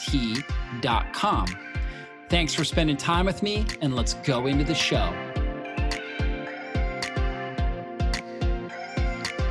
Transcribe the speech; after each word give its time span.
T.com. 0.00 1.46
Thanks 2.28 2.54
for 2.54 2.64
spending 2.64 2.96
time 2.96 3.26
with 3.26 3.42
me, 3.42 3.66
and 3.80 3.94
let's 3.94 4.14
go 4.14 4.46
into 4.46 4.64
the 4.64 4.74
show. 4.74 5.12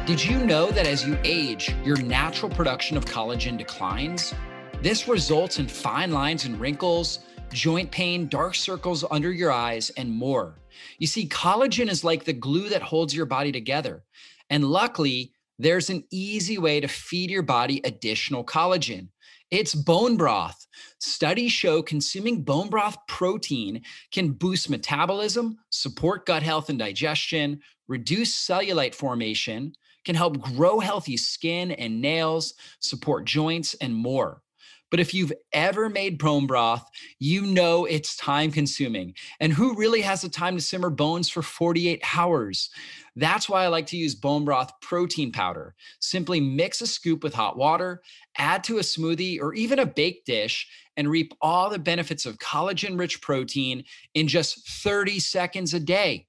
Did 0.06 0.26
you 0.26 0.44
know 0.44 0.72
that 0.72 0.88
as 0.88 1.06
you 1.06 1.20
age, 1.24 1.76
your 1.84 2.02
natural 2.02 2.50
production 2.50 2.98
of 2.98 3.06
collagen 3.06 3.58
declines? 3.58 4.34
This 4.82 5.08
results 5.08 5.60
in 5.60 5.68
fine 5.68 6.12
lines 6.12 6.46
and 6.46 6.60
wrinkles, 6.60 7.20
joint 7.52 7.92
pain, 7.92 8.28
dark 8.28 8.56
circles 8.56 9.06
under 9.12 9.32
your 9.32 9.52
eyes, 9.52 9.92
and 9.92 10.12
more. 10.12 10.56
You 10.98 11.06
see, 11.06 11.28
collagen 11.28 11.90
is 11.90 12.04
like 12.04 12.24
the 12.24 12.34
glue 12.34 12.70
that 12.70 12.82
holds 12.82 13.14
your 13.14 13.26
body 13.26 13.52
together. 13.52 14.04
And 14.50 14.66
luckily, 14.66 15.34
there's 15.60 15.90
an 15.90 16.06
easy 16.10 16.58
way 16.58 16.80
to 16.80 16.88
feed 16.88 17.30
your 17.30 17.44
body 17.44 17.82
additional 17.84 18.44
collagen. 18.44 19.10
It's 19.52 19.74
bone 19.74 20.16
broth. 20.16 20.68
Studies 21.00 21.52
show 21.52 21.82
consuming 21.82 22.44
bone 22.44 22.70
broth 22.70 22.98
protein 23.08 23.82
can 24.12 24.34
boost 24.34 24.70
metabolism, 24.70 25.58
support 25.72 26.28
gut 26.28 26.44
health 26.44 26.70
and 26.70 26.78
digestion, 26.78 27.60
reduce 27.88 28.36
cellulite 28.36 28.94
formation, 28.94 29.74
can 30.06 30.14
help 30.14 30.40
grow 30.40 30.80
healthy 30.80 31.18
skin 31.18 31.72
and 31.72 32.00
nails, 32.00 32.54
support 32.80 33.26
joints, 33.26 33.74
and 33.82 33.96
more. 33.96 34.44
But 34.92 35.00
if 35.00 35.14
you've 35.14 35.34
ever 35.54 35.90
made 35.90 36.18
bone 36.18 36.48
broth, 36.48 36.88
you 37.20 37.44
know 37.44 37.86
it's 37.86 38.16
time 38.16 38.52
consuming. 38.52 39.14
And 39.40 39.54
who 39.54 39.76
really 39.76 40.02
has 40.02 40.22
the 40.22 40.30
time 40.30 40.56
to 40.56 40.62
simmer 40.62 40.90
bones 40.90 41.30
for 41.30 41.42
48 41.42 42.02
hours? 42.18 42.70
That's 43.16 43.48
why 43.48 43.64
I 43.64 43.68
like 43.68 43.86
to 43.88 43.98
use 43.98 44.16
bone 44.16 44.46
broth 44.46 44.72
protein 44.82 45.32
powder. 45.32 45.76
Simply 46.00 46.40
mix 46.40 46.82
a 46.82 46.88
scoop 46.88 47.24
with 47.24 47.34
hot 47.34 47.58
water, 47.58 48.02
add 48.40 48.64
to 48.64 48.78
a 48.78 48.82
smoothie 48.82 49.40
or 49.40 49.54
even 49.54 49.78
a 49.78 49.86
baked 49.86 50.26
dish, 50.26 50.68
and 50.98 51.10
reap 51.10 51.34
all 51.42 51.70
the 51.70 51.80
benefits 51.80 52.26
of 52.26 52.40
collagen 52.40 52.98
rich 52.98 53.22
protein 53.22 53.84
in 54.16 54.28
just 54.28 54.68
30 54.68 55.20
seconds 55.20 55.74
a 55.74 55.80
day. 55.80 56.26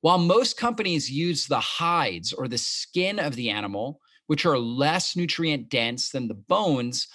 While 0.00 0.18
most 0.18 0.56
companies 0.56 1.10
use 1.10 1.46
the 1.46 1.60
hides 1.60 2.32
or 2.32 2.48
the 2.48 2.58
skin 2.58 3.18
of 3.18 3.36
the 3.36 3.50
animal, 3.50 4.00
which 4.26 4.46
are 4.46 4.58
less 4.58 5.14
nutrient 5.14 5.68
dense 5.68 6.10
than 6.10 6.28
the 6.28 6.34
bones, 6.34 7.08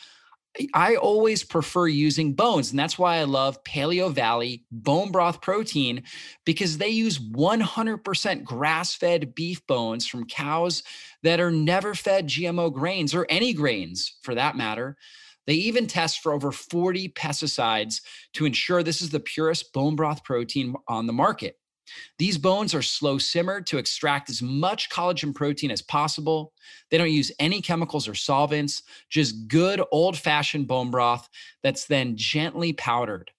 I 0.74 0.96
always 0.96 1.44
prefer 1.44 1.88
using 1.88 2.34
bones. 2.34 2.70
And 2.72 2.80
that's 2.80 2.98
why 2.98 3.18
I 3.18 3.24
love 3.24 3.64
Paleovalley 3.64 4.64
bone 4.72 5.12
broth 5.12 5.42
protein 5.42 6.04
because 6.46 6.78
they 6.78 6.90
use 6.90 7.20
100% 7.20 8.44
grass 8.44 8.96
fed 8.96 9.36
beef 9.36 9.66
bones 9.68 10.08
from 10.08 10.26
cows 10.26 10.84
that 11.24 11.40
are 11.40 11.52
never 11.52 11.94
fed 11.94 12.28
GMO 12.28 12.72
grains 12.74 13.14
or 13.14 13.26
any 13.30 13.54
grains 13.54 14.18
for 14.22 14.36
that 14.36 14.56
matter. 14.56 14.98
They 15.48 15.54
even 15.56 15.88
test 15.88 16.22
for 16.22 16.34
over 16.34 16.52
40 16.52 17.10
pesticides 17.10 18.02
to 18.34 18.46
ensure 18.46 18.82
this 18.82 19.02
is 19.02 19.12
the 19.12 19.20
purest 19.20 19.74
bone 19.74 19.96
broth 19.96 20.24
protein 20.24 20.76
on 20.88 21.06
the 21.06 21.14
market. 21.14 21.58
These 22.18 22.38
bones 22.38 22.74
are 22.74 22.82
slow 22.82 23.18
simmered 23.18 23.68
to 23.68 23.78
extract 23.78 24.30
as 24.30 24.42
much 24.42 24.90
collagen 24.90 25.34
protein 25.34 25.72
as 25.72 25.82
possible. 25.82 26.54
They 26.90 26.98
don't 26.98 27.12
use 27.12 27.32
any 27.40 27.62
chemicals 27.62 28.08
or 28.08 28.16
solvents, 28.16 28.84
just 29.10 29.48
good 29.48 29.82
old 29.92 30.18
fashioned 30.18 30.68
bone 30.68 30.92
broth 30.92 31.30
that's 31.64 31.86
then 31.86 32.16
gently 32.16 32.74
powdered. 32.74 33.32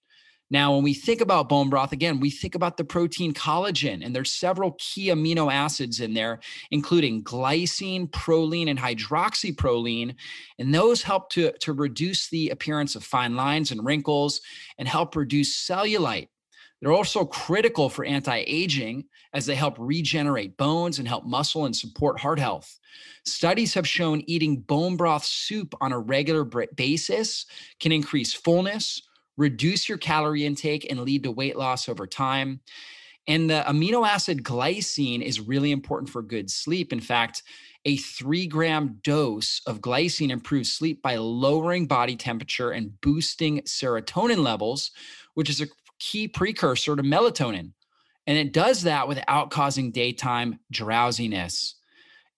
Now, 0.49 0.73
when 0.73 0.83
we 0.83 0.93
think 0.93 1.19
about 1.19 1.49
bone 1.49 1.69
broth, 1.69 1.91
again, 1.91 2.21
we 2.21 2.29
think 2.29 2.55
about 2.55 2.77
the 2.77 2.85
protein 2.85 3.33
collagen, 3.33 4.05
and 4.05 4.15
there's 4.15 4.31
several 4.31 4.77
key 4.79 5.07
amino 5.07 5.51
acids 5.51 5.99
in 5.99 6.13
there, 6.13 6.39
including 6.71 7.23
glycine, 7.23 8.09
proline, 8.09 8.69
and 8.69 8.79
hydroxyproline. 8.79 10.15
And 10.57 10.73
those 10.73 11.01
help 11.01 11.29
to, 11.31 11.51
to 11.59 11.73
reduce 11.73 12.29
the 12.29 12.49
appearance 12.49 12.95
of 12.95 13.03
fine 13.03 13.35
lines 13.35 13.71
and 13.71 13.83
wrinkles 13.83 14.39
and 14.77 14.87
help 14.87 15.17
reduce 15.17 15.53
cellulite. 15.53 16.29
They're 16.81 16.91
also 16.91 17.25
critical 17.25 17.89
for 17.89 18.05
anti 18.05 18.43
aging 18.45 19.05
as 19.33 19.45
they 19.45 19.55
help 19.55 19.75
regenerate 19.79 20.57
bones 20.57 20.99
and 20.99 21.07
help 21.07 21.25
muscle 21.25 21.65
and 21.65 21.75
support 21.75 22.19
heart 22.19 22.39
health. 22.39 22.79
Studies 23.25 23.73
have 23.73 23.87
shown 23.87 24.23
eating 24.27 24.57
bone 24.57 24.95
broth 24.95 25.25
soup 25.25 25.73
on 25.81 25.91
a 25.91 25.99
regular 25.99 26.43
basis 26.43 27.45
can 27.79 27.91
increase 27.91 28.33
fullness, 28.33 29.01
reduce 29.37 29.89
your 29.89 29.97
calorie 29.97 30.45
intake, 30.45 30.87
and 30.89 31.01
lead 31.01 31.23
to 31.23 31.31
weight 31.31 31.57
loss 31.57 31.89
over 31.89 32.05
time. 32.05 32.59
And 33.27 33.49
the 33.49 33.63
amino 33.67 34.07
acid 34.07 34.43
glycine 34.43 35.21
is 35.21 35.41
really 35.41 35.71
important 35.71 36.09
for 36.09 36.21
good 36.21 36.49
sleep. 36.49 36.93
In 36.93 37.01
fact, 37.01 37.43
a 37.83 37.97
three 37.97 38.47
gram 38.47 38.99
dose 39.03 39.61
of 39.65 39.81
glycine 39.81 40.29
improves 40.29 40.71
sleep 40.71 41.01
by 41.01 41.17
lowering 41.17 41.87
body 41.87 42.15
temperature 42.15 42.71
and 42.71 42.99
boosting 43.01 43.61
serotonin 43.61 44.43
levels, 44.43 44.91
which 45.33 45.49
is 45.49 45.59
a 45.59 45.67
key 45.99 46.27
precursor 46.27 46.95
to 46.95 47.03
melatonin. 47.03 47.71
And 48.25 48.37
it 48.37 48.51
does 48.51 48.83
that 48.83 49.07
without 49.07 49.51
causing 49.51 49.91
daytime 49.91 50.59
drowsiness. 50.71 51.75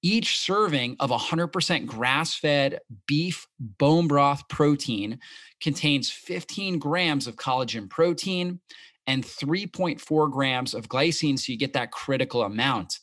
Each 0.01 0.39
serving 0.39 0.95
of 0.99 1.09
100% 1.09 1.85
grass 1.85 2.35
fed 2.35 2.79
beef 3.05 3.47
bone 3.59 4.07
broth 4.07 4.47
protein 4.47 5.19
contains 5.59 6.09
15 6.09 6.79
grams 6.79 7.27
of 7.27 7.35
collagen 7.35 7.89
protein 7.89 8.59
and 9.07 9.25
3.4 9.25 10.31
grams 10.31 10.73
of 10.73 10.87
glycine. 10.87 11.37
So 11.37 11.51
you 11.51 11.57
get 11.57 11.73
that 11.73 11.91
critical 11.91 12.43
amount. 12.43 12.99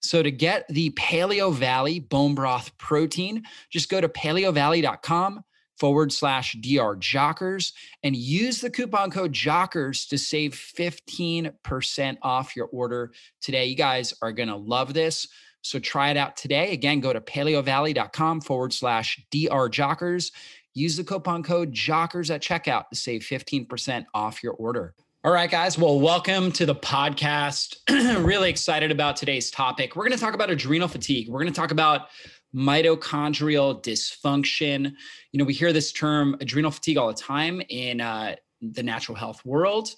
So 0.00 0.22
to 0.22 0.30
get 0.30 0.66
the 0.68 0.90
Paleovalley 0.92 2.08
bone 2.08 2.34
broth 2.34 2.76
protein, 2.78 3.44
just 3.68 3.90
go 3.90 4.00
to 4.00 4.08
paleovalley.com 4.08 5.44
forward 5.80 6.12
slash 6.12 6.52
DR 6.60 6.94
Jockers 6.96 7.72
and 8.02 8.14
use 8.14 8.60
the 8.60 8.70
coupon 8.70 9.10
code 9.10 9.32
Jockers 9.32 10.06
to 10.10 10.18
save 10.18 10.52
15% 10.52 12.18
off 12.22 12.54
your 12.54 12.66
order 12.66 13.12
today. 13.40 13.64
You 13.64 13.76
guys 13.76 14.12
are 14.20 14.30
going 14.30 14.50
to 14.50 14.56
love 14.56 14.92
this. 14.92 15.26
So 15.62 15.78
try 15.78 16.10
it 16.10 16.16
out 16.16 16.36
today. 16.36 16.72
Again, 16.72 17.00
go 17.00 17.12
to 17.12 17.20
paleovalley.com 17.20 18.42
forward 18.42 18.72
slash 18.72 19.20
DR 19.30 19.70
Jockers. 19.70 20.32
Use 20.74 20.96
the 20.96 21.04
coupon 21.04 21.42
code 21.42 21.72
Jockers 21.72 22.32
at 22.32 22.42
checkout 22.42 22.88
to 22.90 22.96
save 22.96 23.22
15% 23.22 24.04
off 24.14 24.42
your 24.42 24.52
order. 24.52 24.94
All 25.22 25.32
right, 25.32 25.50
guys. 25.50 25.76
Well, 25.76 26.00
welcome 26.00 26.50
to 26.52 26.64
the 26.64 26.74
podcast. 26.74 27.76
really 28.24 28.48
excited 28.48 28.90
about 28.90 29.16
today's 29.16 29.50
topic. 29.50 29.94
We're 29.94 30.04
going 30.04 30.16
to 30.16 30.18
talk 30.18 30.32
about 30.32 30.48
adrenal 30.48 30.88
fatigue. 30.88 31.28
We're 31.28 31.40
going 31.40 31.52
to 31.52 31.60
talk 31.60 31.72
about 31.72 32.08
mitochondrial 32.54 33.82
dysfunction. 33.82 34.92
You 35.32 35.38
know, 35.38 35.44
we 35.44 35.54
hear 35.54 35.72
this 35.72 35.92
term 35.92 36.36
adrenal 36.40 36.70
fatigue 36.70 36.96
all 36.96 37.08
the 37.08 37.14
time 37.14 37.62
in 37.68 38.00
uh, 38.00 38.36
the 38.60 38.82
natural 38.82 39.16
health 39.16 39.44
world. 39.44 39.94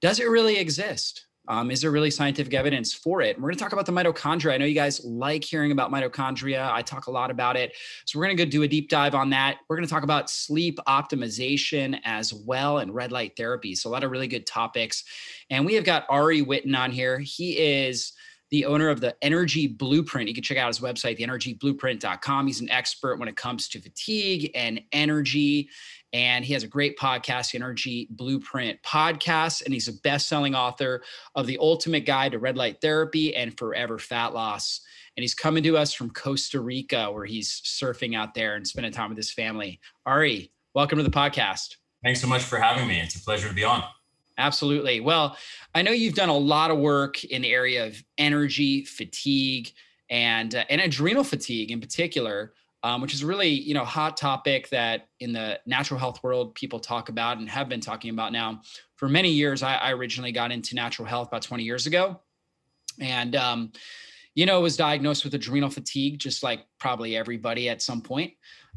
Does 0.00 0.20
it 0.20 0.28
really 0.28 0.56
exist? 0.56 1.26
Um, 1.48 1.72
is 1.72 1.80
there 1.80 1.90
really 1.90 2.12
scientific 2.12 2.54
evidence 2.54 2.94
for 2.94 3.22
it? 3.22 3.34
And 3.34 3.42
we're 3.42 3.48
going 3.48 3.58
to 3.58 3.64
talk 3.64 3.72
about 3.72 3.86
the 3.86 3.92
mitochondria. 3.92 4.52
I 4.52 4.56
know 4.58 4.66
you 4.66 4.74
guys 4.74 5.04
like 5.04 5.42
hearing 5.42 5.72
about 5.72 5.90
mitochondria. 5.90 6.70
I 6.70 6.80
talk 6.80 7.08
a 7.08 7.10
lot 7.10 7.30
about 7.30 7.56
it. 7.56 7.72
So 8.04 8.18
we're 8.18 8.26
going 8.26 8.36
to 8.36 8.44
go 8.44 8.48
do 8.48 8.62
a 8.62 8.68
deep 8.68 8.88
dive 8.88 9.16
on 9.16 9.30
that. 9.30 9.58
We're 9.68 9.76
going 9.76 9.86
to 9.86 9.92
talk 9.92 10.04
about 10.04 10.30
sleep 10.30 10.78
optimization 10.86 11.98
as 12.04 12.32
well 12.32 12.78
and 12.78 12.94
red 12.94 13.10
light 13.10 13.32
therapy. 13.36 13.74
So 13.74 13.90
a 13.90 13.92
lot 13.92 14.04
of 14.04 14.12
really 14.12 14.28
good 14.28 14.46
topics. 14.46 15.02
And 15.48 15.66
we 15.66 15.74
have 15.74 15.84
got 15.84 16.06
Ari 16.08 16.44
Whitten 16.44 16.78
on 16.78 16.92
here. 16.92 17.18
He 17.18 17.58
is 17.58 18.12
the 18.50 18.64
owner 18.66 18.88
of 18.88 19.00
the 19.00 19.16
Energy 19.22 19.66
Blueprint. 19.66 20.28
You 20.28 20.34
can 20.34 20.42
check 20.42 20.58
out 20.58 20.66
his 20.66 20.80
website, 20.80 21.18
theenergyblueprint.com. 21.18 22.46
He's 22.46 22.60
an 22.60 22.70
expert 22.70 23.18
when 23.18 23.28
it 23.28 23.36
comes 23.36 23.68
to 23.68 23.80
fatigue 23.80 24.50
and 24.54 24.80
energy. 24.92 25.68
And 26.12 26.44
he 26.44 26.52
has 26.54 26.64
a 26.64 26.68
great 26.68 26.98
podcast, 26.98 27.52
the 27.52 27.58
Energy 27.58 28.08
Blueprint 28.10 28.82
Podcast. 28.82 29.64
And 29.64 29.72
he's 29.72 29.86
a 29.86 29.92
best 29.92 30.28
selling 30.28 30.56
author 30.56 31.02
of 31.36 31.46
The 31.46 31.58
Ultimate 31.58 32.04
Guide 32.04 32.32
to 32.32 32.40
Red 32.40 32.56
Light 32.56 32.80
Therapy 32.80 33.34
and 33.36 33.56
Forever 33.56 33.98
Fat 33.98 34.34
Loss. 34.34 34.80
And 35.16 35.22
he's 35.22 35.34
coming 35.34 35.62
to 35.62 35.76
us 35.76 35.92
from 35.92 36.10
Costa 36.10 36.60
Rica, 36.60 37.10
where 37.12 37.26
he's 37.26 37.60
surfing 37.60 38.16
out 38.16 38.34
there 38.34 38.56
and 38.56 38.66
spending 38.66 38.92
time 38.92 39.10
with 39.10 39.18
his 39.18 39.30
family. 39.30 39.78
Ari, 40.06 40.50
welcome 40.74 40.98
to 40.98 41.04
the 41.04 41.10
podcast. 41.10 41.76
Thanks 42.02 42.20
so 42.20 42.26
much 42.26 42.42
for 42.42 42.58
having 42.58 42.88
me. 42.88 42.98
It's 43.00 43.14
a 43.14 43.20
pleasure 43.20 43.48
to 43.48 43.54
be 43.54 43.64
on. 43.64 43.84
Absolutely. 44.40 45.00
Well, 45.00 45.36
I 45.74 45.82
know 45.82 45.90
you've 45.90 46.14
done 46.14 46.30
a 46.30 46.36
lot 46.36 46.70
of 46.70 46.78
work 46.78 47.22
in 47.24 47.42
the 47.42 47.52
area 47.52 47.86
of 47.86 48.02
energy, 48.16 48.84
fatigue, 48.86 49.70
and 50.08 50.54
uh, 50.54 50.64
and 50.70 50.80
adrenal 50.80 51.22
fatigue 51.24 51.70
in 51.70 51.78
particular, 51.78 52.54
um, 52.82 53.02
which 53.02 53.12
is 53.12 53.22
really 53.22 53.48
you 53.48 53.74
know 53.74 53.84
hot 53.84 54.16
topic 54.16 54.70
that 54.70 55.08
in 55.20 55.32
the 55.32 55.60
natural 55.66 56.00
health 56.00 56.22
world 56.22 56.54
people 56.54 56.80
talk 56.80 57.10
about 57.10 57.36
and 57.36 57.50
have 57.50 57.68
been 57.68 57.82
talking 57.82 58.10
about 58.10 58.32
now 58.32 58.62
for 58.96 59.10
many 59.10 59.30
years. 59.30 59.62
I, 59.62 59.74
I 59.74 59.92
originally 59.92 60.32
got 60.32 60.52
into 60.52 60.74
natural 60.74 61.06
health 61.06 61.28
about 61.28 61.42
20 61.42 61.62
years 61.62 61.86
ago, 61.86 62.18
and 62.98 63.36
um, 63.36 63.72
you 64.34 64.46
know 64.46 64.60
was 64.60 64.76
diagnosed 64.76 65.24
with 65.24 65.34
adrenal 65.34 65.70
fatigue, 65.70 66.18
just 66.18 66.42
like 66.42 66.64
probably 66.78 67.16
everybody 67.16 67.68
at 67.68 67.82
some 67.82 68.00
point. 68.00 68.32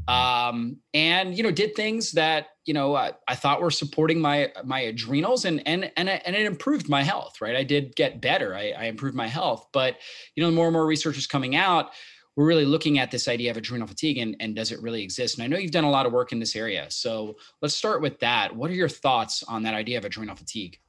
Um, 0.08 0.78
and 0.94 1.38
you 1.38 1.44
know 1.44 1.52
did 1.52 1.76
things 1.76 2.12
that 2.14 2.48
you 2.66 2.74
know 2.74 2.96
I, 2.96 3.14
I, 3.28 3.36
thought 3.36 3.62
were 3.62 3.70
supporting 3.70 4.20
my 4.20 4.52
my 4.64 4.80
adrenals 4.82 5.46
and 5.46 5.62
and 5.68 5.92
and 5.98 6.10
and 6.10 6.36
it 6.36 6.46
improved 6.46 6.90
my 6.90 7.04
health 7.04 7.42
right? 7.42 7.56
I 7.56 7.64
did 7.64 7.96
get 7.96 8.20
better. 8.20 8.56
I, 8.56 8.72
I 8.72 8.84
improved 8.86 9.16
my 9.16 9.28
health. 9.28 9.68
But 9.72 9.98
you 10.36 10.44
know 10.44 10.50
more 10.50 10.66
and 10.66 10.74
more 10.74 10.86
research 10.86 11.18
is 11.18 11.28
coming 11.28 11.56
out 11.56 11.92
we're 12.36 12.46
really 12.46 12.66
looking 12.66 12.98
at 13.00 13.12
this 13.12 13.28
idea 13.28 13.52
of 13.52 13.58
adrenal 13.58 13.88
fatigue 13.88 14.18
and, 14.18 14.36
and 14.40 14.56
does 14.56 14.72
it 14.72 14.82
really 14.82 15.04
exist? 15.04 15.38
And 15.38 15.44
i 15.44 15.48
know 15.48 15.58
you've 15.58 15.72
done 15.72 15.84
a 15.84 15.92
lot 15.92 16.06
of 16.06 16.14
work 16.14 16.32
in 16.32 16.40
this 16.40 16.56
area. 16.56 16.88
So 16.90 17.36
let's 17.62 17.76
start 17.76 18.02
with 18.02 18.20
that. 18.20 18.56
What 18.56 18.72
are 18.72 18.76
your 18.76 18.90
thoughts 18.90 19.44
on 19.44 19.64
that 19.64 19.76
idea 19.76 19.98
of 19.98 20.06
adrenal 20.06 20.36
fatigue 20.36 20.80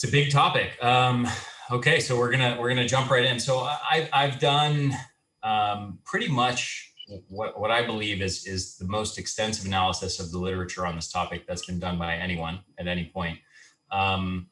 it's 0.00 0.04
a 0.04 0.10
big 0.10 0.30
topic 0.30 0.82
um, 0.82 1.28
okay 1.70 2.00
so 2.00 2.18
we're 2.18 2.30
gonna 2.30 2.56
we're 2.58 2.70
gonna 2.70 2.88
jump 2.88 3.10
right 3.10 3.24
in 3.26 3.38
so 3.38 3.68
I've 3.90 4.08
i've 4.14 4.38
done 4.38 4.94
um, 5.42 5.98
pretty 6.04 6.28
much 6.28 6.90
what, 7.28 7.58
what 7.60 7.70
I 7.70 7.84
believe 7.84 8.22
is 8.22 8.46
is 8.46 8.76
the 8.76 8.86
most 8.86 9.18
extensive 9.18 9.66
analysis 9.66 10.20
of 10.20 10.30
the 10.30 10.38
literature 10.38 10.86
on 10.86 10.96
this 10.96 11.10
topic 11.10 11.46
that's 11.46 11.66
been 11.66 11.78
done 11.78 11.98
by 11.98 12.14
anyone 12.14 12.60
at 12.78 12.86
any 12.86 13.10
point. 13.12 13.38
Um, 13.90 14.46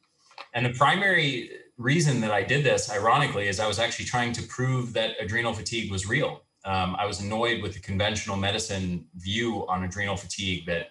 and 0.54 0.66
the 0.66 0.70
primary 0.70 1.50
reason 1.76 2.20
that 2.22 2.30
I 2.30 2.42
did 2.42 2.64
this, 2.64 2.90
ironically, 2.90 3.48
is 3.48 3.60
I 3.60 3.68
was 3.68 3.78
actually 3.78 4.06
trying 4.06 4.32
to 4.32 4.42
prove 4.42 4.92
that 4.94 5.12
adrenal 5.20 5.52
fatigue 5.52 5.90
was 5.90 6.08
real. 6.08 6.42
Um, 6.64 6.96
I 6.98 7.06
was 7.06 7.20
annoyed 7.20 7.62
with 7.62 7.74
the 7.74 7.80
conventional 7.80 8.36
medicine 8.36 9.06
view 9.16 9.66
on 9.68 9.84
adrenal 9.84 10.16
fatigue 10.16 10.66
that 10.66 10.88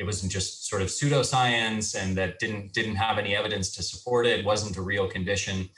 it 0.00 0.06
wasn't 0.06 0.32
just 0.32 0.66
sort 0.66 0.80
of 0.80 0.88
pseudoscience 0.88 1.94
and 1.94 2.16
that 2.16 2.38
didn't 2.38 2.72
didn't 2.72 2.96
have 2.96 3.18
any 3.18 3.36
evidence 3.36 3.70
to 3.76 3.82
support 3.82 4.26
it. 4.26 4.40
It 4.40 4.46
wasn't 4.46 4.78
a 4.78 4.82
real 4.82 5.06
condition 5.06 5.68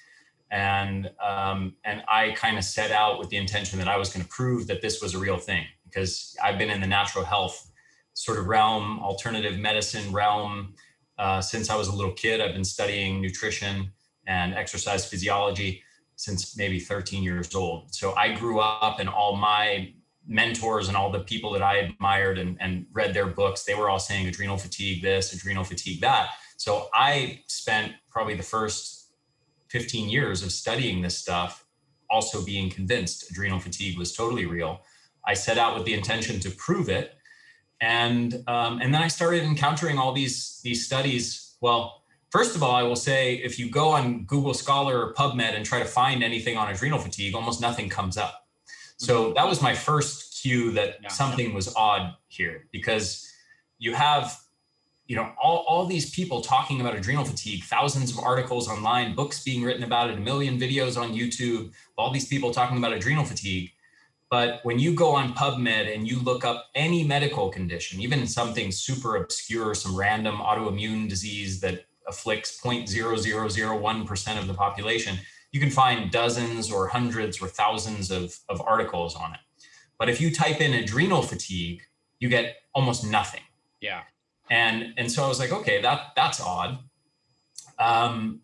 and 0.52 1.10
um, 1.20 1.74
and 1.84 2.04
I 2.06 2.30
kind 2.36 2.56
of 2.56 2.62
set 2.62 2.92
out 2.92 3.18
with 3.18 3.30
the 3.30 3.36
intention 3.36 3.80
that 3.80 3.88
I 3.88 3.96
was 3.96 4.10
going 4.10 4.22
to 4.22 4.28
prove 4.28 4.68
that 4.68 4.80
this 4.80 5.02
was 5.02 5.14
a 5.14 5.18
real 5.18 5.38
thing 5.38 5.64
because 5.84 6.36
I've 6.40 6.56
been 6.56 6.70
in 6.70 6.80
the 6.80 6.86
natural 6.86 7.24
health 7.24 7.68
sort 8.14 8.38
of 8.38 8.46
realm, 8.46 9.00
alternative 9.00 9.58
medicine 9.58 10.12
realm 10.12 10.74
uh, 11.18 11.40
since 11.40 11.68
I 11.68 11.74
was 11.74 11.88
a 11.88 11.92
little 11.92 12.12
kid. 12.12 12.40
I've 12.40 12.54
been 12.54 12.64
studying 12.64 13.20
nutrition 13.20 13.90
and 14.28 14.54
exercise 14.54 15.04
physiology 15.04 15.82
since 16.14 16.56
maybe 16.56 16.78
13 16.78 17.24
years 17.24 17.54
old. 17.56 17.92
So 17.92 18.14
I 18.14 18.34
grew 18.34 18.60
up, 18.60 19.00
and 19.00 19.08
all 19.08 19.34
my 19.34 19.92
mentors 20.26 20.88
and 20.88 20.96
all 20.96 21.10
the 21.10 21.20
people 21.20 21.52
that 21.52 21.62
I 21.62 21.76
admired 21.78 22.38
and, 22.38 22.56
and 22.60 22.86
read 22.92 23.14
their 23.14 23.26
books, 23.26 23.64
they 23.64 23.74
were 23.74 23.90
all 23.90 23.98
saying 23.98 24.26
adrenal 24.26 24.56
fatigue 24.56 25.02
this, 25.02 25.32
adrenal 25.32 25.64
fatigue 25.64 26.00
that. 26.00 26.30
So 26.56 26.88
I 26.94 27.40
spent 27.48 27.92
probably 28.10 28.34
the 28.34 28.42
first 28.42 29.10
15 29.70 30.08
years 30.08 30.42
of 30.42 30.52
studying 30.52 31.02
this 31.02 31.18
stuff, 31.18 31.64
also 32.10 32.44
being 32.44 32.70
convinced 32.70 33.30
adrenal 33.30 33.58
fatigue 33.58 33.98
was 33.98 34.14
totally 34.14 34.46
real. 34.46 34.82
I 35.26 35.34
set 35.34 35.58
out 35.58 35.74
with 35.74 35.86
the 35.86 35.94
intention 35.94 36.40
to 36.40 36.50
prove 36.50 36.88
it. 36.88 37.14
And, 37.80 38.44
um, 38.46 38.80
and 38.80 38.94
then 38.94 39.02
I 39.02 39.08
started 39.08 39.42
encountering 39.42 39.98
all 39.98 40.12
these, 40.12 40.60
these 40.62 40.86
studies. 40.86 41.56
Well, 41.60 42.02
first 42.30 42.54
of 42.54 42.62
all, 42.62 42.74
I 42.74 42.82
will 42.82 42.96
say 42.96 43.36
if 43.36 43.58
you 43.58 43.68
go 43.68 43.88
on 43.88 44.24
Google 44.24 44.54
Scholar 44.54 45.04
or 45.04 45.14
PubMed 45.14 45.56
and 45.56 45.64
try 45.64 45.78
to 45.78 45.84
find 45.84 46.22
anything 46.22 46.56
on 46.56 46.70
adrenal 46.70 46.98
fatigue, 46.98 47.34
almost 47.34 47.60
nothing 47.60 47.88
comes 47.88 48.16
up. 48.16 48.41
So 49.02 49.24
mm-hmm. 49.24 49.34
that 49.34 49.48
was 49.48 49.60
my 49.60 49.74
first 49.74 50.40
cue 50.40 50.70
that 50.72 50.98
yeah. 51.02 51.08
something 51.08 51.54
was 51.54 51.74
odd 51.74 52.14
here 52.28 52.68
because 52.72 53.28
you 53.78 53.94
have 53.94 54.38
you 55.06 55.16
know 55.16 55.32
all, 55.42 55.64
all 55.68 55.86
these 55.86 56.10
people 56.10 56.40
talking 56.40 56.80
about 56.80 56.94
adrenal 56.94 57.24
fatigue 57.24 57.64
thousands 57.64 58.10
of 58.12 58.18
articles 58.18 58.68
online 58.68 59.14
books 59.14 59.42
being 59.42 59.62
written 59.62 59.82
about 59.82 60.08
it 60.08 60.16
a 60.16 60.20
million 60.20 60.58
videos 60.58 61.00
on 61.00 61.12
youtube 61.12 61.70
all 61.98 62.10
these 62.12 62.26
people 62.26 62.50
talking 62.52 62.78
about 62.78 62.92
adrenal 62.92 63.24
fatigue 63.24 63.70
but 64.30 64.60
when 64.62 64.78
you 64.78 64.94
go 64.94 65.10
on 65.10 65.34
pubmed 65.34 65.92
and 65.94 66.08
you 66.08 66.18
look 66.20 66.44
up 66.44 66.66
any 66.74 67.04
medical 67.04 67.50
condition 67.50 68.00
even 68.00 68.26
something 68.26 68.70
super 68.70 69.16
obscure 69.16 69.74
some 69.74 69.94
random 69.96 70.36
autoimmune 70.36 71.08
disease 71.08 71.60
that 71.60 71.84
afflicts 72.06 72.60
0.0001% 72.60 74.38
of 74.38 74.46
the 74.46 74.54
population 74.54 75.18
you 75.52 75.60
can 75.60 75.70
find 75.70 76.10
dozens 76.10 76.72
or 76.72 76.88
hundreds 76.88 77.40
or 77.40 77.46
thousands 77.46 78.10
of, 78.10 78.38
of 78.48 78.60
articles 78.62 79.14
on 79.14 79.32
it 79.34 79.40
but 79.98 80.08
if 80.08 80.20
you 80.20 80.34
type 80.34 80.60
in 80.60 80.72
adrenal 80.74 81.22
fatigue 81.22 81.82
you 82.18 82.28
get 82.28 82.56
almost 82.74 83.04
nothing 83.04 83.42
yeah 83.80 84.02
and 84.52 84.92
and 84.98 85.10
so 85.10 85.24
I 85.24 85.28
was 85.28 85.38
like, 85.38 85.50
okay, 85.50 85.80
that 85.80 86.12
that's 86.14 86.40
odd. 86.40 86.78
Um, 87.78 88.40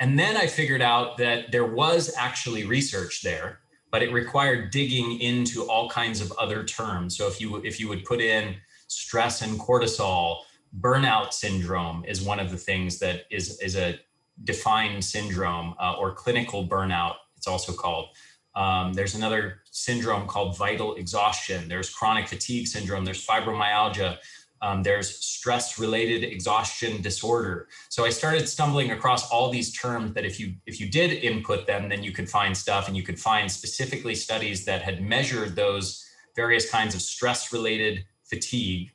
and 0.00 0.18
then 0.18 0.36
I 0.36 0.48
figured 0.48 0.82
out 0.82 1.16
that 1.18 1.52
there 1.52 1.66
was 1.66 2.12
actually 2.18 2.64
research 2.64 3.22
there, 3.22 3.60
but 3.92 4.02
it 4.02 4.12
required 4.12 4.72
digging 4.72 5.20
into 5.20 5.62
all 5.70 5.88
kinds 5.88 6.20
of 6.20 6.32
other 6.32 6.64
terms. 6.64 7.16
So 7.16 7.28
if 7.28 7.40
you 7.40 7.56
if 7.58 7.78
you 7.78 7.88
would 7.88 8.04
put 8.04 8.20
in 8.20 8.56
stress 8.88 9.42
and 9.42 9.58
cortisol, 9.58 10.38
burnout 10.80 11.32
syndrome 11.32 12.04
is 12.06 12.22
one 12.22 12.40
of 12.40 12.50
the 12.50 12.56
things 12.56 12.98
that 12.98 13.22
is 13.30 13.60
is 13.60 13.76
a 13.76 13.98
defined 14.44 15.04
syndrome 15.04 15.74
uh, 15.80 15.94
or 15.98 16.12
clinical 16.12 16.66
burnout. 16.66 17.16
It's 17.36 17.46
also 17.46 17.72
called. 17.72 18.08
Um, 18.54 18.92
there's 18.92 19.14
another 19.14 19.62
syndrome 19.70 20.26
called 20.26 20.58
vital 20.58 20.94
exhaustion. 20.96 21.68
There's 21.68 21.88
chronic 21.88 22.28
fatigue 22.28 22.66
syndrome. 22.66 23.04
There's 23.04 23.26
fibromyalgia. 23.26 24.18
Um, 24.60 24.82
there's 24.84 25.18
stress 25.18 25.78
related 25.78 26.22
exhaustion 26.22 27.02
disorder. 27.02 27.68
So 27.88 28.04
I 28.04 28.10
started 28.10 28.48
stumbling 28.48 28.92
across 28.92 29.28
all 29.30 29.50
these 29.50 29.72
terms 29.72 30.12
that 30.14 30.24
if 30.24 30.38
you 30.38 30.54
if 30.66 30.80
you 30.80 30.88
did 30.88 31.12
input 31.12 31.66
them, 31.66 31.88
then 31.88 32.04
you 32.04 32.12
could 32.12 32.30
find 32.30 32.56
stuff 32.56 32.86
and 32.86 32.96
you 32.96 33.02
could 33.02 33.18
find 33.18 33.50
specifically 33.50 34.14
studies 34.14 34.64
that 34.66 34.82
had 34.82 35.02
measured 35.02 35.56
those 35.56 36.04
various 36.36 36.70
kinds 36.70 36.94
of 36.94 37.02
stress 37.02 37.52
related 37.52 38.04
fatigue 38.22 38.92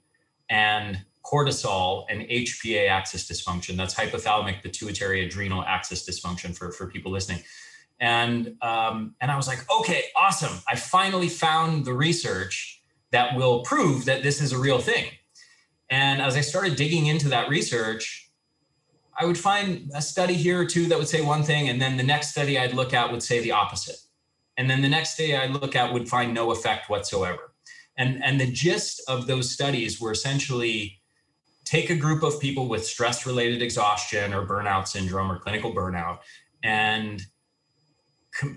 and 0.50 1.04
cortisol 1.30 2.06
and 2.10 2.22
HPA 2.22 2.90
axis 2.90 3.30
dysfunction. 3.30 3.76
That's 3.76 3.94
hypothalamic 3.94 4.64
pituitary 4.64 5.26
adrenal 5.26 5.64
axis 5.64 6.08
dysfunction 6.08 6.56
for, 6.56 6.72
for 6.72 6.88
people 6.88 7.12
listening. 7.12 7.44
And 8.00 8.56
um, 8.62 9.16
and 9.22 9.32
I 9.32 9.36
was 9.36 9.48
like, 9.48 9.66
okay, 9.80 10.06
awesome. 10.16 10.62
I 10.68 10.76
finally 10.76 11.30
found 11.30 11.86
the 11.86 11.94
research 11.94 12.82
that 13.12 13.36
will 13.36 13.64
prove 13.64 14.06
that 14.06 14.24
this 14.24 14.42
is 14.42 14.52
a 14.52 14.58
real 14.58 14.80
thing. 14.80 15.06
And 15.90 16.22
as 16.22 16.36
I 16.36 16.42
started 16.42 16.76
digging 16.76 17.08
into 17.08 17.30
that 17.30 17.50
research, 17.50 18.30
I 19.20 19.26
would 19.26 19.38
find 19.38 19.90
a 19.96 20.02
study 20.02 20.36
here 20.36 20.62
or 20.62 20.66
two 20.66 20.86
that 20.88 20.98
would 20.98 21.08
say 21.08 21.22
one 21.22 21.44
thing, 21.44 21.70
and 21.70 21.82
then 21.82 21.98
the 21.98 22.04
next 22.04 22.32
study 22.32 22.60
I'd 22.60 22.74
look 22.74 22.94
at 22.94 23.12
would 23.12 23.24
say 23.24 23.42
the 23.42 23.52
opposite. 23.52 23.98
And 24.58 24.70
then 24.70 24.82
the 24.82 24.90
next 24.90 25.18
day 25.18 25.36
I'd 25.36 25.52
look 25.52 25.76
at 25.76 25.92
would 25.92 26.08
find 26.08 26.34
no 26.34 26.52
effect 26.52 26.90
whatsoever. 26.90 27.54
And, 27.98 28.24
and 28.24 28.40
the 28.40 28.52
gist 28.52 29.02
of 29.08 29.26
those 29.26 29.50
studies 29.50 30.00
were 30.00 30.12
essentially 30.12 30.97
take 31.68 31.90
a 31.90 31.96
group 31.96 32.24
of 32.24 32.40
people 32.40 32.68
with 32.68 32.86
stress 32.86 33.26
related 33.26 33.62
exhaustion 33.62 34.34
or 34.34 34.46
burnout 34.46 34.88
syndrome 34.88 35.32
or 35.32 35.38
clinical 35.38 35.74
burnout 35.74 36.20
and 36.64 37.26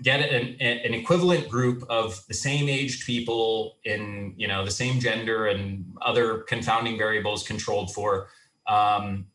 get 0.03 0.19
an, 0.19 0.55
an 0.61 0.93
equivalent 0.93 1.49
group 1.49 1.83
of 1.89 2.23
the 2.27 2.33
same 2.33 2.69
aged 2.69 3.05
people 3.05 3.77
in 3.83 4.33
you 4.37 4.47
know 4.47 4.63
the 4.63 4.71
same 4.71 4.99
gender 4.99 5.47
and 5.47 5.85
other 6.01 6.39
confounding 6.39 6.97
variables 6.97 7.45
controlled 7.45 7.93
for 7.93 8.27
um, 8.67 9.25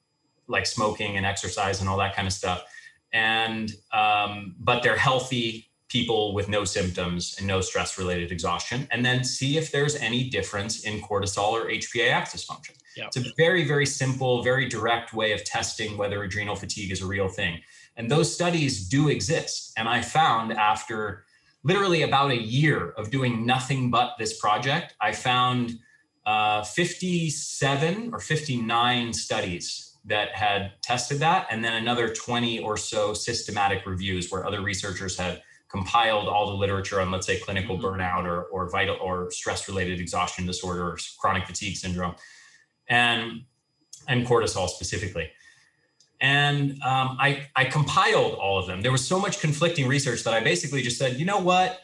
like 0.48 0.66
smoking 0.66 1.16
and 1.16 1.26
exercise 1.26 1.80
and 1.80 1.88
all 1.88 1.98
that 1.98 2.14
kind 2.14 2.26
of 2.26 2.32
stuff. 2.32 2.64
And 3.12 3.72
um, 3.92 4.54
but 4.60 4.82
they're 4.82 4.96
healthy 4.96 5.70
people 5.88 6.34
with 6.34 6.48
no 6.48 6.64
symptoms 6.64 7.36
and 7.38 7.46
no 7.46 7.60
stress 7.60 7.98
related 7.98 8.32
exhaustion. 8.32 8.88
And 8.90 9.04
then 9.04 9.22
see 9.24 9.56
if 9.56 9.70
there's 9.70 9.96
any 9.96 10.28
difference 10.30 10.84
in 10.84 11.00
cortisol 11.00 11.52
or 11.52 11.66
hpa 11.66 12.10
axis 12.10 12.44
function 12.44 12.74
yep. 12.96 13.08
it's 13.08 13.16
a 13.16 13.32
very 13.36 13.64
very 13.66 13.86
simple 13.86 14.42
very 14.42 14.68
direct 14.68 15.12
way 15.12 15.32
of 15.32 15.44
testing 15.44 15.96
whether 15.96 16.22
adrenal 16.22 16.56
fatigue 16.56 16.90
is 16.90 17.02
a 17.02 17.06
real 17.06 17.28
thing 17.28 17.60
And 17.96 18.10
those 18.10 18.32
studies 18.32 18.88
do 18.88 19.08
exist. 19.08 19.72
And 19.76 19.88
I 19.88 20.02
found 20.02 20.52
after 20.52 21.24
literally 21.64 22.02
about 22.02 22.30
a 22.30 22.36
year 22.36 22.90
of 22.90 23.10
doing 23.10 23.46
nothing 23.46 23.90
but 23.90 24.14
this 24.18 24.38
project, 24.38 24.94
I 25.00 25.12
found 25.12 25.78
uh, 26.26 26.62
57 26.62 28.10
or 28.12 28.20
59 28.20 29.12
studies 29.12 29.96
that 30.04 30.30
had 30.36 30.72
tested 30.82 31.18
that, 31.18 31.48
and 31.50 31.64
then 31.64 31.74
another 31.74 32.14
20 32.14 32.60
or 32.60 32.76
so 32.76 33.12
systematic 33.12 33.84
reviews 33.86 34.30
where 34.30 34.46
other 34.46 34.60
researchers 34.60 35.18
had 35.18 35.42
compiled 35.68 36.28
all 36.28 36.46
the 36.46 36.54
literature 36.54 37.00
on, 37.00 37.10
let's 37.10 37.26
say, 37.26 37.40
clinical 37.40 37.76
mm-hmm. 37.76 37.86
burnout 37.86 38.24
or, 38.24 38.44
or 38.44 38.70
vital 38.70 38.96
or 39.00 39.30
stress-related 39.32 39.98
exhaustion 39.98 40.46
disorder 40.46 40.82
or 40.82 40.98
chronic 41.18 41.44
fatigue 41.44 41.76
syndrome, 41.76 42.14
and 42.88 43.42
and 44.08 44.26
cortisol 44.26 44.68
specifically. 44.68 45.30
And 46.20 46.72
um, 46.82 47.16
I, 47.20 47.46
I 47.54 47.66
compiled 47.66 48.34
all 48.34 48.58
of 48.58 48.66
them. 48.66 48.80
There 48.80 48.92
was 48.92 49.06
so 49.06 49.18
much 49.18 49.40
conflicting 49.40 49.86
research 49.86 50.24
that 50.24 50.32
I 50.32 50.40
basically 50.40 50.80
just 50.80 50.96
said, 50.96 51.18
you 51.18 51.26
know 51.26 51.38
what? 51.38 51.80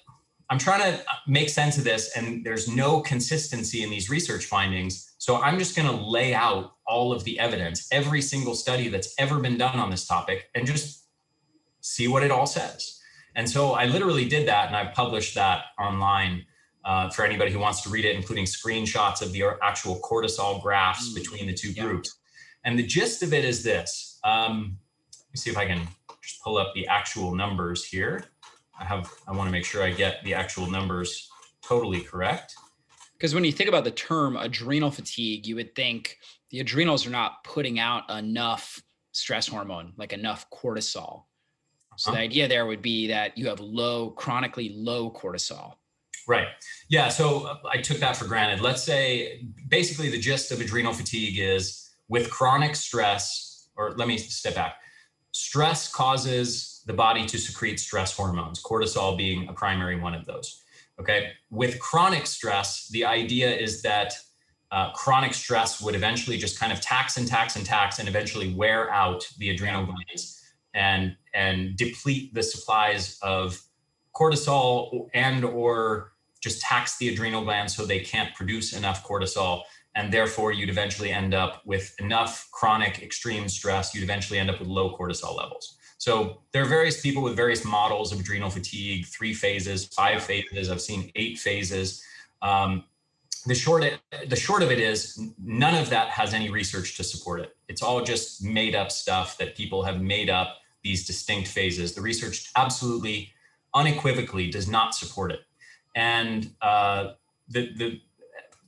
I'm 0.48 0.58
trying 0.58 0.80
to 0.80 1.02
make 1.26 1.48
sense 1.48 1.78
of 1.78 1.84
this, 1.84 2.16
and 2.16 2.44
there's 2.44 2.68
no 2.68 3.00
consistency 3.00 3.82
in 3.82 3.90
these 3.90 4.10
research 4.10 4.44
findings. 4.44 5.14
So 5.18 5.40
I'm 5.40 5.58
just 5.58 5.76
going 5.76 5.88
to 5.88 6.04
lay 6.04 6.34
out 6.34 6.74
all 6.86 7.12
of 7.12 7.24
the 7.24 7.38
evidence, 7.38 7.88
every 7.90 8.20
single 8.20 8.54
study 8.54 8.88
that's 8.88 9.14
ever 9.18 9.38
been 9.38 9.56
done 9.56 9.78
on 9.78 9.90
this 9.90 10.06
topic, 10.06 10.50
and 10.54 10.66
just 10.66 11.04
see 11.80 12.08
what 12.08 12.22
it 12.22 12.30
all 12.30 12.46
says. 12.46 13.00
And 13.34 13.48
so 13.48 13.72
I 13.72 13.86
literally 13.86 14.28
did 14.28 14.46
that, 14.48 14.66
and 14.66 14.76
I 14.76 14.86
published 14.86 15.34
that 15.36 15.64
online 15.78 16.44
uh, 16.84 17.08
for 17.10 17.24
anybody 17.24 17.52
who 17.52 17.58
wants 17.58 17.82
to 17.82 17.88
read 17.88 18.04
it, 18.04 18.16
including 18.16 18.44
screenshots 18.44 19.22
of 19.22 19.32
the 19.32 19.44
actual 19.62 20.00
cortisol 20.00 20.62
graphs 20.62 21.10
mm, 21.10 21.14
between 21.14 21.46
the 21.46 21.54
two 21.54 21.72
yeah. 21.72 21.84
groups. 21.84 22.18
And 22.64 22.78
the 22.78 22.86
gist 22.86 23.22
of 23.22 23.32
it 23.32 23.44
is 23.44 23.62
this. 23.62 24.18
Um, 24.24 24.78
let 25.16 25.32
me 25.32 25.36
see 25.36 25.50
if 25.50 25.56
I 25.56 25.66
can 25.66 25.86
just 26.22 26.42
pull 26.42 26.58
up 26.58 26.72
the 26.74 26.86
actual 26.86 27.34
numbers 27.34 27.84
here. 27.84 28.24
I 28.78 28.84
have, 28.84 29.12
I 29.28 29.32
want 29.32 29.48
to 29.48 29.52
make 29.52 29.64
sure 29.64 29.82
I 29.82 29.90
get 29.90 30.22
the 30.24 30.34
actual 30.34 30.70
numbers 30.70 31.28
totally 31.62 32.00
correct. 32.00 32.54
Because 33.14 33.34
when 33.34 33.44
you 33.44 33.52
think 33.52 33.68
about 33.68 33.84
the 33.84 33.90
term 33.90 34.36
adrenal 34.36 34.90
fatigue, 34.90 35.46
you 35.46 35.54
would 35.56 35.74
think 35.74 36.18
the 36.50 36.60
adrenals 36.60 37.06
are 37.06 37.10
not 37.10 37.44
putting 37.44 37.78
out 37.78 38.10
enough 38.10 38.82
stress 39.12 39.46
hormone, 39.46 39.92
like 39.96 40.12
enough 40.12 40.46
cortisol. 40.50 41.24
So 41.96 42.10
uh-huh. 42.10 42.18
the 42.18 42.24
idea 42.24 42.48
there 42.48 42.66
would 42.66 42.82
be 42.82 43.08
that 43.08 43.36
you 43.38 43.48
have 43.48 43.60
low, 43.60 44.10
chronically 44.10 44.70
low 44.74 45.10
cortisol. 45.10 45.74
Right. 46.26 46.48
Yeah. 46.88 47.08
So 47.08 47.46
uh, 47.46 47.58
I 47.68 47.78
took 47.78 47.98
that 47.98 48.16
for 48.16 48.26
granted. 48.26 48.60
Let's 48.60 48.82
say 48.82 49.44
basically 49.68 50.10
the 50.10 50.18
gist 50.18 50.52
of 50.52 50.60
adrenal 50.60 50.92
fatigue 50.92 51.38
is 51.38 51.90
with 52.08 52.30
chronic 52.30 52.76
stress, 52.76 53.68
or 53.76 53.92
let 53.92 54.08
me 54.08 54.18
step 54.18 54.54
back. 54.54 54.76
Stress 55.32 55.90
causes 55.90 56.82
the 56.86 56.92
body 56.92 57.26
to 57.26 57.38
secrete 57.38 57.80
stress 57.80 58.14
hormones, 58.16 58.62
cortisol 58.62 59.16
being 59.16 59.48
a 59.48 59.52
primary 59.52 59.98
one 59.98 60.14
of 60.14 60.24
those. 60.26 60.62
Okay. 61.00 61.32
With 61.50 61.80
chronic 61.80 62.26
stress, 62.26 62.88
the 62.88 63.04
idea 63.04 63.54
is 63.54 63.82
that 63.82 64.14
uh, 64.70 64.90
chronic 64.92 65.34
stress 65.34 65.80
would 65.80 65.94
eventually 65.94 66.38
just 66.38 66.58
kind 66.58 66.72
of 66.72 66.80
tax 66.80 67.16
and 67.18 67.28
tax 67.28 67.56
and 67.56 67.66
tax 67.66 67.98
and 67.98 68.08
eventually 68.08 68.54
wear 68.54 68.90
out 68.90 69.26
the 69.38 69.50
adrenal 69.50 69.84
glands 69.84 70.40
and 70.74 71.14
and 71.34 71.76
deplete 71.76 72.32
the 72.32 72.42
supplies 72.42 73.18
of 73.22 73.60
cortisol 74.14 75.08
and 75.14 75.44
or 75.44 76.11
just 76.42 76.60
tax 76.60 76.98
the 76.98 77.08
adrenal 77.08 77.44
glands 77.44 77.74
so 77.76 77.84
they 77.84 78.00
can't 78.00 78.34
produce 78.34 78.72
enough 78.72 79.06
cortisol 79.06 79.62
and 79.94 80.12
therefore 80.12 80.52
you'd 80.52 80.70
eventually 80.70 81.10
end 81.10 81.34
up 81.34 81.62
with 81.64 81.94
enough 82.00 82.48
chronic 82.52 83.02
extreme 83.02 83.48
stress 83.48 83.94
you'd 83.94 84.04
eventually 84.04 84.38
end 84.38 84.50
up 84.50 84.58
with 84.58 84.68
low 84.68 84.96
cortisol 84.96 85.36
levels 85.36 85.76
so 85.98 86.42
there 86.52 86.62
are 86.62 86.68
various 86.68 87.00
people 87.00 87.22
with 87.22 87.36
various 87.36 87.64
models 87.64 88.12
of 88.12 88.20
adrenal 88.20 88.50
fatigue 88.50 89.06
three 89.06 89.34
phases 89.34 89.86
five 89.86 90.22
phases 90.22 90.70
i've 90.70 90.80
seen 90.80 91.10
eight 91.16 91.38
phases 91.38 92.02
um, 92.42 92.84
the 93.46 93.54
short 93.54 93.84
the 94.28 94.36
short 94.36 94.62
of 94.62 94.70
it 94.70 94.78
is 94.78 95.20
none 95.42 95.74
of 95.74 95.90
that 95.90 96.08
has 96.08 96.32
any 96.34 96.50
research 96.50 96.96
to 96.96 97.04
support 97.04 97.40
it 97.40 97.56
it's 97.68 97.82
all 97.82 98.02
just 98.02 98.44
made 98.44 98.74
up 98.74 98.90
stuff 98.90 99.38
that 99.38 99.56
people 99.56 99.82
have 99.82 100.00
made 100.00 100.30
up 100.30 100.58
these 100.82 101.06
distinct 101.06 101.48
phases. 101.48 101.94
The 101.94 102.00
research 102.00 102.50
absolutely, 102.56 103.32
unequivocally 103.74 104.50
does 104.50 104.68
not 104.68 104.94
support 104.94 105.32
it. 105.32 105.40
And 105.94 106.54
uh, 106.60 107.12
the, 107.48 107.72
the, 107.74 108.00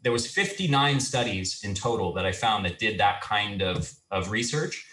there 0.02 0.12
was 0.12 0.26
59 0.26 1.00
studies 1.00 1.62
in 1.64 1.74
total 1.74 2.12
that 2.14 2.26
I 2.26 2.32
found 2.32 2.64
that 2.66 2.78
did 2.78 3.00
that 3.00 3.20
kind 3.22 3.62
of, 3.62 3.92
of 4.10 4.30
research. 4.30 4.86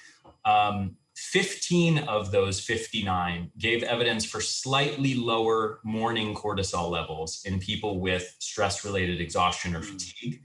Um, 0.46 0.96
15 1.16 2.00
of 2.00 2.32
those 2.32 2.60
59 2.60 3.52
gave 3.58 3.84
evidence 3.84 4.26
for 4.26 4.42
slightly 4.42 5.14
lower 5.14 5.80
morning 5.84 6.34
cortisol 6.34 6.90
levels 6.90 7.44
in 7.46 7.60
people 7.60 8.00
with 8.00 8.36
stress 8.40 8.84
related 8.84 9.22
exhaustion 9.22 9.76
or 9.76 9.80
hmm. 9.80 9.98
fatigue. 9.98 10.42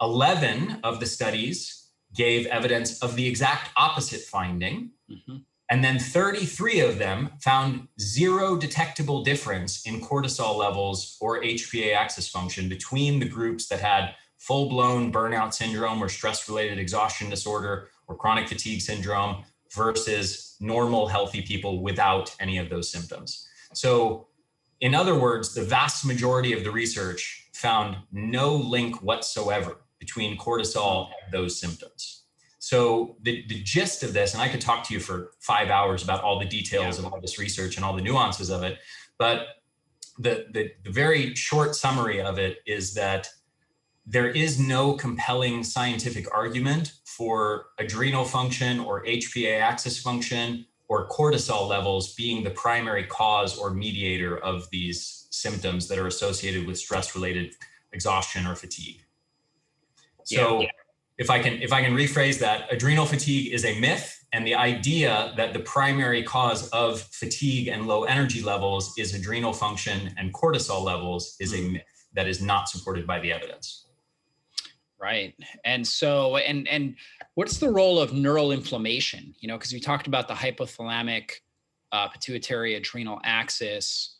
11 0.00 0.80
of 0.84 1.00
the 1.00 1.06
studies 1.06 1.88
gave 2.14 2.46
evidence 2.46 3.02
of 3.02 3.16
the 3.16 3.26
exact 3.26 3.70
opposite 3.76 4.20
finding. 4.20 4.90
Mm-hmm. 5.10 5.38
And 5.70 5.84
then 5.84 5.98
33 5.98 6.80
of 6.80 6.98
them 6.98 7.30
found 7.40 7.88
zero 8.00 8.56
detectable 8.56 9.22
difference 9.22 9.86
in 9.86 10.00
cortisol 10.00 10.56
levels 10.56 11.18
or 11.20 11.42
HPA 11.42 11.94
axis 11.94 12.28
function 12.28 12.68
between 12.68 13.18
the 13.18 13.28
groups 13.28 13.68
that 13.68 13.80
had 13.80 14.14
full 14.38 14.68
blown 14.68 15.12
burnout 15.12 15.52
syndrome 15.52 16.02
or 16.02 16.08
stress 16.08 16.48
related 16.48 16.78
exhaustion 16.78 17.28
disorder 17.28 17.88
or 18.06 18.16
chronic 18.16 18.48
fatigue 18.48 18.80
syndrome 18.80 19.44
versus 19.74 20.56
normal 20.60 21.06
healthy 21.06 21.42
people 21.42 21.82
without 21.82 22.34
any 22.40 22.56
of 22.56 22.70
those 22.70 22.90
symptoms. 22.90 23.46
So, 23.74 24.28
in 24.80 24.94
other 24.94 25.18
words, 25.18 25.54
the 25.54 25.64
vast 25.64 26.06
majority 26.06 26.52
of 26.52 26.64
the 26.64 26.70
research 26.70 27.48
found 27.52 27.96
no 28.12 28.54
link 28.54 29.02
whatsoever 29.02 29.76
between 29.98 30.38
cortisol 30.38 31.08
and 31.24 31.32
those 31.32 31.60
symptoms. 31.60 32.17
So 32.68 33.16
the, 33.22 33.46
the 33.48 33.62
gist 33.62 34.02
of 34.02 34.12
this, 34.12 34.34
and 34.34 34.42
I 34.42 34.48
could 34.50 34.60
talk 34.60 34.84
to 34.88 34.92
you 34.92 35.00
for 35.00 35.30
five 35.40 35.70
hours 35.70 36.04
about 36.04 36.22
all 36.22 36.38
the 36.38 36.44
details 36.44 37.00
yeah. 37.00 37.06
of 37.06 37.10
all 37.10 37.18
this 37.18 37.38
research 37.38 37.76
and 37.76 37.84
all 37.84 37.96
the 37.96 38.02
nuances 38.02 38.50
of 38.50 38.62
it, 38.62 38.76
but 39.16 39.46
the, 40.18 40.48
the, 40.52 40.72
the 40.84 40.90
very 40.90 41.34
short 41.34 41.74
summary 41.74 42.20
of 42.20 42.38
it 42.38 42.58
is 42.66 42.92
that 42.92 43.26
there 44.04 44.28
is 44.28 44.60
no 44.60 44.92
compelling 44.92 45.64
scientific 45.64 46.26
argument 46.30 46.92
for 47.06 47.68
adrenal 47.78 48.26
function 48.26 48.80
or 48.80 49.02
HPA 49.02 49.62
axis 49.62 49.98
function 49.98 50.66
or 50.88 51.08
cortisol 51.08 51.66
levels 51.70 52.12
being 52.16 52.44
the 52.44 52.50
primary 52.50 53.04
cause 53.04 53.56
or 53.56 53.70
mediator 53.70 54.36
of 54.36 54.68
these 54.68 55.26
symptoms 55.30 55.88
that 55.88 55.96
are 55.96 56.06
associated 56.06 56.66
with 56.66 56.78
stress 56.78 57.14
related 57.14 57.54
exhaustion 57.94 58.46
or 58.46 58.54
fatigue. 58.54 59.06
So, 60.24 60.60
yeah 60.60 60.68
if 61.18 61.30
I 61.30 61.40
can 61.40 61.60
if 61.60 61.72
I 61.72 61.82
can 61.82 61.94
rephrase 61.94 62.38
that, 62.38 62.72
adrenal 62.72 63.04
fatigue 63.04 63.52
is 63.52 63.64
a 63.64 63.78
myth, 63.80 64.24
and 64.32 64.46
the 64.46 64.54
idea 64.54 65.32
that 65.36 65.52
the 65.52 65.60
primary 65.60 66.22
cause 66.22 66.68
of 66.70 67.00
fatigue 67.00 67.68
and 67.68 67.86
low 67.86 68.04
energy 68.04 68.40
levels 68.40 68.94
is 68.96 69.14
adrenal 69.14 69.52
function 69.52 70.14
and 70.16 70.32
cortisol 70.32 70.82
levels 70.82 71.36
is 71.40 71.52
a 71.52 71.58
hmm. 71.58 71.72
myth 71.74 72.06
that 72.14 72.28
is 72.28 72.40
not 72.40 72.68
supported 72.68 73.06
by 73.06 73.18
the 73.18 73.32
evidence. 73.32 73.84
Right. 75.00 75.34
And 75.64 75.86
so 75.86 76.36
and 76.36 76.66
and 76.68 76.96
what's 77.34 77.58
the 77.58 77.70
role 77.70 78.00
of 78.00 78.12
neural 78.12 78.52
inflammation? 78.52 79.34
You 79.40 79.48
know, 79.48 79.56
because 79.56 79.72
we 79.72 79.80
talked 79.80 80.06
about 80.06 80.28
the 80.28 80.34
hypothalamic 80.34 81.30
uh, 81.92 82.08
pituitary 82.08 82.74
adrenal 82.74 83.20
axis 83.24 84.16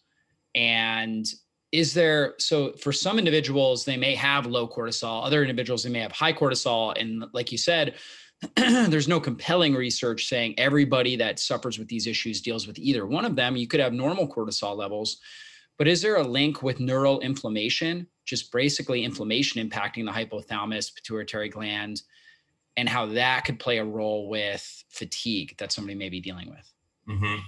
and 0.54 1.26
is 1.72 1.92
there 1.92 2.34
so 2.38 2.72
for 2.72 2.92
some 2.92 3.18
individuals 3.18 3.84
they 3.84 3.96
may 3.96 4.14
have 4.14 4.46
low 4.46 4.66
cortisol 4.66 5.24
other 5.24 5.42
individuals 5.42 5.82
they 5.82 5.90
may 5.90 6.00
have 6.00 6.12
high 6.12 6.32
cortisol 6.32 6.98
and 6.98 7.24
like 7.32 7.52
you 7.52 7.58
said 7.58 7.94
there's 8.56 9.08
no 9.08 9.18
compelling 9.18 9.74
research 9.74 10.28
saying 10.28 10.54
everybody 10.58 11.16
that 11.16 11.38
suffers 11.38 11.78
with 11.78 11.88
these 11.88 12.06
issues 12.06 12.40
deals 12.40 12.66
with 12.66 12.78
either 12.78 13.06
one 13.06 13.24
of 13.24 13.36
them 13.36 13.56
you 13.56 13.66
could 13.66 13.80
have 13.80 13.92
normal 13.92 14.26
cortisol 14.26 14.76
levels 14.76 15.18
but 15.76 15.88
is 15.88 16.00
there 16.00 16.16
a 16.16 16.22
link 16.22 16.62
with 16.62 16.80
neural 16.80 17.20
inflammation 17.20 18.06
just 18.24 18.50
basically 18.52 19.04
inflammation 19.04 19.66
impacting 19.66 20.04
the 20.06 20.12
hypothalamus 20.12 20.94
pituitary 20.94 21.48
gland 21.48 22.02
and 22.76 22.88
how 22.88 23.06
that 23.06 23.44
could 23.44 23.58
play 23.58 23.78
a 23.78 23.84
role 23.84 24.28
with 24.28 24.84
fatigue 24.88 25.54
that 25.58 25.72
somebody 25.72 25.96
may 25.96 26.08
be 26.08 26.20
dealing 26.20 26.48
with 26.48 26.72
mm-hmm. 27.08 27.40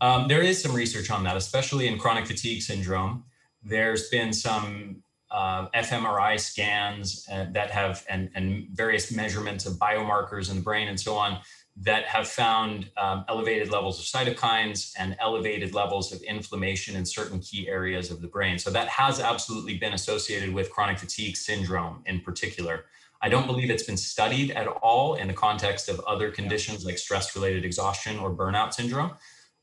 Um, 0.00 0.28
there 0.28 0.42
is 0.42 0.62
some 0.62 0.74
research 0.74 1.10
on 1.10 1.24
that 1.24 1.36
especially 1.36 1.86
in 1.86 1.98
chronic 1.98 2.26
fatigue 2.26 2.62
syndrome 2.62 3.24
there's 3.62 4.08
been 4.08 4.32
some 4.32 5.02
uh, 5.30 5.68
fMRI 5.70 6.40
scans 6.40 7.26
uh, 7.30 7.46
that 7.52 7.70
have 7.70 8.04
and, 8.08 8.30
and 8.34 8.68
various 8.72 9.12
measurements 9.12 9.66
of 9.66 9.74
biomarkers 9.74 10.50
in 10.50 10.56
the 10.56 10.62
brain 10.62 10.88
and 10.88 10.98
so 10.98 11.14
on 11.14 11.38
that 11.80 12.04
have 12.06 12.26
found 12.26 12.90
um, 12.96 13.24
elevated 13.28 13.70
levels 13.70 14.00
of 14.00 14.04
cytokines 14.04 14.92
and 14.98 15.16
elevated 15.20 15.74
levels 15.74 16.12
of 16.12 16.20
inflammation 16.22 16.96
in 16.96 17.06
certain 17.06 17.38
key 17.38 17.68
areas 17.68 18.10
of 18.10 18.20
the 18.20 18.26
brain. 18.26 18.58
So 18.58 18.70
that 18.70 18.88
has 18.88 19.20
absolutely 19.20 19.78
been 19.78 19.92
associated 19.92 20.52
with 20.52 20.72
chronic 20.72 20.98
fatigue 20.98 21.36
syndrome 21.36 22.02
in 22.06 22.20
particular. 22.20 22.86
I 23.22 23.28
don't 23.28 23.46
believe 23.46 23.70
it's 23.70 23.84
been 23.84 23.96
studied 23.96 24.50
at 24.52 24.66
all 24.66 25.14
in 25.14 25.28
the 25.28 25.34
context 25.34 25.88
of 25.88 26.00
other 26.00 26.30
conditions 26.30 26.84
like 26.84 26.98
stress 26.98 27.34
related 27.36 27.64
exhaustion 27.64 28.18
or 28.18 28.34
burnout 28.34 28.74
syndrome. 28.74 29.12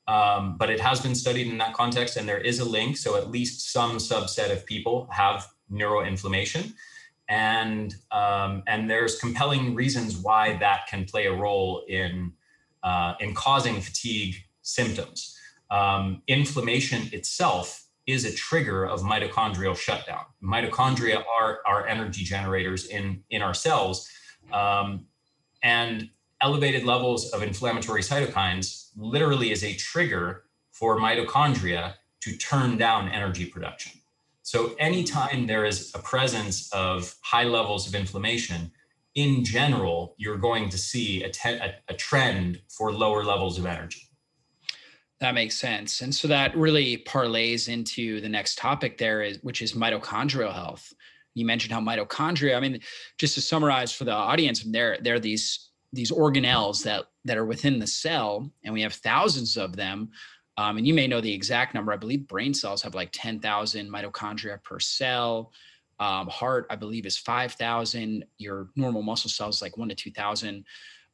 Um, 0.07 0.57
but 0.57 0.69
it 0.69 0.79
has 0.79 0.99
been 0.99 1.15
studied 1.15 1.47
in 1.47 1.57
that 1.57 1.73
context, 1.73 2.15
and 2.15 2.29
there 2.29 2.39
is 2.39 2.59
a 2.59 2.65
link. 2.65 2.97
So 2.97 3.15
at 3.15 3.31
least 3.31 3.71
some 3.71 3.97
subset 3.97 4.51
of 4.51 4.65
people 4.65 5.07
have 5.11 5.47
neuroinflammation 5.71 6.73
and 7.27 7.95
um, 8.11 8.63
and 8.67 8.89
there's 8.89 9.17
compelling 9.19 9.73
reasons 9.73 10.17
why 10.17 10.57
that 10.57 10.87
can 10.87 11.05
play 11.05 11.25
a 11.25 11.33
role 11.33 11.83
in 11.87 12.33
uh, 12.83 13.15
in 13.19 13.33
causing 13.33 13.81
fatigue 13.81 14.35
symptoms. 14.61 15.37
Um, 15.71 16.21
inflammation 16.27 17.09
itself 17.11 17.83
is 18.05 18.23
a 18.25 18.33
trigger 18.33 18.85
of 18.85 19.01
mitochondrial 19.01 19.75
shutdown. 19.75 20.25
Mitochondria 20.43 21.23
are 21.39 21.61
our 21.65 21.87
energy 21.87 22.23
generators 22.23 22.85
in 22.85 23.23
in 23.29 23.41
our 23.41 23.53
cells, 23.53 24.07
um, 24.53 25.05
and 25.63 26.09
elevated 26.41 26.83
levels 26.83 27.31
of 27.31 27.41
inflammatory 27.41 28.01
cytokines 28.01 28.89
literally 28.95 29.51
is 29.51 29.63
a 29.63 29.73
trigger 29.75 30.43
for 30.71 30.97
mitochondria 30.97 31.93
to 32.21 32.37
turn 32.37 32.77
down 32.77 33.09
energy 33.09 33.45
production. 33.45 33.93
So, 34.41 34.75
anytime 34.77 35.47
there 35.47 35.65
is 35.65 35.91
a 35.95 35.99
presence 35.99 36.71
of 36.71 37.15
high 37.23 37.45
levels 37.45 37.87
of 37.87 37.95
inflammation, 37.95 38.71
in 39.15 39.43
general, 39.43 40.13
you're 40.17 40.37
going 40.37 40.69
to 40.69 40.77
see 40.77 41.23
a, 41.23 41.29
te- 41.29 41.49
a, 41.49 41.75
a, 41.87 41.93
trend 41.93 42.61
for 42.67 42.91
lower 42.91 43.23
levels 43.23 43.57
of 43.57 43.65
energy. 43.65 44.01
That 45.21 45.33
makes 45.33 45.55
sense. 45.55 46.01
And 46.01 46.13
so 46.13 46.27
that 46.27 46.55
really 46.55 46.97
parlays 46.97 47.69
into 47.69 48.19
the 48.19 48.27
next 48.27 48.57
topic 48.57 48.97
there 48.97 49.23
is 49.23 49.39
which 49.41 49.61
is 49.61 49.73
mitochondrial 49.73 50.53
health. 50.53 50.93
You 51.33 51.45
mentioned 51.45 51.73
how 51.73 51.79
mitochondria, 51.79 52.57
I 52.57 52.59
mean, 52.59 52.81
just 53.17 53.35
to 53.35 53.41
summarize 53.41 53.93
for 53.93 54.03
the 54.03 54.13
audience, 54.13 54.63
there 54.63 54.99
are 55.07 55.19
these 55.19 55.69
these 55.95 56.11
organelles 56.11 56.83
that 56.83 57.05
that 57.23 57.37
are 57.37 57.45
within 57.45 57.79
the 57.79 57.87
cell 57.87 58.49
and 58.63 58.73
we 58.73 58.81
have 58.81 58.93
thousands 58.93 59.57
of 59.57 59.75
them 59.75 60.11
um, 60.57 60.77
and 60.77 60.87
you 60.87 60.93
may 60.93 61.07
know 61.07 61.21
the 61.21 61.33
exact 61.33 61.73
number. 61.73 61.91
I 61.91 61.97
believe 61.97 62.27
brain 62.27 62.53
cells 62.53 62.81
have 62.81 62.95
like 62.95 63.09
10,000 63.11 63.91
mitochondria 63.91 64.61
per 64.63 64.79
cell. 64.79 65.51
Um, 65.99 66.27
heart, 66.27 66.67
I 66.69 66.75
believe, 66.75 67.05
is 67.05 67.17
5,000. 67.17 68.25
Your 68.37 68.69
normal 68.75 69.01
muscle 69.01 69.29
cells 69.29 69.61
like 69.61 69.77
one 69.77 69.89
to 69.89 69.95
2,000 69.95 70.65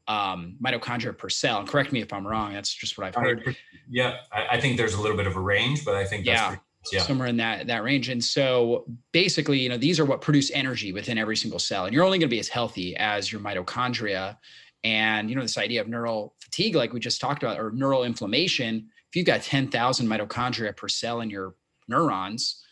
um, 0.08 0.58
mitochondria 0.64 1.18
per 1.18 1.30
cell. 1.30 1.60
And 1.60 1.68
correct 1.68 1.92
me 1.92 2.02
if 2.02 2.14
I'm 2.14 2.26
wrong. 2.26 2.54
That's 2.54 2.74
just 2.74 2.98
what 2.98 3.08
I've 3.08 3.16
heard. 3.16 3.56
Yeah, 3.90 4.18
I, 4.32 4.58
I 4.58 4.62
think 4.62 4.78
there's 4.78 4.94
a 4.94 5.02
little 5.02 5.18
bit 5.18 5.28
of 5.28 5.36
a 5.36 5.40
range, 5.40 5.86
but 5.86 5.96
I 5.96 6.06
think 6.06 6.26
yeah. 6.26 6.50
Pretty, 6.50 6.62
yeah. 6.92 7.02
somewhere 7.02 7.28
in 7.28 7.38
that 7.38 7.68
that 7.68 7.84
range. 7.84 8.10
And 8.10 8.24
so 8.24 8.86
basically, 9.12 9.60
you 9.60 9.70
know, 9.70 9.78
these 9.78 10.00
are 10.00 10.06
what 10.06 10.22
produce 10.22 10.50
energy 10.52 10.92
within 10.92 11.18
every 11.18 11.38
single 11.38 11.60
cell. 11.60 11.86
And 11.86 11.94
you're 11.94 12.04
only 12.04 12.18
going 12.18 12.28
to 12.30 12.34
be 12.34 12.40
as 12.40 12.48
healthy 12.48 12.96
as 12.98 13.32
your 13.32 13.40
mitochondria. 13.40 14.38
And 14.84 15.30
you 15.30 15.36
know, 15.36 15.42
this 15.42 15.58
idea 15.58 15.82
of 15.82 15.88
neural 15.88 16.36
fatigue, 16.40 16.76
like 16.76 16.94
we 16.94 17.00
just 17.00 17.22
talked 17.22 17.44
about, 17.44 17.60
or 17.60 17.72
neural 17.72 18.04
inflammation, 18.04 18.90
if 19.10 19.16
you've 19.16 19.26
got 19.26 19.44
10,000 19.44 20.08
mitochondria 20.08 20.76
per 20.76 20.88
cell 20.88 21.22
in 21.22 21.30
your 21.30 21.56
neurons, 21.88 22.64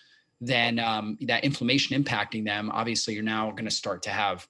then 0.41 0.79
um, 0.79 1.17
that 1.21 1.43
inflammation 1.43 2.01
impacting 2.01 2.45
them, 2.45 2.71
obviously, 2.73 3.13
you're 3.13 3.23
now 3.23 3.51
going 3.51 3.65
to 3.65 3.71
start 3.71 4.01
to 4.03 4.09
have 4.09 4.47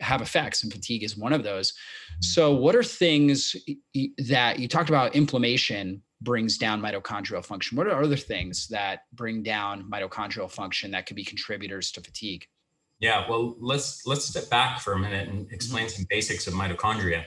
have 0.00 0.20
effects, 0.20 0.62
and 0.62 0.72
fatigue 0.72 1.02
is 1.02 1.16
one 1.16 1.32
of 1.32 1.42
those. 1.42 1.72
Mm-hmm. 1.72 2.22
So, 2.22 2.54
what 2.54 2.74
are 2.74 2.82
things 2.82 3.56
that 4.18 4.58
you 4.58 4.68
talked 4.68 4.88
about? 4.88 5.14
Inflammation 5.14 6.02
brings 6.22 6.56
down 6.58 6.80
mitochondrial 6.80 7.44
function. 7.44 7.76
What 7.76 7.86
are 7.86 8.02
other 8.02 8.16
things 8.16 8.68
that 8.68 9.00
bring 9.12 9.42
down 9.42 9.88
mitochondrial 9.90 10.50
function 10.50 10.90
that 10.92 11.06
could 11.06 11.16
be 11.16 11.24
contributors 11.24 11.92
to 11.92 12.00
fatigue? 12.00 12.46
Yeah, 12.98 13.28
well, 13.28 13.56
let's 13.60 14.06
let's 14.06 14.24
step 14.24 14.48
back 14.48 14.80
for 14.80 14.94
a 14.94 14.98
minute 14.98 15.28
and 15.28 15.50
explain 15.52 15.86
mm-hmm. 15.86 15.96
some 15.96 16.06
basics 16.08 16.46
of 16.46 16.54
mitochondria 16.54 17.24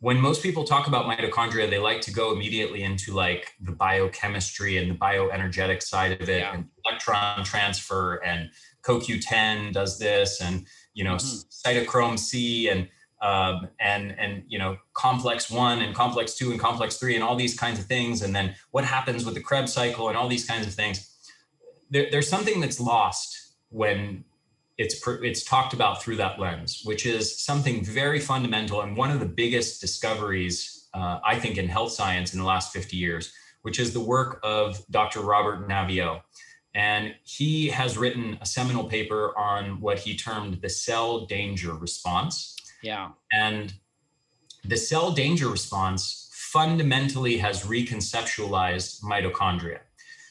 when 0.00 0.20
most 0.20 0.42
people 0.42 0.64
talk 0.64 0.86
about 0.86 1.06
mitochondria, 1.06 1.68
they 1.68 1.78
like 1.78 2.00
to 2.02 2.12
go 2.12 2.32
immediately 2.32 2.84
into 2.84 3.12
like 3.12 3.54
the 3.60 3.72
biochemistry 3.72 4.76
and 4.76 4.90
the 4.90 4.94
bioenergetic 4.94 5.82
side 5.82 6.12
of 6.20 6.28
it, 6.28 6.40
yeah. 6.40 6.54
and 6.54 6.66
electron 6.86 7.44
transfer, 7.44 8.16
and 8.24 8.50
CoQ10 8.82 9.72
does 9.72 9.98
this, 9.98 10.40
and 10.40 10.66
you 10.94 11.02
know 11.02 11.16
mm-hmm. 11.16 11.68
cytochrome 11.68 12.18
C, 12.18 12.68
and 12.68 12.88
um, 13.22 13.68
and 13.80 14.16
and 14.18 14.44
you 14.46 14.58
know 14.58 14.76
complex 14.94 15.50
one 15.50 15.80
and 15.80 15.94
complex 15.96 16.34
two 16.34 16.52
and 16.52 16.60
complex 16.60 16.96
three, 16.96 17.16
and 17.16 17.24
all 17.24 17.34
these 17.34 17.58
kinds 17.58 17.80
of 17.80 17.86
things, 17.86 18.22
and 18.22 18.34
then 18.34 18.54
what 18.70 18.84
happens 18.84 19.24
with 19.24 19.34
the 19.34 19.42
Krebs 19.42 19.72
cycle 19.72 20.08
and 20.08 20.16
all 20.16 20.28
these 20.28 20.46
kinds 20.46 20.66
of 20.66 20.74
things. 20.74 21.12
There, 21.90 22.06
there's 22.10 22.28
something 22.28 22.60
that's 22.60 22.78
lost 22.78 23.54
when 23.70 24.24
it's 24.78 25.06
it's 25.06 25.42
talked 25.42 25.74
about 25.74 26.02
through 26.02 26.16
that 26.16 26.38
lens, 26.38 26.82
which 26.84 27.04
is 27.04 27.36
something 27.36 27.84
very 27.84 28.20
fundamental 28.20 28.82
and 28.82 28.96
one 28.96 29.10
of 29.10 29.18
the 29.20 29.26
biggest 29.26 29.80
discoveries 29.80 30.78
uh, 30.94 31.18
I 31.24 31.38
think 31.38 31.58
in 31.58 31.68
health 31.68 31.92
science 31.92 32.32
in 32.32 32.38
the 32.38 32.46
last 32.46 32.72
50 32.72 32.96
years, 32.96 33.32
which 33.62 33.78
is 33.78 33.92
the 33.92 34.00
work 34.00 34.40
of 34.42 34.82
Dr. 34.90 35.20
Robert 35.20 35.68
Naviaux. 35.68 36.22
And 36.74 37.14
he 37.24 37.68
has 37.68 37.98
written 37.98 38.38
a 38.40 38.46
seminal 38.46 38.84
paper 38.84 39.36
on 39.38 39.80
what 39.80 39.98
he 39.98 40.16
termed 40.16 40.60
the 40.62 40.68
cell 40.68 41.26
danger 41.26 41.74
response. 41.74 42.56
Yeah. 42.82 43.10
And 43.32 43.74
the 44.64 44.76
cell 44.76 45.10
danger 45.10 45.48
response 45.48 46.30
fundamentally 46.32 47.38
has 47.38 47.64
reconceptualized 47.64 49.02
mitochondria. 49.02 49.80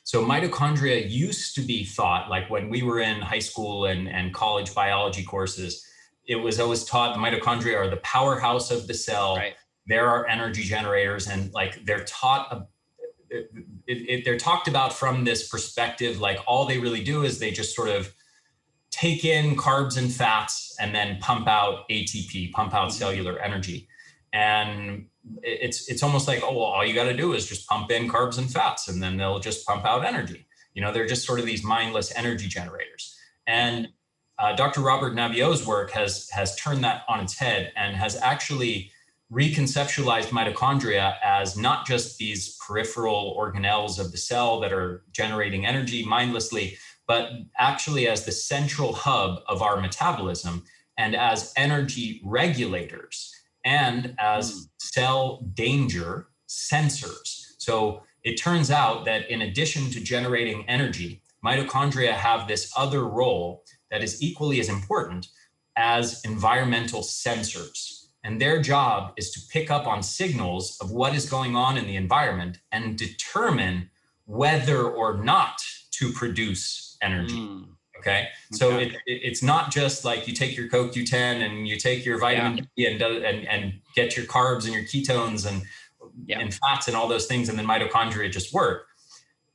So 0.08 0.24
mitochondria 0.24 1.12
used 1.12 1.54
to 1.56 1.62
be 1.62 1.84
thought 1.84 2.30
like 2.30 2.50
when 2.50 2.70
we 2.70 2.82
were 2.82 3.02
in 3.02 3.20
high 3.20 3.40
school 3.40 3.88
and, 3.88 4.08
and 4.08 4.34
college 4.34 4.74
biology 4.74 5.22
courses, 5.22 5.86
it 6.26 6.38
was 6.38 6.62
always 6.62 6.86
taught 6.86 7.18
mitochondria 7.18 7.76
are 7.76 7.90
the 7.90 7.98
powerhouse 7.98 8.72
of 8.72 8.88
the 8.88 8.94
cell. 8.94 9.36
Right. 9.36 9.56
There 9.86 10.08
are 10.08 10.26
energy 10.28 10.64
generators 10.64 11.28
and 11.28 11.54
like 11.54 11.84
they're 11.84 12.06
taught 12.06 12.70
it, 13.30 13.52
it, 13.86 14.24
they're 14.24 14.38
talked 14.38 14.70
about 14.70 14.94
from 14.94 15.26
this 15.26 15.50
perspective 15.50 16.22
like 16.22 16.40
all 16.48 16.64
they 16.64 16.80
really 16.80 17.04
do 17.04 17.24
is 17.24 17.40
they 17.40 17.52
just 17.52 17.76
sort 17.76 17.90
of 17.90 18.14
take 18.92 19.26
in 19.26 19.58
carbs 19.58 19.98
and 19.98 20.10
fats 20.10 20.74
and 20.80 20.96
then 20.96 21.18
pump 21.20 21.50
out 21.50 21.80
ATP, 21.90 22.54
pump 22.54 22.74
out 22.74 22.92
mm-hmm. 22.92 22.98
cellular 22.98 23.40
energy. 23.40 23.90
And 24.38 25.08
it's 25.42 25.90
it's 25.90 26.04
almost 26.04 26.28
like 26.28 26.42
oh 26.44 26.54
well 26.54 26.66
all 26.66 26.86
you 26.86 26.94
got 26.94 27.06
to 27.06 27.18
do 27.18 27.34
is 27.34 27.48
just 27.48 27.68
pump 27.68 27.90
in 27.90 28.08
carbs 28.08 28.38
and 28.38 28.52
fats 28.52 28.88
and 28.88 29.02
then 29.02 29.18
they'll 29.18 29.40
just 29.40 29.66
pump 29.66 29.84
out 29.84 30.06
energy. 30.06 30.46
You 30.76 30.84
know 30.84 30.94
they're 30.94 31.08
just 31.08 31.26
sort 31.26 31.40
of 31.40 31.48
these 31.48 31.64
mindless 31.64 32.16
energy 32.16 32.48
generators. 32.48 33.18
And 33.48 33.88
uh, 34.38 34.56
dr 34.56 34.80
robert 34.80 35.16
naviaux's 35.16 35.66
work 35.66 35.90
has 35.90 36.30
has 36.30 36.56
turned 36.56 36.84
that 36.84 37.02
on 37.10 37.20
its 37.20 37.36
head 37.40 37.72
and 37.76 37.96
has 37.96 38.16
actually 38.22 38.92
reconceptualized 39.32 40.28
mitochondria 40.28 41.16
as 41.24 41.58
not 41.58 41.88
just 41.88 42.20
these 42.20 42.56
peripheral 42.66 43.36
organelles 43.40 43.98
of 44.00 44.12
the 44.12 44.18
cell 44.18 44.60
that 44.60 44.72
are 44.72 45.04
generating 45.12 45.66
energy 45.66 46.06
mindlessly 46.06 46.78
but 47.08 47.32
actually 47.58 48.08
as 48.08 48.26
the 48.26 48.32
central 48.32 48.94
hub 48.94 49.40
of 49.48 49.64
our 49.64 49.82
metabolism 49.82 50.64
and 50.98 51.16
as 51.16 51.52
energy 51.58 52.22
regulators 52.24 53.37
and 53.68 54.16
as 54.18 54.52
hmm. 54.52 54.60
cell 54.80 55.44
danger 55.54 56.28
sensors. 56.48 57.54
So 57.58 58.04
it 58.24 58.36
turns 58.36 58.72
out 58.72 59.06
that 59.06 59.30
in 59.30 59.42
addition 59.42 59.92
to 59.92 60.00
generating 60.00 60.64
energy, 60.68 61.22
mitochondria 61.46 62.14
have 62.14 62.48
this 62.48 62.72
other 62.76 63.06
role 63.06 63.64
that 63.92 64.02
is 64.02 64.24
equally 64.24 64.60
as 64.60 64.70
important 64.70 65.28
as 65.76 66.24
environmental 66.24 67.02
sensors. 67.02 68.08
And 68.24 68.42
their 68.42 68.62
job 68.62 69.14
is 69.18 69.32
to 69.32 69.42
pick 69.52 69.70
up 69.70 69.86
on 69.86 70.02
signals 70.02 70.78
of 70.82 70.92
what 70.92 71.14
is 71.14 71.30
going 71.30 71.56
on 71.56 71.78
in 71.78 71.86
the 71.86 71.96
environment 71.96 72.60
and 72.72 72.98
determine 72.98 73.90
whether 74.26 74.84
or 74.90 75.24
not 75.24 75.62
to 75.92 76.12
produce 76.12 76.98
energy. 77.02 77.36
Mm. 77.36 77.77
Okay. 78.08 78.30
So 78.52 78.78
it, 78.78 78.94
it, 78.94 79.02
it's 79.06 79.44
not 79.44 79.72
just 79.72 80.06
like 80.06 80.28
you 80.28 80.34
take 80.34 80.56
your 80.56 80.70
CoQ10 80.70 81.14
and 81.46 81.68
you 81.68 81.78
take 81.78 82.06
your 82.06 82.20
vitamin 82.20 82.68
yeah. 82.76 82.90
D 82.98 83.06
and, 83.06 83.26
and, 83.26 83.48
and 83.48 83.74
get 83.96 84.16
your 84.16 84.26
carbs 84.26 84.66
and 84.66 84.74
your 84.74 84.84
ketones 84.84 85.46
and, 85.46 85.64
yeah. 86.26 86.40
and 86.40 86.54
fats 86.54 86.88
and 86.88 86.96
all 86.96 87.08
those 87.08 87.26
things, 87.26 87.50
and 87.50 87.58
then 87.58 87.68
mitochondria 87.68 88.32
just 88.32 88.54
work. 88.54 88.88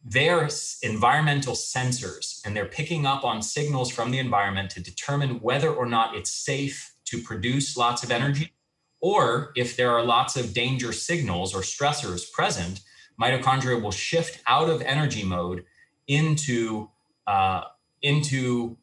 They're 0.05 0.49
environmental 0.83 1.55
sensors 1.55 2.45
and 2.45 2.57
they're 2.57 2.67
picking 2.67 3.07
up 3.07 3.25
on 3.25 3.41
signals 3.41 3.91
from 3.91 4.11
the 4.11 4.19
environment 4.19 4.71
to 4.71 4.81
determine 4.81 5.41
whether 5.41 5.73
or 5.73 5.87
not 5.87 6.17
it's 6.17 6.31
safe 6.31 6.95
to 7.05 7.23
produce 7.23 7.77
lots 7.77 8.03
of 8.03 8.11
energy 8.11 8.53
or 9.03 9.51
if 9.57 9.77
there 9.77 9.91
are 9.91 10.03
lots 10.03 10.37
of 10.37 10.55
danger 10.55 10.93
signals 10.93 11.55
or 11.55 11.61
stressors 11.61 12.31
present, 12.33 12.81
mitochondria 13.21 13.83
will 13.83 13.91
shift 13.91 14.41
out 14.47 14.71
of 14.71 14.81
energy 14.81 15.25
mode 15.25 15.65
into 16.07 16.89
uh, 17.27 17.63
into 18.03 18.77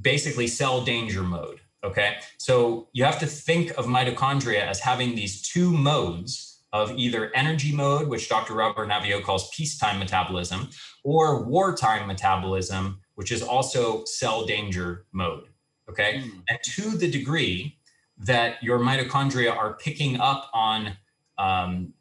basically 0.00 0.46
cell 0.46 0.82
danger 0.82 1.22
mode. 1.22 1.60
Okay. 1.84 2.16
So 2.38 2.88
you 2.92 3.04
have 3.04 3.18
to 3.20 3.26
think 3.26 3.70
of 3.78 3.86
mitochondria 3.86 4.62
as 4.62 4.80
having 4.80 5.14
these 5.14 5.42
two 5.42 5.70
modes 5.70 6.64
of 6.72 6.92
either 6.98 7.34
energy 7.34 7.72
mode, 7.72 8.08
which 8.08 8.28
Dr. 8.28 8.54
Robert 8.54 8.88
Naviaux 8.88 9.22
calls 9.22 9.48
peacetime 9.50 9.98
metabolism, 9.98 10.68
or 11.04 11.44
wartime 11.44 12.06
metabolism, 12.06 13.00
which 13.14 13.30
is 13.30 13.42
also 13.42 14.04
cell 14.04 14.44
danger 14.44 15.06
mode. 15.12 15.48
Okay. 15.88 16.22
Mm. 16.24 16.42
And 16.48 16.58
to 16.62 16.90
the 16.98 17.08
degree 17.10 17.78
that 18.18 18.62
your 18.62 18.78
mitochondria 18.78 19.56
are 19.56 19.74
picking 19.74 20.18
up 20.18 20.50
on 20.52 20.96
um, 21.38 21.92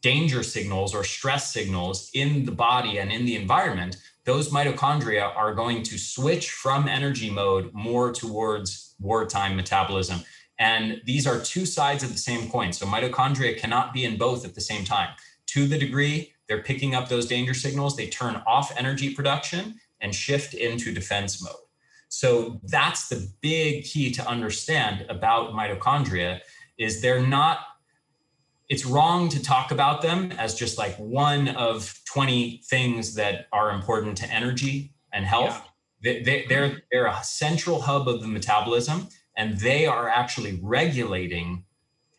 danger 0.00 0.42
signals 0.42 0.94
or 0.94 1.04
stress 1.04 1.52
signals 1.52 2.10
in 2.14 2.44
the 2.44 2.52
body 2.52 2.98
and 2.98 3.12
in 3.12 3.26
the 3.26 3.36
environment, 3.36 3.96
those 4.26 4.50
mitochondria 4.50 5.34
are 5.34 5.54
going 5.54 5.82
to 5.84 5.96
switch 5.96 6.50
from 6.50 6.88
energy 6.88 7.30
mode 7.30 7.72
more 7.72 8.12
towards 8.12 8.94
wartime 8.98 9.56
metabolism. 9.56 10.20
And 10.58 11.00
these 11.04 11.26
are 11.26 11.40
two 11.40 11.64
sides 11.64 12.02
of 12.02 12.12
the 12.12 12.18
same 12.18 12.50
coin. 12.50 12.72
So 12.72 12.86
mitochondria 12.86 13.56
cannot 13.56 13.94
be 13.94 14.04
in 14.04 14.18
both 14.18 14.44
at 14.44 14.54
the 14.54 14.60
same 14.60 14.84
time. 14.84 15.10
To 15.48 15.66
the 15.66 15.78
degree 15.78 16.32
they're 16.48 16.62
picking 16.62 16.94
up 16.94 17.08
those 17.08 17.26
danger 17.26 17.54
signals, 17.54 17.96
they 17.96 18.08
turn 18.08 18.42
off 18.46 18.76
energy 18.76 19.14
production 19.14 19.80
and 20.00 20.14
shift 20.14 20.54
into 20.54 20.92
defense 20.92 21.42
mode. 21.42 21.54
So 22.08 22.60
that's 22.64 23.08
the 23.08 23.28
big 23.40 23.84
key 23.84 24.10
to 24.12 24.28
understand 24.28 25.06
about 25.08 25.52
mitochondria 25.52 26.40
is 26.78 27.00
they're 27.00 27.26
not 27.26 27.58
it's 28.68 28.84
wrong 28.84 29.28
to 29.28 29.42
talk 29.42 29.70
about 29.70 30.02
them 30.02 30.32
as 30.38 30.54
just 30.54 30.76
like 30.78 30.96
one 30.96 31.48
of 31.48 32.00
20 32.12 32.62
things 32.64 33.14
that 33.14 33.46
are 33.52 33.70
important 33.70 34.16
to 34.18 34.32
energy 34.32 34.92
and 35.12 35.24
health. 35.24 35.62
Yeah. 36.02 36.20
They, 36.24 36.44
are 36.44 36.48
they're, 36.48 36.82
they're 36.90 37.06
a 37.06 37.22
central 37.22 37.80
hub 37.80 38.08
of 38.08 38.20
the 38.20 38.28
metabolism 38.28 39.08
and 39.36 39.58
they 39.58 39.86
are 39.86 40.08
actually 40.08 40.58
regulating 40.62 41.64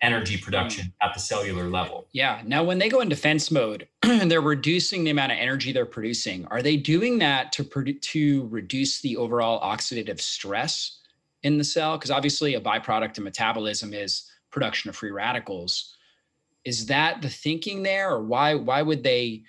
energy 0.02 0.38
production 0.38 0.86
mm. 0.86 1.06
at 1.06 1.14
the 1.14 1.20
cellular 1.20 1.70
level. 1.70 2.08
Yeah. 2.12 2.42
Now, 2.46 2.64
when 2.64 2.78
they 2.78 2.88
go 2.88 3.02
in 3.02 3.10
defense 3.10 3.50
mode 3.50 3.88
and 4.04 4.30
they're 4.30 4.42
reducing 4.42 5.04
the 5.04 5.10
amount 5.12 5.32
of 5.32 5.38
energy 5.40 5.72
they're 5.72 5.86
producing, 5.86 6.46
are 6.48 6.62
they 6.62 6.78
doing 6.78 7.20
that 7.20 7.52
to, 7.54 7.64
produ- 7.64 8.02
to 8.02 8.48
reduce 8.48 9.02
the 9.02 9.18
overall 9.18 9.60
oxidative 9.62 10.22
stress 10.22 11.00
in 11.44 11.58
the 11.58 11.64
cell? 11.64 11.98
Because 11.98 12.12
obviously, 12.12 12.54
a 12.54 12.62
byproduct 12.62 13.18
of 13.18 13.24
metabolism 13.24 13.94
is 13.94 14.30
production 14.52 14.90
of 14.90 14.96
free 14.96 15.12
radicals 15.12 15.97
is 16.68 16.86
that 16.88 17.22
the 17.22 17.30
thinking 17.30 17.82
there 17.82 18.12
or 18.12 18.22
why 18.22 18.54
why 18.54 18.82
would 18.82 19.02
they 19.02 19.44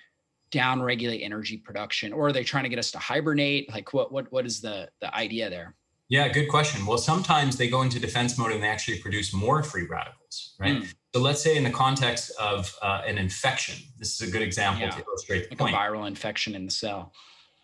downregulate 0.51 1.23
energy 1.23 1.57
production? 1.57 2.13
Or 2.13 2.27
are 2.27 2.31
they 2.31 2.45
trying 2.45 2.63
to 2.63 2.69
get 2.69 2.79
us 2.79 2.91
to 2.91 2.97
hibernate? 2.97 3.69
Like 3.69 3.93
what 3.93 4.09
what 4.13 4.31
what 4.31 4.45
is 4.45 4.61
the 4.61 4.89
the 5.01 5.13
idea 5.13 5.49
there? 5.49 5.75
Yeah 6.07 6.29
good 6.29 6.47
question. 6.47 6.85
Well 6.85 6.97
sometimes 6.97 7.57
they 7.57 7.69
go 7.69 7.81
into 7.81 7.99
defense 7.99 8.37
mode 8.37 8.53
and 8.53 8.63
they 8.63 8.69
actually 8.69 8.99
produce 8.99 9.33
more 9.33 9.61
free 9.63 9.85
radicals 9.85 10.55
right? 10.59 10.77
Mm. 10.77 10.93
so 11.13 11.19
let's 11.21 11.41
say 11.41 11.57
in 11.57 11.63
the 11.63 11.71
context 11.71 12.31
of 12.39 12.73
uh, 12.81 13.01
an 13.05 13.17
infection 13.17 13.75
this 13.97 14.09
is 14.13 14.29
a 14.29 14.31
good 14.31 14.43
example 14.43 14.83
yeah. 14.83 14.91
to 14.91 15.03
illustrate 15.05 15.43
the 15.43 15.49
like 15.49 15.59
point. 15.59 15.75
a 15.75 15.77
viral 15.77 16.07
infection 16.07 16.55
in 16.55 16.65
the 16.65 16.71
cell. 16.71 17.11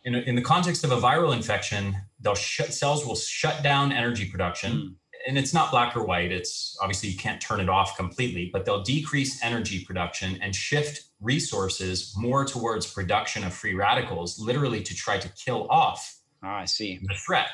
In, 0.03 0.15
in 0.15 0.35
the 0.35 0.41
context 0.41 0.83
of 0.83 0.91
a 0.91 0.97
viral 0.97 1.33
infection 1.33 1.95
they'll 2.19 2.35
sh- 2.35 2.69
cells 2.81 3.05
will 3.05 3.15
shut 3.15 3.63
down 3.63 3.93
energy 3.93 4.25
production. 4.29 4.71
Mm 4.73 4.95
and 5.27 5.37
it's 5.37 5.53
not 5.53 5.71
black 5.71 5.95
or 5.95 6.03
white. 6.03 6.31
It's 6.31 6.77
obviously 6.81 7.09
you 7.09 7.17
can't 7.17 7.41
turn 7.41 7.59
it 7.59 7.69
off 7.69 7.97
completely, 7.97 8.49
but 8.51 8.65
they'll 8.65 8.83
decrease 8.83 9.43
energy 9.43 9.83
production 9.83 10.37
and 10.41 10.55
shift 10.55 11.05
resources 11.21 12.13
more 12.17 12.45
towards 12.45 12.85
production 12.85 13.43
of 13.43 13.53
free 13.53 13.73
radicals, 13.73 14.39
literally 14.39 14.81
to 14.83 14.95
try 14.95 15.17
to 15.17 15.29
kill 15.29 15.67
off. 15.69 16.19
Oh, 16.43 16.49
I 16.49 16.65
see. 16.65 16.99
The 17.01 17.15
threat. 17.25 17.47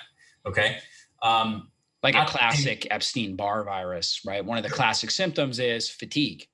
Okay. 0.45 0.77
Um, 1.23 1.69
like 2.03 2.15
a 2.15 2.25
classic 2.25 2.87
Epstein 2.89 3.35
Barr 3.35 3.63
virus, 3.63 4.21
right? 4.25 4.43
One 4.43 4.57
of 4.57 4.63
the 4.63 4.69
classic 4.69 5.11
symptoms 5.11 5.59
is 5.59 5.87
fatigue. 5.87 6.47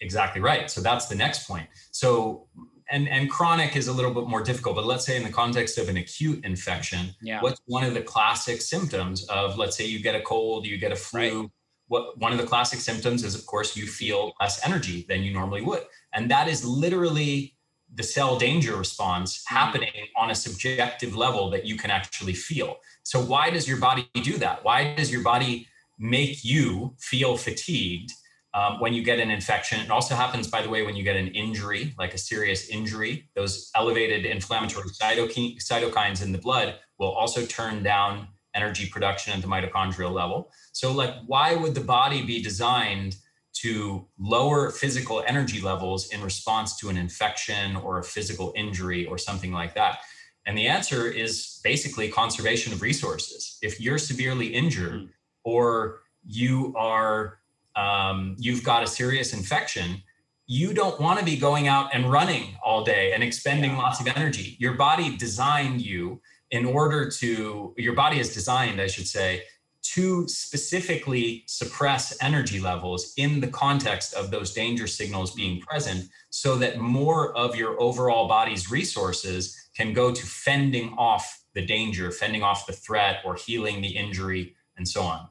Exactly 0.00 0.40
right. 0.40 0.70
So 0.70 0.80
that's 0.80 1.06
the 1.06 1.14
next 1.14 1.48
point. 1.48 1.66
So 1.90 2.46
and 2.90 3.08
and 3.08 3.30
chronic 3.30 3.76
is 3.76 3.88
a 3.88 3.92
little 3.92 4.12
bit 4.12 4.26
more 4.26 4.42
difficult 4.42 4.76
but 4.76 4.84
let's 4.84 5.06
say 5.06 5.16
in 5.16 5.22
the 5.22 5.30
context 5.30 5.78
of 5.78 5.88
an 5.88 5.96
acute 5.96 6.44
infection 6.44 7.14
yeah. 7.22 7.40
what's 7.40 7.60
one 7.66 7.84
of 7.84 7.94
the 7.94 8.02
classic 8.02 8.60
symptoms 8.60 9.26
of 9.28 9.56
let's 9.56 9.76
say 9.76 9.84
you 9.84 10.00
get 10.00 10.14
a 10.14 10.20
cold 10.20 10.66
you 10.66 10.76
get 10.76 10.92
a 10.92 10.96
flu 10.96 11.40
right. 11.40 11.50
what 11.88 12.18
one 12.18 12.32
of 12.32 12.38
the 12.38 12.46
classic 12.46 12.80
symptoms 12.80 13.24
is 13.24 13.34
of 13.34 13.46
course 13.46 13.76
you 13.76 13.86
feel 13.86 14.32
less 14.40 14.64
energy 14.66 15.06
than 15.08 15.22
you 15.22 15.32
normally 15.32 15.62
would 15.62 15.82
and 16.14 16.30
that 16.30 16.48
is 16.48 16.64
literally 16.64 17.54
the 17.94 18.02
cell 18.02 18.38
danger 18.38 18.76
response 18.76 19.38
mm. 19.38 19.56
happening 19.56 19.90
on 20.16 20.30
a 20.30 20.34
subjective 20.34 21.16
level 21.16 21.50
that 21.50 21.64
you 21.64 21.76
can 21.76 21.90
actually 21.90 22.34
feel 22.34 22.76
so 23.02 23.20
why 23.20 23.50
does 23.50 23.68
your 23.68 23.78
body 23.78 24.08
do 24.22 24.36
that 24.36 24.64
why 24.64 24.94
does 24.94 25.12
your 25.12 25.22
body 25.22 25.66
make 25.98 26.44
you 26.44 26.94
feel 26.98 27.36
fatigued 27.36 28.12
um, 28.54 28.80
when 28.80 28.92
you 28.92 29.02
get 29.02 29.18
an 29.18 29.30
infection. 29.30 29.80
It 29.80 29.90
also 29.90 30.14
happens, 30.14 30.48
by 30.48 30.62
the 30.62 30.68
way, 30.68 30.82
when 30.82 30.96
you 30.96 31.04
get 31.04 31.16
an 31.16 31.28
injury, 31.28 31.94
like 31.98 32.14
a 32.14 32.18
serious 32.18 32.68
injury. 32.68 33.28
Those 33.34 33.70
elevated 33.74 34.24
inflammatory 34.26 34.88
cytokine, 34.88 35.58
cytokines 35.58 36.22
in 36.22 36.32
the 36.32 36.38
blood 36.38 36.76
will 36.98 37.12
also 37.12 37.44
turn 37.46 37.82
down 37.82 38.28
energy 38.54 38.88
production 38.88 39.32
at 39.32 39.42
the 39.42 39.46
mitochondrial 39.46 40.12
level. 40.12 40.50
So, 40.72 40.92
like, 40.92 41.14
why 41.26 41.54
would 41.54 41.74
the 41.74 41.80
body 41.80 42.24
be 42.24 42.42
designed 42.42 43.16
to 43.52 44.06
lower 44.18 44.70
physical 44.70 45.22
energy 45.26 45.60
levels 45.60 46.08
in 46.10 46.22
response 46.22 46.76
to 46.78 46.88
an 46.88 46.96
infection 46.96 47.76
or 47.76 47.98
a 47.98 48.04
physical 48.04 48.52
injury 48.56 49.06
or 49.06 49.18
something 49.18 49.52
like 49.52 49.74
that? 49.74 49.98
And 50.46 50.56
the 50.56 50.66
answer 50.66 51.06
is 51.06 51.60
basically 51.62 52.08
conservation 52.08 52.72
of 52.72 52.82
resources. 52.82 53.58
If 53.62 53.80
you're 53.80 53.98
severely 53.98 54.48
injured 54.48 55.00
hmm. 55.02 55.06
or 55.44 56.00
you 56.24 56.74
are 56.76 57.39
um, 57.76 58.36
you've 58.38 58.64
got 58.64 58.82
a 58.82 58.86
serious 58.86 59.32
infection, 59.32 60.02
you 60.46 60.74
don't 60.74 61.00
want 61.00 61.18
to 61.18 61.24
be 61.24 61.36
going 61.36 61.68
out 61.68 61.94
and 61.94 62.10
running 62.10 62.56
all 62.64 62.82
day 62.84 63.12
and 63.12 63.22
expending 63.22 63.70
yeah. 63.70 63.78
lots 63.78 64.00
of 64.00 64.08
energy. 64.08 64.56
Your 64.58 64.74
body 64.74 65.16
designed 65.16 65.80
you 65.80 66.20
in 66.50 66.66
order 66.66 67.08
to, 67.08 67.72
your 67.76 67.94
body 67.94 68.18
is 68.18 68.34
designed, 68.34 68.80
I 68.80 68.88
should 68.88 69.06
say, 69.06 69.44
to 69.82 70.26
specifically 70.28 71.44
suppress 71.46 72.16
energy 72.20 72.60
levels 72.60 73.12
in 73.16 73.40
the 73.40 73.48
context 73.48 74.12
of 74.14 74.30
those 74.30 74.52
danger 74.52 74.86
signals 74.86 75.34
being 75.34 75.60
present 75.60 76.08
so 76.30 76.56
that 76.56 76.78
more 76.78 77.36
of 77.36 77.56
your 77.56 77.80
overall 77.80 78.28
body's 78.28 78.70
resources 78.70 79.56
can 79.76 79.92
go 79.92 80.12
to 80.12 80.26
fending 80.26 80.92
off 80.98 81.44
the 81.54 81.64
danger, 81.64 82.10
fending 82.10 82.42
off 82.42 82.66
the 82.66 82.72
threat, 82.72 83.20
or 83.24 83.34
healing 83.36 83.80
the 83.80 83.96
injury, 83.96 84.54
and 84.76 84.86
so 84.86 85.02
on 85.02 85.28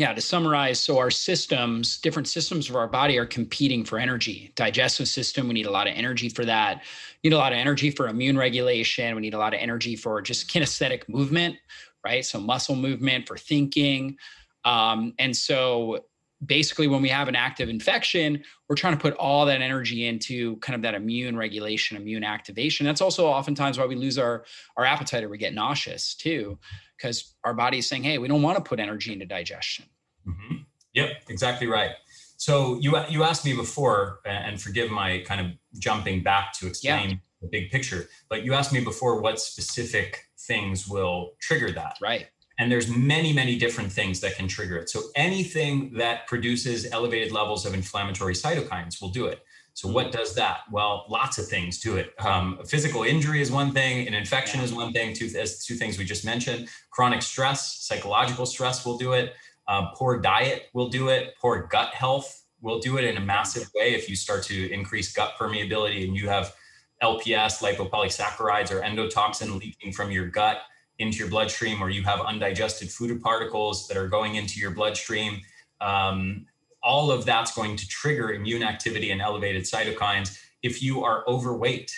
yeah 0.00 0.14
to 0.14 0.20
summarize 0.22 0.80
so 0.80 0.96
our 0.96 1.10
systems 1.10 1.98
different 1.98 2.26
systems 2.26 2.70
of 2.70 2.74
our 2.74 2.88
body 2.88 3.18
are 3.18 3.26
competing 3.26 3.84
for 3.84 3.98
energy. 3.98 4.50
Digestive 4.56 5.06
system 5.06 5.46
we 5.46 5.52
need 5.52 5.66
a 5.66 5.70
lot 5.70 5.86
of 5.86 5.92
energy 5.94 6.30
for 6.30 6.46
that. 6.46 6.82
We 7.22 7.28
need 7.28 7.36
a 7.36 7.38
lot 7.38 7.52
of 7.52 7.58
energy 7.58 7.90
for 7.90 8.08
immune 8.08 8.38
regulation. 8.38 9.14
We 9.14 9.20
need 9.20 9.34
a 9.34 9.38
lot 9.38 9.52
of 9.52 9.60
energy 9.60 9.96
for 9.96 10.22
just 10.22 10.50
kinesthetic 10.50 11.06
movement 11.06 11.56
right? 12.02 12.24
So 12.24 12.40
muscle 12.40 12.76
movement 12.76 13.28
for 13.28 13.36
thinking. 13.36 14.16
Um, 14.64 15.12
and 15.18 15.36
so 15.36 16.06
basically 16.46 16.86
when 16.86 17.02
we 17.02 17.10
have 17.10 17.28
an 17.28 17.36
active 17.36 17.68
infection 17.68 18.42
we're 18.68 18.76
trying 18.76 18.96
to 18.96 18.98
put 18.98 19.12
all 19.16 19.44
that 19.44 19.60
energy 19.60 20.06
into 20.06 20.56
kind 20.58 20.74
of 20.74 20.80
that 20.80 20.94
immune 20.94 21.36
regulation 21.36 21.98
immune 21.98 22.24
activation. 22.24 22.86
That's 22.86 23.02
also 23.02 23.26
oftentimes 23.26 23.78
why 23.78 23.84
we 23.84 23.96
lose 23.96 24.16
our 24.16 24.44
our 24.78 24.86
appetite 24.86 25.24
or 25.24 25.28
we 25.28 25.36
get 25.36 25.52
nauseous 25.52 26.14
too 26.14 26.58
because 27.00 27.34
our 27.44 27.54
body 27.54 27.78
is 27.78 27.86
saying, 27.86 28.02
hey, 28.02 28.18
we 28.18 28.28
don't 28.28 28.42
want 28.42 28.56
to 28.56 28.62
put 28.62 28.80
energy 28.80 29.12
into 29.12 29.24
digestion. 29.24 29.86
Mm-hmm. 30.26 30.56
Yep, 30.94 31.10
exactly 31.28 31.66
right. 31.66 31.92
So 32.36 32.78
you 32.80 32.96
you 33.08 33.22
asked 33.22 33.44
me 33.44 33.54
before, 33.54 34.20
and 34.24 34.60
forgive 34.60 34.90
my 34.90 35.22
kind 35.26 35.40
of 35.40 35.52
jumping 35.78 36.22
back 36.22 36.52
to 36.54 36.66
explain 36.66 37.10
yeah. 37.10 37.16
the 37.42 37.48
big 37.48 37.70
picture, 37.70 38.08
but 38.28 38.44
you 38.44 38.54
asked 38.54 38.72
me 38.72 38.80
before 38.80 39.20
what 39.20 39.38
specific 39.38 40.24
things 40.38 40.88
will 40.88 41.32
trigger 41.40 41.70
that. 41.72 41.96
Right. 42.00 42.28
And 42.58 42.70
there's 42.70 42.88
many, 42.88 43.32
many 43.32 43.56
different 43.56 43.90
things 43.90 44.20
that 44.20 44.36
can 44.36 44.46
trigger 44.46 44.76
it. 44.76 44.90
So 44.90 45.00
anything 45.16 45.94
that 45.94 46.26
produces 46.26 46.90
elevated 46.92 47.32
levels 47.32 47.64
of 47.64 47.72
inflammatory 47.72 48.34
cytokines 48.34 49.00
will 49.00 49.08
do 49.10 49.26
it. 49.26 49.42
So 49.74 49.88
what 49.88 50.12
does 50.12 50.34
that? 50.34 50.60
Well, 50.70 51.06
lots 51.08 51.38
of 51.38 51.46
things 51.46 51.78
do 51.78 51.96
it. 51.96 52.14
Um, 52.24 52.58
physical 52.66 53.02
injury 53.02 53.40
is 53.40 53.50
one 53.50 53.72
thing, 53.72 54.06
an 54.06 54.14
infection 54.14 54.60
is 54.60 54.72
one 54.72 54.92
thing. 54.92 55.14
Two, 55.14 55.30
as 55.38 55.64
two 55.64 55.74
things 55.74 55.98
we 55.98 56.04
just 56.04 56.24
mentioned. 56.24 56.68
Chronic 56.90 57.22
stress, 57.22 57.76
psychological 57.82 58.46
stress 58.46 58.84
will 58.84 58.98
do 58.98 59.12
it. 59.12 59.34
Um, 59.68 59.90
poor 59.94 60.18
diet 60.18 60.64
will 60.74 60.88
do 60.88 61.08
it. 61.08 61.34
Poor 61.40 61.68
gut 61.70 61.94
health 61.94 62.44
will 62.60 62.80
do 62.80 62.98
it 62.98 63.04
in 63.04 63.16
a 63.16 63.20
massive 63.20 63.70
way. 63.74 63.94
If 63.94 64.08
you 64.08 64.16
start 64.16 64.42
to 64.44 64.72
increase 64.72 65.12
gut 65.12 65.34
permeability 65.38 66.04
and 66.04 66.16
you 66.16 66.28
have 66.28 66.54
LPS, 67.02 67.62
lipopolysaccharides, 67.62 68.70
or 68.70 68.80
endotoxin 68.82 69.58
leaking 69.58 69.92
from 69.92 70.10
your 70.10 70.26
gut 70.26 70.62
into 70.98 71.16
your 71.18 71.28
bloodstream, 71.28 71.82
or 71.82 71.88
you 71.88 72.02
have 72.02 72.20
undigested 72.20 72.90
food 72.90 73.22
particles 73.22 73.88
that 73.88 73.96
are 73.96 74.08
going 74.08 74.34
into 74.34 74.60
your 74.60 74.70
bloodstream, 74.70 75.40
um, 75.80 76.46
all 76.82 77.10
of 77.10 77.24
that's 77.24 77.54
going 77.54 77.76
to 77.76 77.88
trigger 77.88 78.32
immune 78.32 78.62
activity 78.62 79.10
and 79.10 79.20
elevated 79.20 79.64
cytokines. 79.64 80.38
If 80.62 80.82
you 80.82 81.04
are 81.04 81.24
overweight, 81.26 81.92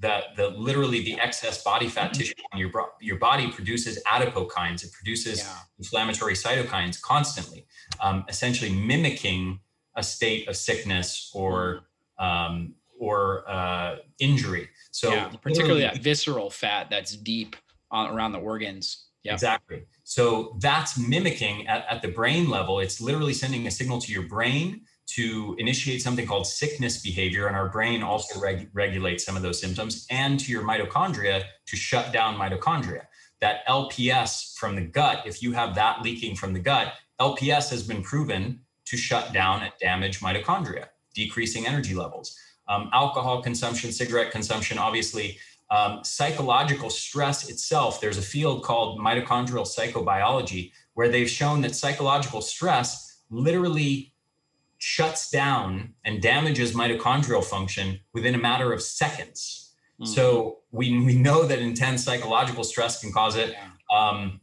that 0.00 0.36
the 0.36 0.48
literally 0.50 1.02
the 1.02 1.18
excess 1.18 1.62
body 1.62 1.88
fat 1.88 2.14
tissue 2.14 2.34
on 2.52 2.58
your 2.58 2.70
your 3.00 3.16
body 3.16 3.50
produces 3.50 4.02
adipokines. 4.04 4.84
It 4.84 4.92
produces 4.92 5.40
yeah. 5.40 5.58
inflammatory 5.78 6.34
cytokines 6.34 7.00
constantly, 7.00 7.66
um, 8.00 8.24
essentially 8.28 8.72
mimicking 8.72 9.60
a 9.96 10.02
state 10.02 10.46
of 10.48 10.56
sickness 10.56 11.30
or 11.34 11.80
um, 12.18 12.74
or 12.98 13.48
uh, 13.48 13.96
injury. 14.18 14.68
So 14.92 15.12
yeah, 15.12 15.28
particularly 15.42 15.82
that 15.82 15.98
visceral 15.98 16.50
fat 16.50 16.88
that's 16.90 17.16
deep 17.16 17.56
on, 17.90 18.10
around 18.10 18.32
the 18.32 18.40
organs. 18.40 19.06
Yeah, 19.24 19.34
exactly. 19.34 19.84
So 20.08 20.56
that's 20.60 20.96
mimicking 20.96 21.66
at, 21.66 21.84
at 21.90 22.00
the 22.00 22.08
brain 22.08 22.48
level. 22.48 22.80
It's 22.80 22.98
literally 22.98 23.34
sending 23.34 23.66
a 23.66 23.70
signal 23.70 24.00
to 24.00 24.10
your 24.10 24.22
brain 24.22 24.80
to 25.08 25.54
initiate 25.58 26.00
something 26.00 26.26
called 26.26 26.46
sickness 26.46 27.02
behavior, 27.02 27.46
and 27.46 27.54
our 27.54 27.68
brain 27.68 28.02
also 28.02 28.40
reg- 28.40 28.70
regulates 28.72 29.22
some 29.22 29.36
of 29.36 29.42
those 29.42 29.60
symptoms, 29.60 30.06
and 30.10 30.40
to 30.40 30.50
your 30.50 30.62
mitochondria 30.62 31.44
to 31.66 31.76
shut 31.76 32.10
down 32.10 32.36
mitochondria. 32.36 33.02
That 33.42 33.66
LPS 33.68 34.56
from 34.56 34.76
the 34.76 34.80
gut, 34.80 35.24
if 35.26 35.42
you 35.42 35.52
have 35.52 35.74
that 35.74 36.00
leaking 36.00 36.36
from 36.36 36.54
the 36.54 36.60
gut, 36.60 36.94
LPS 37.20 37.68
has 37.68 37.82
been 37.82 38.02
proven 38.02 38.60
to 38.86 38.96
shut 38.96 39.34
down 39.34 39.62
and 39.62 39.72
damage 39.78 40.20
mitochondria, 40.20 40.86
decreasing 41.14 41.66
energy 41.66 41.94
levels. 41.94 42.34
Um, 42.66 42.88
alcohol 42.94 43.42
consumption, 43.42 43.92
cigarette 43.92 44.30
consumption, 44.30 44.78
obviously, 44.78 45.38
um, 45.70 46.02
psychological 46.02 46.90
stress 46.90 47.48
itself. 47.48 48.00
There's 48.00 48.18
a 48.18 48.22
field 48.22 48.62
called 48.62 48.98
mitochondrial 49.00 49.66
psychobiology 49.66 50.72
where 50.94 51.08
they've 51.08 51.28
shown 51.28 51.60
that 51.62 51.74
psychological 51.74 52.40
stress 52.40 53.20
literally 53.30 54.14
shuts 54.78 55.30
down 55.30 55.94
and 56.04 56.22
damages 56.22 56.72
mitochondrial 56.72 57.44
function 57.44 58.00
within 58.14 58.34
a 58.34 58.38
matter 58.38 58.72
of 58.72 58.80
seconds. 58.80 59.74
Mm-hmm. 60.00 60.12
So 60.12 60.58
we, 60.70 60.98
we 61.00 61.14
know 61.14 61.44
that 61.44 61.58
intense 61.58 62.04
psychological 62.04 62.64
stress 62.64 63.00
can 63.00 63.12
cause 63.12 63.36
it. 63.36 63.54
Um, 63.92 64.40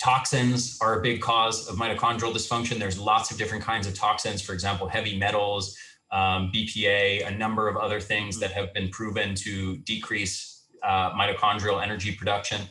toxins 0.00 0.78
are 0.80 0.98
a 0.98 1.02
big 1.02 1.20
cause 1.20 1.68
of 1.68 1.76
mitochondrial 1.76 2.32
dysfunction. 2.32 2.78
There's 2.78 2.98
lots 2.98 3.30
of 3.30 3.38
different 3.38 3.62
kinds 3.62 3.86
of 3.86 3.94
toxins, 3.94 4.42
for 4.42 4.52
example, 4.52 4.88
heavy 4.88 5.16
metals, 5.16 5.76
um, 6.10 6.50
BPA, 6.52 7.26
a 7.28 7.30
number 7.30 7.68
of 7.68 7.76
other 7.76 8.00
things 8.00 8.36
mm-hmm. 8.36 8.40
that 8.40 8.52
have 8.52 8.74
been 8.74 8.88
proven 8.88 9.34
to 9.36 9.76
decrease 9.78 10.49
uh, 10.82 11.12
mitochondrial 11.12 11.82
energy 11.82 12.12
production. 12.12 12.62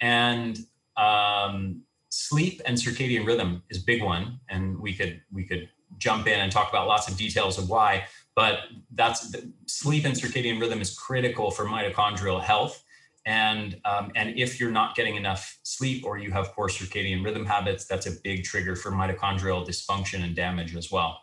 And 0.00 0.58
um, 0.96 1.82
sleep 2.10 2.60
and 2.66 2.76
circadian 2.76 3.26
rhythm 3.26 3.62
is 3.70 3.78
big 3.78 4.02
one, 4.02 4.40
and 4.48 4.78
we 4.78 4.94
could 4.94 5.20
we 5.32 5.44
could 5.44 5.68
jump 5.98 6.26
in 6.26 6.40
and 6.40 6.50
talk 6.50 6.70
about 6.70 6.86
lots 6.86 7.08
of 7.08 7.16
details 7.16 7.58
of 7.58 7.68
why. 7.68 8.04
But 8.34 8.60
that's 8.92 9.34
sleep 9.66 10.04
and 10.04 10.14
circadian 10.14 10.60
rhythm 10.60 10.80
is 10.80 10.96
critical 10.96 11.50
for 11.50 11.64
mitochondrial 11.64 12.40
health. 12.40 12.82
And 13.26 13.78
um, 13.84 14.12
and 14.14 14.38
if 14.38 14.58
you're 14.58 14.70
not 14.70 14.96
getting 14.96 15.16
enough 15.16 15.58
sleep 15.62 16.04
or 16.06 16.16
you 16.16 16.30
have 16.32 16.52
poor 16.52 16.68
circadian 16.68 17.24
rhythm 17.24 17.44
habits, 17.44 17.84
that's 17.84 18.06
a 18.06 18.12
big 18.24 18.44
trigger 18.44 18.74
for 18.76 18.90
mitochondrial 18.92 19.66
dysfunction 19.66 20.24
and 20.24 20.34
damage 20.34 20.74
as 20.74 20.90
well. 20.90 21.20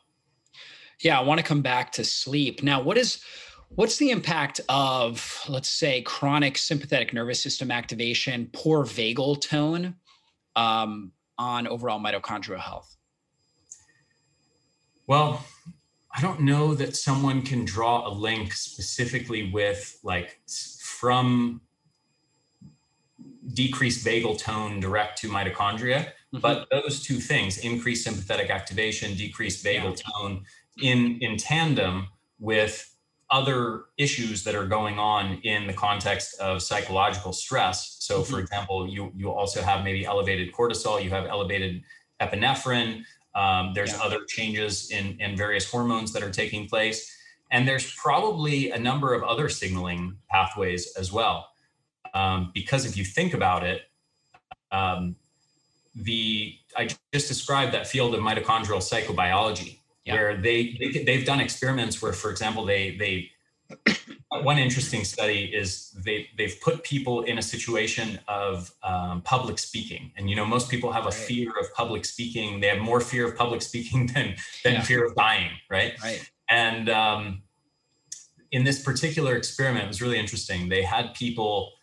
Yeah, 1.01 1.19
I 1.19 1.23
want 1.23 1.39
to 1.39 1.45
come 1.45 1.61
back 1.61 1.91
to 1.93 2.03
sleep. 2.03 2.63
Now, 2.63 2.81
what 2.81 2.97
is 2.97 3.23
what's 3.69 3.97
the 3.97 4.11
impact 4.11 4.61
of 4.69 5.43
let's 5.47 5.69
say 5.69 6.01
chronic 6.01 6.57
sympathetic 6.57 7.13
nervous 7.13 7.41
system 7.41 7.71
activation, 7.71 8.49
poor 8.53 8.85
vagal 8.85 9.41
tone 9.41 9.95
um, 10.55 11.11
on 11.37 11.67
overall 11.67 11.99
mitochondrial 11.99 12.59
health? 12.59 12.95
Well, 15.05 15.45
I 16.15 16.21
don't 16.21 16.41
know 16.41 16.73
that 16.73 16.95
someone 16.95 17.43
can 17.43 17.63
draw 17.63 18.07
a 18.07 18.11
link 18.11 18.53
specifically 18.53 19.51
with 19.51 19.99
like 20.03 20.39
from 20.79 21.61
decreased 23.53 24.05
vagal 24.05 24.39
tone 24.39 24.79
direct 24.79 25.19
to 25.19 25.29
mitochondria. 25.29 26.07
Mm-hmm. 26.07 26.39
But 26.39 26.67
those 26.71 27.01
two 27.01 27.19
things, 27.19 27.59
increased 27.59 28.03
sympathetic 28.03 28.49
activation, 28.49 29.15
decreased 29.15 29.63
vagal 29.63 29.97
yeah. 29.97 30.11
tone, 30.11 30.43
in 30.81 31.17
in 31.21 31.37
tandem 31.37 32.07
with 32.39 32.96
other 33.29 33.85
issues 33.97 34.43
that 34.43 34.55
are 34.55 34.65
going 34.65 34.99
on 34.99 35.39
in 35.43 35.67
the 35.67 35.73
context 35.73 36.39
of 36.39 36.61
psychological 36.61 37.33
stress. 37.33 37.97
So, 37.99 38.21
mm-hmm. 38.21 38.33
for 38.33 38.39
example, 38.39 38.87
you 38.87 39.11
you 39.15 39.31
also 39.31 39.61
have 39.61 39.83
maybe 39.83 40.05
elevated 40.05 40.53
cortisol, 40.53 41.03
you 41.03 41.09
have 41.09 41.25
elevated 41.25 41.83
epinephrine. 42.21 43.03
Um, 43.35 43.73
there's 43.73 43.93
yeah. 43.93 44.03
other 44.03 44.25
changes 44.25 44.91
in 44.91 45.17
in 45.19 45.35
various 45.35 45.69
hormones 45.69 46.13
that 46.13 46.23
are 46.23 46.31
taking 46.31 46.67
place, 46.67 47.15
and 47.51 47.67
there's 47.67 47.93
probably 47.95 48.71
a 48.71 48.79
number 48.79 49.13
of 49.13 49.23
other 49.23 49.49
signaling 49.49 50.17
pathways 50.29 50.95
as 50.95 51.11
well. 51.11 51.49
Um, 52.13 52.51
because 52.53 52.85
if 52.85 52.95
you 52.95 53.03
think 53.03 53.33
about 53.33 53.63
it, 53.63 53.81
um, 54.71 55.17
the 55.95 56.55
I 56.77 56.87
just 57.13 57.27
described 57.27 57.73
that 57.73 57.87
field 57.87 58.15
of 58.15 58.21
mitochondrial 58.21 58.81
psychobiology 58.81 59.79
yeah. 60.07 60.13
where 60.13 60.37
they, 60.37 60.77
they 60.79 61.03
they've 61.03 61.25
done 61.25 61.39
experiments 61.39 62.01
where, 62.01 62.13
for 62.13 62.31
example, 62.31 62.65
they 62.65 62.95
they 62.97 63.29
one 64.41 64.57
interesting 64.57 65.03
study 65.03 65.45
is 65.45 65.91
they 66.05 66.27
they've 66.37 66.59
put 66.61 66.83
people 66.83 67.23
in 67.23 67.37
a 67.37 67.41
situation 67.41 68.19
of 68.27 68.71
um, 68.83 69.21
public 69.21 69.59
speaking, 69.59 70.11
and 70.17 70.29
you 70.29 70.35
know 70.35 70.45
most 70.45 70.69
people 70.69 70.91
have 70.91 71.03
a 71.03 71.09
right. 71.09 71.13
fear 71.13 71.51
of 71.59 71.73
public 71.73 72.05
speaking. 72.05 72.59
They 72.59 72.67
have 72.67 72.79
more 72.79 73.01
fear 73.01 73.27
of 73.27 73.35
public 73.37 73.61
speaking 73.61 74.07
than 74.13 74.35
than 74.63 74.73
yeah. 74.73 74.81
fear 74.81 75.05
of 75.05 75.15
dying, 75.15 75.51
right? 75.69 75.93
Right. 76.01 76.29
And 76.49 76.89
um, 76.89 77.43
in 78.51 78.63
this 78.63 78.81
particular 78.81 79.35
experiment, 79.35 79.85
it 79.85 79.87
was 79.87 80.01
really 80.01 80.17
interesting. 80.17 80.69
They 80.69 80.83
had 80.83 81.13
people 81.13 81.73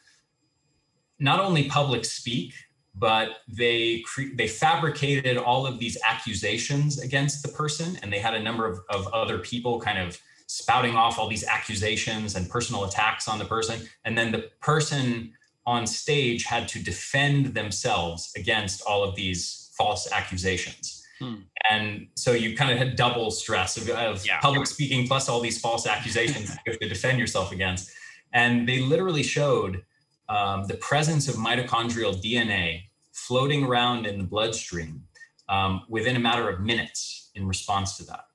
not 1.18 1.40
only 1.40 1.68
public 1.68 2.04
speak, 2.04 2.54
but 2.94 3.38
they 3.48 4.00
cre- 4.00 4.34
they 4.34 4.46
fabricated 4.46 5.36
all 5.36 5.66
of 5.66 5.78
these 5.78 5.98
accusations 6.06 7.00
against 7.00 7.42
the 7.42 7.48
person 7.48 7.98
and 8.02 8.12
they 8.12 8.18
had 8.18 8.34
a 8.34 8.42
number 8.42 8.66
of, 8.66 8.80
of 8.90 9.06
other 9.08 9.38
people 9.38 9.80
kind 9.80 9.98
of 9.98 10.20
spouting 10.46 10.94
off 10.94 11.18
all 11.18 11.28
these 11.28 11.44
accusations 11.44 12.36
and 12.36 12.48
personal 12.48 12.84
attacks 12.84 13.26
on 13.26 13.38
the 13.38 13.44
person 13.44 13.80
and 14.04 14.16
then 14.16 14.30
the 14.30 14.50
person 14.60 15.32
on 15.66 15.86
stage 15.86 16.44
had 16.44 16.68
to 16.68 16.82
defend 16.82 17.46
themselves 17.46 18.32
against 18.36 18.82
all 18.82 19.02
of 19.02 19.14
these 19.16 19.72
false 19.76 20.10
accusations 20.12 21.04
hmm. 21.18 21.36
and 21.70 22.06
so 22.14 22.32
you 22.32 22.56
kind 22.56 22.70
of 22.70 22.78
had 22.78 22.94
double 22.94 23.30
stress 23.30 23.76
of, 23.76 23.88
of 23.90 24.24
yeah. 24.24 24.38
public 24.40 24.66
speaking 24.66 25.06
plus 25.08 25.28
all 25.28 25.40
these 25.40 25.60
false 25.60 25.86
accusations 25.86 26.50
you 26.66 26.72
have 26.72 26.78
to 26.78 26.88
defend 26.88 27.18
yourself 27.18 27.50
against 27.50 27.90
and 28.32 28.68
they 28.68 28.80
literally 28.80 29.22
showed 29.22 29.82
um, 30.28 30.64
the 30.66 30.74
presence 30.74 31.28
of 31.28 31.36
mitochondrial 31.36 32.14
DNA 32.14 32.82
floating 33.12 33.64
around 33.64 34.06
in 34.06 34.18
the 34.18 34.24
bloodstream 34.24 35.02
um, 35.48 35.82
within 35.88 36.16
a 36.16 36.20
matter 36.20 36.48
of 36.48 36.60
minutes 36.60 37.30
in 37.34 37.46
response 37.46 37.96
to 37.96 38.04
that. 38.04 38.26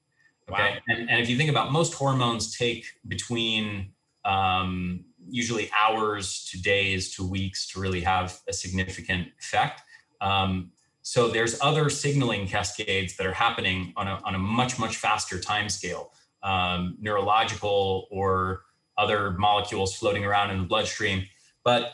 Okay. 0.49 0.62
Wow. 0.62 0.78
And, 0.88 1.10
and 1.10 1.21
if 1.21 1.30
you 1.30 1.38
think 1.38 1.49
about 1.49 1.71
most 1.71 1.93
hormones 1.93 2.58
take 2.58 2.86
between 3.08 3.91
um, 4.25 5.06
usually 5.28 5.69
hours 5.80 6.45
to 6.52 6.62
days 6.62 7.15
to 7.15 7.28
weeks 7.28 7.67
to 7.71 7.80
really 7.80 8.02
have 8.02 8.39
a 8.47 8.54
significant 8.54 9.28
effect. 9.39 9.82
Um, 10.21 10.71
so 11.02 11.30
there's 11.30 11.60
other 11.62 11.89
signaling 11.89 12.47
cascades 12.47 13.15
that 13.17 13.25
are 13.25 13.34
happening 13.34 13.93
on 13.95 14.08
a, 14.08 14.19
on 14.23 14.36
a 14.36 14.39
much, 14.39 14.78
much 14.78 14.97
faster 14.97 15.39
time 15.39 15.69
scale, 15.69 16.12
um, 16.43 16.97
neurological 16.99 18.08
or 18.12 18.63
other 18.97 19.32
molecules 19.32 19.95
floating 19.95 20.25
around 20.25 20.52
in 20.52 20.60
the 20.60 20.65
bloodstream 20.65 21.25
but 21.63 21.93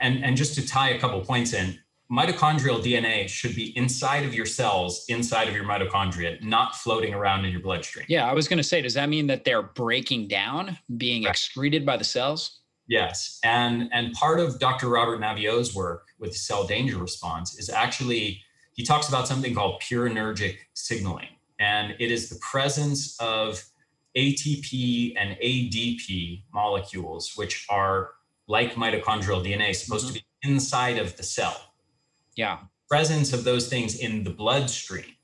and 0.00 0.24
and 0.24 0.36
just 0.36 0.54
to 0.54 0.66
tie 0.66 0.90
a 0.90 0.98
couple 0.98 1.20
points 1.20 1.52
in, 1.52 1.78
mitochondrial 2.10 2.82
DNA 2.82 3.28
should 3.28 3.54
be 3.54 3.76
inside 3.76 4.24
of 4.24 4.34
your 4.34 4.46
cells, 4.46 5.04
inside 5.08 5.48
of 5.48 5.54
your 5.54 5.64
mitochondria, 5.64 6.42
not 6.42 6.74
floating 6.74 7.14
around 7.14 7.44
in 7.44 7.52
your 7.52 7.60
bloodstream. 7.60 8.06
Yeah, 8.08 8.28
I 8.28 8.32
was 8.32 8.48
going 8.48 8.58
to 8.58 8.64
say, 8.64 8.80
does 8.80 8.94
that 8.94 9.08
mean 9.08 9.26
that 9.26 9.44
they're 9.44 9.62
breaking 9.62 10.28
down, 10.28 10.78
being 10.96 11.24
right. 11.24 11.30
excreted 11.30 11.84
by 11.84 11.96
the 11.96 12.04
cells? 12.04 12.60
Yes, 12.88 13.38
and 13.44 13.90
and 13.92 14.14
part 14.14 14.40
of 14.40 14.58
Dr. 14.58 14.88
Robert 14.88 15.20
Naviaux's 15.20 15.74
work 15.74 16.06
with 16.18 16.34
cell 16.34 16.66
danger 16.66 16.98
response 16.98 17.58
is 17.58 17.68
actually 17.68 18.42
he 18.72 18.84
talks 18.84 19.08
about 19.08 19.28
something 19.28 19.54
called 19.54 19.82
purinergic 19.82 20.56
signaling, 20.74 21.28
and 21.58 21.94
it 21.98 22.10
is 22.10 22.30
the 22.30 22.38
presence 22.40 23.20
of 23.20 23.62
ATP 24.18 25.14
and 25.16 25.36
ADP 25.38 26.42
molecules, 26.52 27.32
which 27.36 27.66
are 27.70 28.10
like 28.48 28.74
mitochondrial 28.74 29.44
DNA, 29.44 29.74
supposed 29.74 30.06
mm-hmm. 30.06 30.16
to 30.16 30.20
be 30.20 30.50
inside 30.50 30.98
of 30.98 31.16
the 31.16 31.22
cell. 31.22 31.72
Yeah. 32.34 32.58
Presence 32.88 33.32
of 33.32 33.44
those 33.44 33.68
things 33.68 33.98
in 33.98 34.24
the 34.24 34.30
bloodstream. 34.30 35.14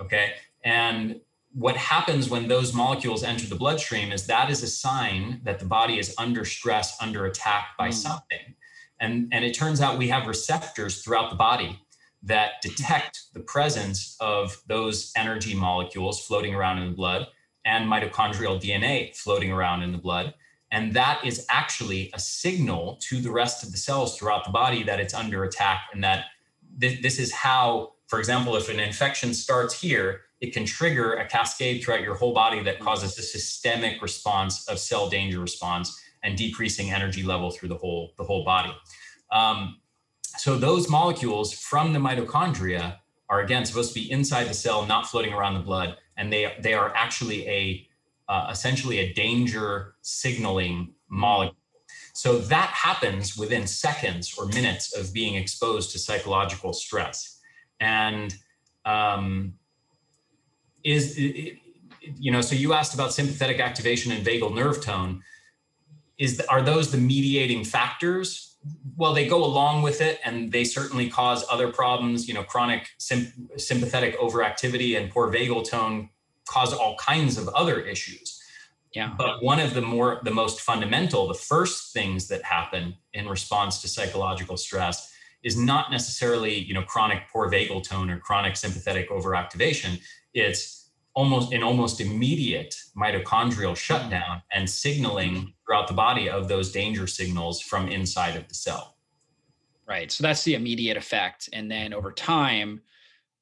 Okay. 0.00 0.32
And 0.64 1.20
what 1.52 1.76
happens 1.76 2.30
when 2.30 2.48
those 2.48 2.72
molecules 2.72 3.24
enter 3.24 3.46
the 3.46 3.56
bloodstream 3.56 4.12
is 4.12 4.26
that 4.26 4.48
is 4.50 4.62
a 4.62 4.68
sign 4.68 5.40
that 5.44 5.58
the 5.58 5.66
body 5.66 5.98
is 5.98 6.14
under 6.16 6.44
stress, 6.44 6.96
under 7.02 7.26
attack 7.26 7.70
by 7.76 7.88
mm. 7.88 7.94
something. 7.94 8.54
And, 9.00 9.28
and 9.32 9.44
it 9.44 9.52
turns 9.52 9.80
out 9.80 9.98
we 9.98 10.08
have 10.08 10.26
receptors 10.26 11.02
throughout 11.02 11.30
the 11.30 11.36
body 11.36 11.80
that 12.22 12.52
detect 12.62 13.22
the 13.34 13.40
presence 13.40 14.16
of 14.20 14.62
those 14.66 15.12
energy 15.16 15.54
molecules 15.54 16.24
floating 16.24 16.54
around 16.54 16.78
in 16.78 16.90
the 16.90 16.96
blood 16.96 17.26
and 17.64 17.90
mitochondrial 17.90 18.60
DNA 18.60 19.14
floating 19.16 19.52
around 19.52 19.82
in 19.82 19.92
the 19.92 19.98
blood. 19.98 20.34
And 20.72 20.94
that 20.94 21.24
is 21.24 21.46
actually 21.50 22.10
a 22.14 22.20
signal 22.20 22.98
to 23.08 23.20
the 23.20 23.30
rest 23.30 23.64
of 23.64 23.72
the 23.72 23.78
cells 23.78 24.16
throughout 24.16 24.44
the 24.44 24.50
body 24.50 24.82
that 24.84 25.00
it's 25.00 25.14
under 25.14 25.44
attack 25.44 25.82
and 25.92 26.02
that 26.04 26.26
th- 26.80 27.02
this 27.02 27.18
is 27.18 27.32
how, 27.32 27.94
for 28.06 28.18
example, 28.18 28.56
if 28.56 28.68
an 28.68 28.78
infection 28.78 29.34
starts 29.34 29.78
here, 29.80 30.22
it 30.40 30.54
can 30.54 30.64
trigger 30.64 31.14
a 31.14 31.26
cascade 31.26 31.82
throughout 31.82 32.02
your 32.02 32.14
whole 32.14 32.32
body 32.32 32.62
that 32.62 32.80
causes 32.80 33.18
a 33.18 33.22
systemic 33.22 34.00
response 34.00 34.66
of 34.68 34.78
cell 34.78 35.08
danger 35.08 35.40
response 35.40 36.00
and 36.22 36.36
decreasing 36.36 36.90
energy 36.90 37.22
level 37.22 37.50
through 37.50 37.68
the 37.68 37.76
whole 37.76 38.12
the 38.16 38.24
whole 38.24 38.44
body. 38.44 38.74
Um, 39.32 39.80
so 40.38 40.56
those 40.56 40.88
molecules 40.88 41.52
from 41.52 41.92
the 41.92 41.98
mitochondria 41.98 42.98
are 43.28 43.40
again 43.40 43.64
supposed 43.64 43.92
to 43.94 44.00
be 44.00 44.10
inside 44.10 44.44
the 44.44 44.54
cell, 44.54 44.86
not 44.86 45.06
floating 45.06 45.32
around 45.32 45.54
the 45.54 45.60
blood, 45.60 45.96
and 46.20 46.30
they 46.30 46.54
they 46.60 46.74
are 46.74 46.92
actually 46.94 47.48
a 47.48 47.86
uh, 48.28 48.48
essentially 48.50 48.98
a 48.98 49.12
danger 49.14 49.94
signaling 50.02 50.92
molecule. 51.08 51.56
So 52.12 52.38
that 52.38 52.68
happens 52.68 53.36
within 53.36 53.66
seconds 53.66 54.36
or 54.38 54.46
minutes 54.46 54.94
of 54.96 55.12
being 55.12 55.34
exposed 55.34 55.90
to 55.92 55.98
psychological 55.98 56.72
stress, 56.72 57.40
and 57.80 58.36
um, 58.84 59.54
is 60.84 61.18
you 61.18 62.30
know. 62.30 62.42
So 62.42 62.54
you 62.54 62.74
asked 62.74 62.94
about 62.94 63.14
sympathetic 63.14 63.58
activation 63.58 64.12
and 64.12 64.24
vagal 64.24 64.54
nerve 64.54 64.84
tone. 64.84 65.22
Is 66.18 66.38
are 66.50 66.60
those 66.60 66.92
the 66.92 66.98
mediating 66.98 67.64
factors 67.64 68.49
well, 68.96 69.14
they 69.14 69.26
go 69.26 69.44
along 69.44 69.82
with 69.82 70.00
it 70.00 70.20
and 70.24 70.52
they 70.52 70.64
certainly 70.64 71.08
cause 71.08 71.44
other 71.50 71.72
problems. 71.72 72.28
You 72.28 72.34
know, 72.34 72.42
chronic 72.42 72.88
sympathetic 72.98 74.18
overactivity 74.18 75.00
and 75.00 75.10
poor 75.10 75.32
vagal 75.32 75.68
tone 75.68 76.10
cause 76.48 76.72
all 76.72 76.96
kinds 76.96 77.38
of 77.38 77.48
other 77.48 77.80
issues. 77.80 78.42
Yeah. 78.92 79.14
But 79.16 79.42
one 79.42 79.60
of 79.60 79.74
the 79.74 79.82
more, 79.82 80.20
the 80.24 80.32
most 80.32 80.60
fundamental, 80.60 81.28
the 81.28 81.34
first 81.34 81.92
things 81.92 82.26
that 82.28 82.42
happen 82.42 82.96
in 83.14 83.28
response 83.28 83.80
to 83.82 83.88
psychological 83.88 84.56
stress 84.56 85.12
is 85.42 85.56
not 85.56 85.90
necessarily, 85.90 86.54
you 86.54 86.74
know, 86.74 86.82
chronic 86.82 87.22
poor 87.32 87.50
vagal 87.50 87.84
tone 87.84 88.10
or 88.10 88.18
chronic 88.18 88.56
sympathetic 88.56 89.08
overactivation. 89.10 90.00
It's 90.34 90.90
almost 91.14 91.52
an 91.52 91.62
almost 91.62 92.00
immediate 92.00 92.74
mitochondrial 92.96 93.76
shutdown 93.76 94.42
and 94.52 94.68
signaling 94.68 95.54
throughout 95.70 95.86
the 95.86 95.94
body 95.94 96.28
of 96.28 96.48
those 96.48 96.72
danger 96.72 97.06
signals 97.06 97.60
from 97.60 97.86
inside 97.86 98.34
of 98.34 98.48
the 98.48 98.54
cell. 98.54 98.96
Right. 99.86 100.10
So 100.10 100.22
that's 100.24 100.42
the 100.42 100.54
immediate 100.54 100.96
effect. 100.96 101.48
And 101.52 101.70
then 101.70 101.94
over 101.94 102.10
time, 102.10 102.80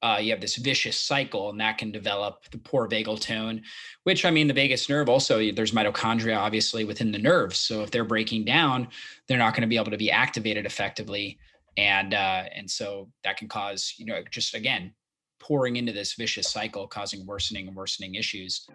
uh, 0.03 0.19
you 0.21 0.29
have 0.29 0.39
this 0.39 0.55
vicious 0.55 0.97
cycle, 0.99 1.49
and 1.49 1.59
that 1.59 1.79
can 1.79 1.91
develop 1.91 2.43
the 2.51 2.59
poor 2.59 2.87
vagal 2.87 3.19
tone, 3.19 3.63
which 4.03 4.25
I 4.25 4.29
mean, 4.29 4.47
the 4.47 4.53
vagus 4.53 4.87
nerve 4.87 5.09
also, 5.09 5.51
there's 5.51 5.71
mitochondria 5.71 6.37
obviously 6.37 6.85
within 6.85 7.11
the 7.11 7.17
nerves. 7.17 7.57
So 7.57 7.81
if 7.81 7.89
they're 7.89 8.05
breaking 8.05 8.45
down, 8.45 8.89
they're 9.27 9.39
not 9.39 9.55
going 9.55 9.63
to 9.63 9.67
be 9.67 9.77
able 9.77 9.89
to 9.91 9.97
be 9.97 10.11
activated 10.11 10.67
effectively. 10.67 11.39
And 11.77 12.13
uh, 12.13 12.43
and 12.53 12.69
so 12.69 13.09
that 13.23 13.37
can 13.37 13.47
cause, 13.47 13.95
you 13.97 14.05
know, 14.05 14.21
just 14.29 14.53
again, 14.53 14.93
pouring 15.39 15.77
into 15.77 15.93
this 15.93 16.13
vicious 16.13 16.47
cycle, 16.47 16.87
causing 16.87 17.25
worsening 17.25 17.67
and 17.67 17.75
worsening 17.75 18.13
issues. 18.13 18.67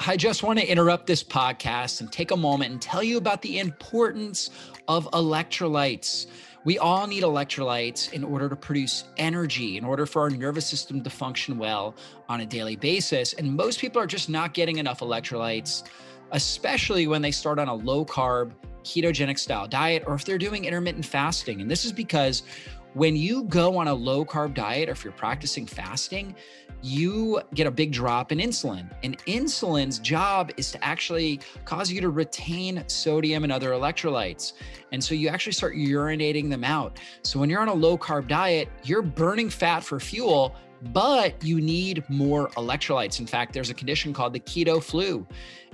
I 0.00 0.16
just 0.16 0.42
want 0.42 0.58
to 0.58 0.66
interrupt 0.66 1.06
this 1.06 1.22
podcast 1.22 2.00
and 2.00 2.10
take 2.10 2.32
a 2.32 2.36
moment 2.36 2.72
and 2.72 2.82
tell 2.82 3.02
you 3.02 3.16
about 3.16 3.40
the 3.42 3.60
importance 3.60 4.50
of 4.88 5.08
electrolytes. 5.12 6.26
We 6.64 6.78
all 6.78 7.06
need 7.06 7.22
electrolytes 7.22 8.12
in 8.12 8.24
order 8.24 8.48
to 8.48 8.56
produce 8.56 9.04
energy, 9.18 9.76
in 9.76 9.84
order 9.84 10.04
for 10.04 10.22
our 10.22 10.30
nervous 10.30 10.66
system 10.66 11.02
to 11.02 11.10
function 11.10 11.58
well 11.58 11.94
on 12.28 12.40
a 12.40 12.46
daily 12.46 12.74
basis. 12.74 13.34
And 13.34 13.54
most 13.54 13.80
people 13.80 14.02
are 14.02 14.06
just 14.06 14.28
not 14.28 14.52
getting 14.52 14.78
enough 14.78 14.98
electrolytes, 15.00 15.84
especially 16.32 17.06
when 17.06 17.22
they 17.22 17.30
start 17.30 17.58
on 17.58 17.68
a 17.68 17.74
low 17.74 18.04
carb, 18.04 18.52
ketogenic 18.82 19.38
style 19.38 19.68
diet, 19.68 20.02
or 20.06 20.14
if 20.14 20.24
they're 20.24 20.38
doing 20.38 20.64
intermittent 20.64 21.06
fasting. 21.06 21.60
And 21.60 21.70
this 21.70 21.84
is 21.84 21.92
because 21.92 22.42
when 22.94 23.16
you 23.16 23.44
go 23.44 23.76
on 23.76 23.88
a 23.88 23.94
low 23.94 24.24
carb 24.24 24.54
diet 24.54 24.88
or 24.88 24.92
if 24.92 25.04
you're 25.04 25.12
practicing 25.12 25.66
fasting, 25.66 26.34
you 26.84 27.40
get 27.54 27.66
a 27.66 27.70
big 27.70 27.92
drop 27.92 28.30
in 28.30 28.38
insulin. 28.38 28.90
And 29.02 29.16
insulin's 29.24 29.98
job 29.98 30.52
is 30.58 30.70
to 30.72 30.84
actually 30.84 31.40
cause 31.64 31.90
you 31.90 32.02
to 32.02 32.10
retain 32.10 32.84
sodium 32.88 33.42
and 33.42 33.50
other 33.50 33.70
electrolytes. 33.70 34.52
And 34.92 35.02
so 35.02 35.14
you 35.14 35.28
actually 35.28 35.52
start 35.52 35.76
urinating 35.76 36.50
them 36.50 36.62
out. 36.62 37.00
So 37.22 37.40
when 37.40 37.48
you're 37.48 37.62
on 37.62 37.68
a 37.68 37.74
low 37.74 37.96
carb 37.96 38.28
diet, 38.28 38.68
you're 38.82 39.00
burning 39.00 39.48
fat 39.48 39.82
for 39.82 39.98
fuel, 39.98 40.54
but 40.92 41.42
you 41.42 41.60
need 41.60 42.04
more 42.08 42.48
electrolytes. 42.50 43.20
In 43.20 43.26
fact, 43.26 43.52
there's 43.52 43.70
a 43.70 43.74
condition 43.74 44.12
called 44.12 44.32
the 44.32 44.40
keto 44.40 44.82
flu. 44.82 45.26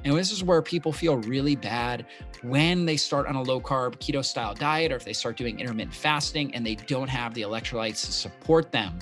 And 0.04 0.16
this 0.16 0.32
is 0.32 0.42
where 0.42 0.62
people 0.62 0.92
feel 0.92 1.16
really 1.18 1.56
bad 1.56 2.06
when 2.42 2.86
they 2.86 2.96
start 2.96 3.26
on 3.26 3.34
a 3.34 3.42
low 3.42 3.60
carb 3.60 3.96
keto 3.96 4.24
style 4.24 4.54
diet 4.54 4.92
or 4.92 4.96
if 4.96 5.04
they 5.04 5.12
start 5.12 5.36
doing 5.36 5.60
intermittent 5.60 5.94
fasting 5.94 6.54
and 6.54 6.64
they 6.64 6.74
don't 6.74 7.08
have 7.08 7.34
the 7.34 7.42
electrolytes 7.42 8.06
to 8.06 8.12
support 8.12 8.72
them. 8.72 8.98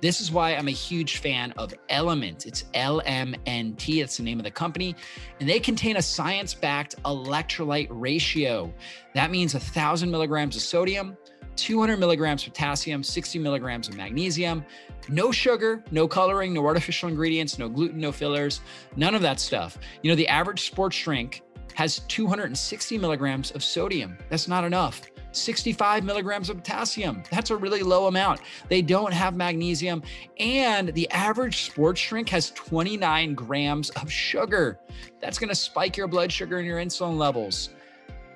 This 0.00 0.22
is 0.22 0.32
why 0.32 0.54
I'm 0.54 0.68
a 0.68 0.72
huge 0.72 1.18
fan 1.18 1.52
of 1.58 1.74
LMNT. 1.90 2.46
It's 2.46 2.62
LMNT, 2.74 4.02
it's 4.02 4.16
the 4.16 4.22
name 4.22 4.38
of 4.38 4.44
the 4.44 4.50
company. 4.50 4.96
And 5.38 5.48
they 5.48 5.60
contain 5.60 5.98
a 5.98 6.02
science 6.02 6.54
backed 6.54 6.94
electrolyte 7.02 7.88
ratio. 7.90 8.72
That 9.14 9.30
means 9.30 9.54
a 9.54 9.60
thousand 9.60 10.10
milligrams 10.10 10.56
of 10.56 10.62
sodium, 10.62 11.16
200 11.56 11.98
milligrams 11.98 12.46
of 12.46 12.54
potassium, 12.54 13.02
60 13.02 13.38
milligrams 13.40 13.88
of 13.88 13.96
magnesium, 13.96 14.64
no 15.08 15.32
sugar, 15.32 15.82
no 15.90 16.06
coloring, 16.06 16.52
no 16.52 16.64
artificial 16.64 17.08
ingredients, 17.08 17.58
no 17.58 17.68
gluten, 17.68 18.00
no 18.00 18.12
fillers, 18.12 18.60
none 18.96 19.14
of 19.14 19.22
that 19.22 19.40
stuff. 19.40 19.78
You 20.02 20.10
know, 20.10 20.16
the 20.16 20.28
average 20.28 20.66
sports 20.66 21.00
drink 21.00 21.42
has 21.74 22.00
260 22.08 22.98
milligrams 22.98 23.50
of 23.52 23.62
sodium. 23.62 24.18
That's 24.30 24.48
not 24.48 24.64
enough. 24.64 25.02
65 25.32 26.04
milligrams 26.04 26.50
of 26.50 26.56
potassium. 26.56 27.22
That's 27.30 27.50
a 27.50 27.56
really 27.56 27.82
low 27.82 28.06
amount. 28.06 28.40
They 28.68 28.82
don't 28.82 29.12
have 29.12 29.36
magnesium. 29.36 30.02
And 30.38 30.88
the 30.88 31.08
average 31.10 31.66
sports 31.66 32.06
drink 32.06 32.28
has 32.30 32.50
29 32.52 33.34
grams 33.34 33.90
of 33.90 34.10
sugar. 34.10 34.80
That's 35.20 35.38
going 35.38 35.50
to 35.50 35.54
spike 35.54 35.96
your 35.96 36.08
blood 36.08 36.32
sugar 36.32 36.58
and 36.58 36.66
your 36.66 36.78
insulin 36.78 37.16
levels. 37.16 37.70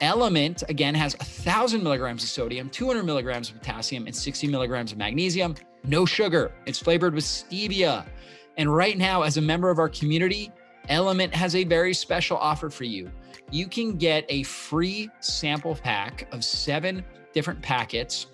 LMNT, 0.02 0.68
again, 0.68 0.94
has 0.94 1.16
1,000 1.18 1.82
milligrams 1.82 2.24
of 2.24 2.28
sodium, 2.28 2.68
200 2.68 3.04
milligrams 3.04 3.50
of 3.50 3.58
potassium, 3.60 4.06
and 4.06 4.14
60 4.14 4.48
milligrams 4.48 4.90
of 4.90 4.98
magnesium. 4.98 5.54
No 5.84 6.04
sugar. 6.04 6.52
It's 6.66 6.78
flavored 6.78 7.14
with 7.14 7.24
stevia. 7.24 8.04
And 8.56 8.74
right 8.74 8.98
now, 8.98 9.22
as 9.22 9.36
a 9.36 9.40
member 9.40 9.70
of 9.70 9.78
our 9.78 9.88
community, 9.88 10.50
Element 10.88 11.32
has 11.32 11.54
a 11.54 11.62
very 11.62 11.94
special 11.94 12.36
offer 12.36 12.68
for 12.68 12.82
you. 12.84 13.10
You 13.52 13.68
can 13.68 13.96
get 13.96 14.24
a 14.28 14.42
free 14.42 15.08
sample 15.20 15.76
pack 15.76 16.26
of 16.32 16.44
seven 16.44 17.04
different 17.32 17.62
packets 17.62 18.26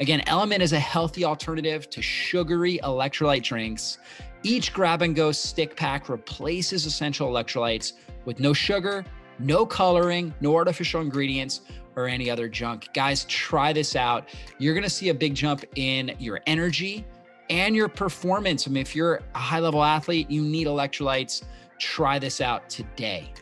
Again, 0.00 0.22
Element 0.26 0.62
is 0.62 0.72
a 0.72 0.78
healthy 0.78 1.24
alternative 1.24 1.88
to 1.90 2.02
sugary 2.02 2.78
electrolyte 2.82 3.42
drinks. 3.42 3.98
Each 4.42 4.72
grab 4.72 5.02
and 5.02 5.16
go 5.16 5.32
stick 5.32 5.74
pack 5.74 6.08
replaces 6.08 6.86
essential 6.86 7.30
electrolytes 7.30 7.94
with 8.26 8.38
no 8.38 8.52
sugar, 8.52 9.04
no 9.38 9.64
coloring, 9.64 10.34
no 10.40 10.54
artificial 10.54 11.00
ingredients, 11.00 11.62
or 11.96 12.06
any 12.06 12.28
other 12.28 12.48
junk. 12.48 12.88
Guys, 12.92 13.24
try 13.24 13.72
this 13.72 13.96
out. 13.96 14.28
You're 14.58 14.74
gonna 14.74 14.90
see 14.90 15.08
a 15.08 15.14
big 15.14 15.34
jump 15.34 15.64
in 15.76 16.14
your 16.18 16.40
energy 16.46 17.06
and 17.50 17.74
your 17.74 17.88
performance. 17.88 18.66
I 18.66 18.70
mean, 18.70 18.82
if 18.82 18.94
you're 18.94 19.22
a 19.34 19.38
high 19.38 19.60
level 19.60 19.82
athlete, 19.82 20.30
you 20.30 20.42
need 20.42 20.66
electrolytes. 20.66 21.44
Try 21.78 22.18
this 22.18 22.40
out 22.40 22.68
today. 22.68 23.32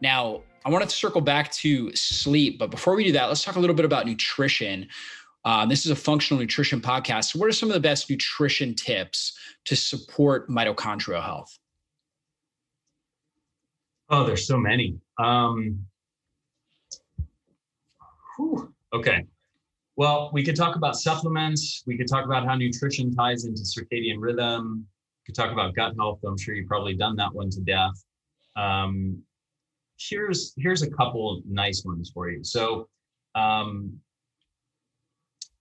Now, 0.00 0.42
I 0.64 0.70
wanted 0.70 0.88
to 0.88 0.96
circle 0.96 1.20
back 1.20 1.50
to 1.52 1.94
sleep, 1.94 2.58
but 2.58 2.70
before 2.70 2.94
we 2.94 3.04
do 3.04 3.12
that, 3.12 3.26
let's 3.26 3.42
talk 3.42 3.56
a 3.56 3.60
little 3.60 3.76
bit 3.76 3.84
about 3.84 4.06
nutrition. 4.06 4.88
Uh, 5.44 5.64
this 5.66 5.84
is 5.84 5.90
a 5.90 5.96
functional 5.96 6.40
nutrition 6.40 6.80
podcast. 6.80 7.32
So, 7.32 7.38
what 7.38 7.48
are 7.48 7.52
some 7.52 7.68
of 7.68 7.74
the 7.74 7.80
best 7.80 8.10
nutrition 8.10 8.74
tips 8.74 9.38
to 9.64 9.76
support 9.76 10.48
mitochondrial 10.48 11.22
health? 11.22 11.58
Oh, 14.10 14.24
there's 14.24 14.46
so 14.46 14.58
many. 14.58 14.98
Um. 15.18 15.86
Okay. 18.92 19.26
Well, 19.98 20.30
we 20.32 20.44
could 20.44 20.54
talk 20.54 20.76
about 20.76 20.96
supplements. 20.96 21.82
We 21.84 21.98
could 21.98 22.06
talk 22.06 22.24
about 22.24 22.46
how 22.46 22.54
nutrition 22.54 23.12
ties 23.12 23.44
into 23.44 23.62
circadian 23.62 24.18
rhythm. 24.20 24.86
We 24.86 25.26
could 25.26 25.34
talk 25.34 25.50
about 25.50 25.74
gut 25.74 25.94
health. 25.98 26.20
I'm 26.24 26.38
sure 26.38 26.54
you've 26.54 26.68
probably 26.68 26.94
done 26.94 27.16
that 27.16 27.34
one 27.34 27.50
to 27.50 27.60
death. 27.62 28.00
Um, 28.54 29.20
here's 29.98 30.54
here's 30.56 30.82
a 30.82 30.90
couple 30.92 31.42
nice 31.48 31.82
ones 31.84 32.12
for 32.14 32.30
you. 32.30 32.44
So, 32.44 32.88
um, 33.34 33.98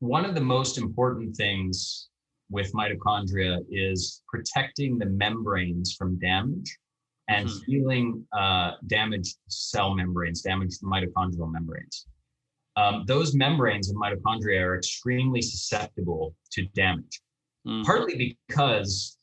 one 0.02 0.24
of 0.24 0.36
the 0.36 0.42
most 0.42 0.78
important 0.78 1.36
things 1.36 2.10
with 2.52 2.72
mitochondria 2.74 3.66
is 3.72 4.22
protecting 4.28 5.00
the 5.00 5.08
membranes 5.08 5.96
from 5.96 6.20
damage 6.20 6.78
and 7.28 7.50
mm-hmm. 7.50 7.72
healing 7.72 8.28
uh, 8.38 8.74
damaged 8.86 9.38
cell 9.48 9.96
membranes, 9.96 10.44
damaged 10.44 10.84
mitochondrial 10.84 11.52
membranes. 11.52 12.06
Um, 12.78 13.04
those 13.08 13.34
membranes 13.34 13.90
of 13.90 13.96
mitochondria 13.96 14.62
are 14.62 14.78
extremely 14.78 15.42
susceptible 15.42 16.36
to 16.52 16.66
damage, 16.76 17.22
mm-hmm. 17.68 17.82
partly 17.84 18.38
because 18.48 19.18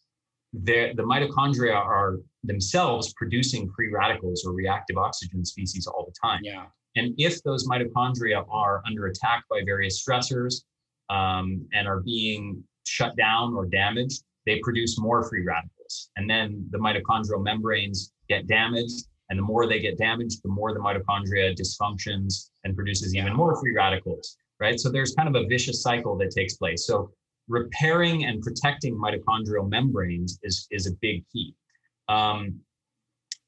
the 0.52 0.92
mitochondria 0.98 1.74
are 1.74 2.16
themselves 2.42 3.12
producing 3.14 3.70
free 3.74 3.90
radicals 3.92 4.44
or 4.44 4.52
reactive 4.52 4.96
oxygen 4.98 5.44
species 5.44 5.86
all 5.86 6.04
the 6.04 6.14
time. 6.20 6.40
Yeah. 6.42 6.66
And 6.96 7.14
if 7.18 7.42
those 7.42 7.66
mitochondria 7.68 8.44
are 8.50 8.82
under 8.86 9.06
attack 9.06 9.44
by 9.50 9.62
various 9.64 10.04
stressors 10.04 10.62
um, 11.10 11.66
and 11.72 11.88
are 11.88 12.00
being 12.00 12.62
shut 12.84 13.16
down 13.16 13.54
or 13.54 13.66
damaged, 13.66 14.22
they 14.46 14.60
produce 14.60 14.98
more 14.98 15.28
free 15.28 15.42
radicals. 15.44 16.10
And 16.16 16.28
then 16.28 16.66
the 16.70 16.78
mitochondrial 16.78 17.42
membranes 17.42 18.12
get 18.28 18.46
damaged. 18.46 19.06
And 19.34 19.40
the 19.40 19.46
more 19.46 19.66
they 19.66 19.80
get 19.80 19.98
damaged, 19.98 20.44
the 20.44 20.48
more 20.48 20.72
the 20.72 20.78
mitochondria 20.78 21.58
dysfunctions 21.58 22.50
and 22.62 22.76
produces 22.76 23.16
even 23.16 23.34
more 23.34 23.60
free 23.60 23.74
radicals, 23.74 24.36
right? 24.60 24.78
So 24.78 24.92
there's 24.92 25.12
kind 25.12 25.28
of 25.28 25.34
a 25.34 25.44
vicious 25.48 25.82
cycle 25.82 26.16
that 26.18 26.30
takes 26.30 26.54
place. 26.54 26.86
So 26.86 27.10
repairing 27.48 28.26
and 28.26 28.40
protecting 28.40 28.94
mitochondrial 28.94 29.68
membranes 29.68 30.38
is, 30.44 30.68
is 30.70 30.86
a 30.86 30.92
big 31.00 31.24
key. 31.32 31.52
Um, 32.08 32.60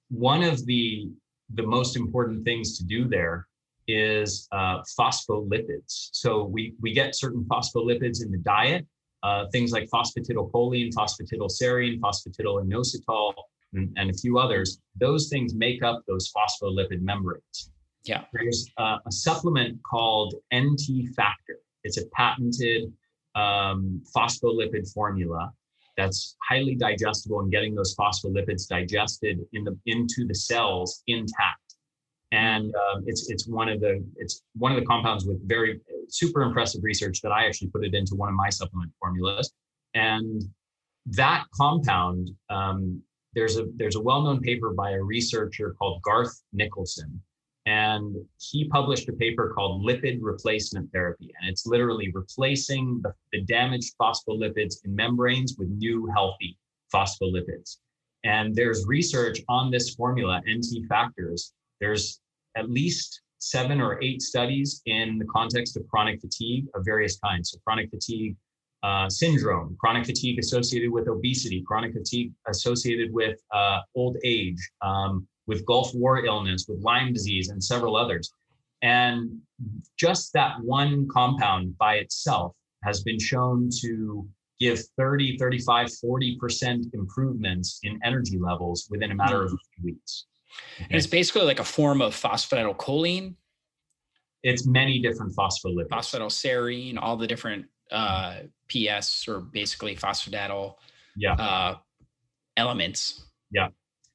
one 0.09 0.43
of 0.43 0.67
the, 0.67 1.09
the 1.55 1.63
most 1.63 1.95
important 1.95 2.45
things 2.45 2.77
to 2.79 2.85
do 2.85 3.07
there 3.07 3.47
is 3.87 4.49
uh, 4.51 4.79
phospholipids. 4.99 6.09
So 6.11 6.43
we, 6.47 6.75
we 6.81 6.93
get 6.93 7.15
certain 7.15 7.45
phospholipids 7.45 8.25
in 8.25 8.33
the 8.33 8.39
diet, 8.39 8.85
uh, 9.23 9.45
things 9.53 9.71
like 9.71 9.89
phosphatidylcholine, 9.95 10.93
phosphatidylserine, 10.93 12.01
phosphatidylinositol, 12.01 13.35
and, 13.77 13.93
and, 13.97 14.11
a 14.11 14.15
few 14.15 14.39
others. 14.39 14.81
Those 14.99 15.29
things 15.29 15.55
make 15.55 15.83
up 15.83 16.03
those 16.07 16.33
phospholipid 16.33 17.01
membranes. 17.01 17.71
Yeah. 18.05 18.25
There's 18.33 18.71
uh, 18.79 18.99
a 19.07 19.13
supplement 19.13 19.81
called 19.83 20.35
NT 20.55 21.15
Factor. 21.17 21.59
It's 21.85 21.99
a 21.99 22.07
patented 22.15 22.93
um, 23.35 24.03
phospholipid 24.17 24.93
formula 24.93 25.53
that's 25.97 26.37
highly 26.49 26.75
digestible 26.75 27.41
and 27.41 27.51
getting 27.51 27.75
those 27.75 27.95
phospholipids 27.97 28.69
digested 28.69 29.41
in 29.53 29.65
the 29.65 29.79
into 29.87 30.27
the 30.27 30.35
cells 30.35 31.03
intact. 31.07 31.75
And 32.33 32.75
um, 32.75 33.05
it's 33.07 33.31
it's 33.31 33.47
one 33.47 33.69
of 33.69 33.81
the 33.81 34.05
it's 34.17 34.43
one 34.57 34.73
of 34.73 34.79
the 34.79 34.85
compounds 34.85 35.25
with 35.27 35.47
very 35.49 35.81
super 36.09 36.43
impressive 36.43 36.83
research 36.85 37.21
that 37.23 37.33
I 37.33 37.47
actually 37.47 37.69
put 37.69 37.85
it 37.85 37.95
into 37.95 38.15
one 38.15 38.29
of 38.29 38.35
my 38.35 38.51
supplement 38.51 38.93
formulas. 39.01 39.53
And 39.95 40.43
that 41.07 41.45
compound, 41.55 42.31
um, 42.51 43.03
there's 43.37 43.59
a 43.59 43.67
there's 43.77 43.97
a 43.97 44.01
well-known 44.01 44.41
paper 44.41 44.71
by 44.73 44.93
a 44.93 45.03
researcher 45.03 45.77
called 45.79 46.03
Garth 46.03 46.43
Nicolson, 46.59 47.21
and 47.67 48.17
he 48.41 48.67
published 48.69 49.09
a 49.09 49.13
paper 49.13 49.53
called 49.55 49.85
lipid 49.85 50.19
replacement 50.21 50.91
therapy 50.91 51.31
and 51.39 51.51
it's 51.51 51.67
literally 51.67 52.11
replacing 52.15 53.01
the, 53.03 53.13
the, 53.33 53.43
damaged 53.43 53.95
phospholipids 54.01 54.77
in 54.85 54.95
membranes 54.95 55.57
with 55.59 55.69
new 55.69 56.09
healthy 56.15 56.57
phospholipids. 56.95 57.79
And 58.25 58.55
there's 58.55 58.87
research 58.87 59.41
on 59.49 59.71
this 59.71 59.95
formula 59.95 60.41
nt 60.49 60.89
factors. 60.89 61.53
There's 61.81 62.21
at 62.57 62.71
least 62.71 63.21
seven 63.39 63.81
or 63.81 64.03
eight 64.03 64.23
studies 64.23 64.81
in 64.87 65.19
the 65.19 65.27
context 65.27 65.77
of 65.77 65.87
chronic 65.89 66.21
fatigue 66.21 66.67
of 66.75 66.85
various 66.85 67.19
kinds. 67.19 67.51
So 67.51 67.59
chronic 67.65 67.91
fatigue 67.91 68.37
uh, 68.87 69.09
syndrome 69.09 69.77
chronic 69.81 70.05
fatigue 70.07 70.39
associated 70.39 70.91
with 70.91 71.09
obesity 71.09 71.63
chronic 71.67 71.93
fatigue 71.93 72.33
associated 72.47 73.13
with 73.13 73.37
uh, 73.53 73.79
old 73.95 74.17
age 74.25 74.63
um, 74.81 75.27
with 75.47 75.65
Gulf 75.67 75.95
War 75.95 76.25
illness, 76.25 76.67
with 76.69 76.81
Lyme 76.83 77.13
disease, 77.13 77.51
and 77.51 77.63
several 77.63 77.97
others. 77.97 78.31
And 78.83 79.41
just 79.99 80.33
that 80.35 80.61
one 80.61 81.09
compound 81.09 81.77
by 81.79 81.95
itself 81.97 82.55
has 82.85 83.03
been 83.03 83.19
shown 83.19 83.71
to 83.81 84.29
give 84.61 84.81
30, 84.97 85.37
35, 85.39 85.89
40% 86.05 86.95
improvements 86.95 87.81
in 87.83 87.99
energy 88.05 88.39
levels 88.39 88.89
within 88.91 89.11
a 89.11 89.15
matter 89.15 89.43
of 89.43 89.53
a 89.53 89.57
few 89.75 89.85
weeks. 89.85 90.27
Okay. 90.77 90.87
And 90.91 90.97
it's 90.97 91.07
basically 91.07 91.43
like 91.43 91.61
a 91.61 91.65
form 91.65 92.01
of 92.01 92.15
phosphatidylcholine. 92.15 93.35
It's 94.43 94.67
many 94.67 95.01
different 95.01 95.35
phospholipids. 95.35 95.89
Phosphatidylserine, 95.91 96.99
all 97.01 97.17
the 97.17 97.27
different 97.27 97.67
uh, 97.91 98.41
PS 98.69 99.27
or 99.29 99.41
basically 99.41 99.97
phosphatidyl 99.97 100.75
yeah. 101.17 101.35
uh, 101.35 101.77
elements. 102.57 103.27
Yeah. 103.51 103.69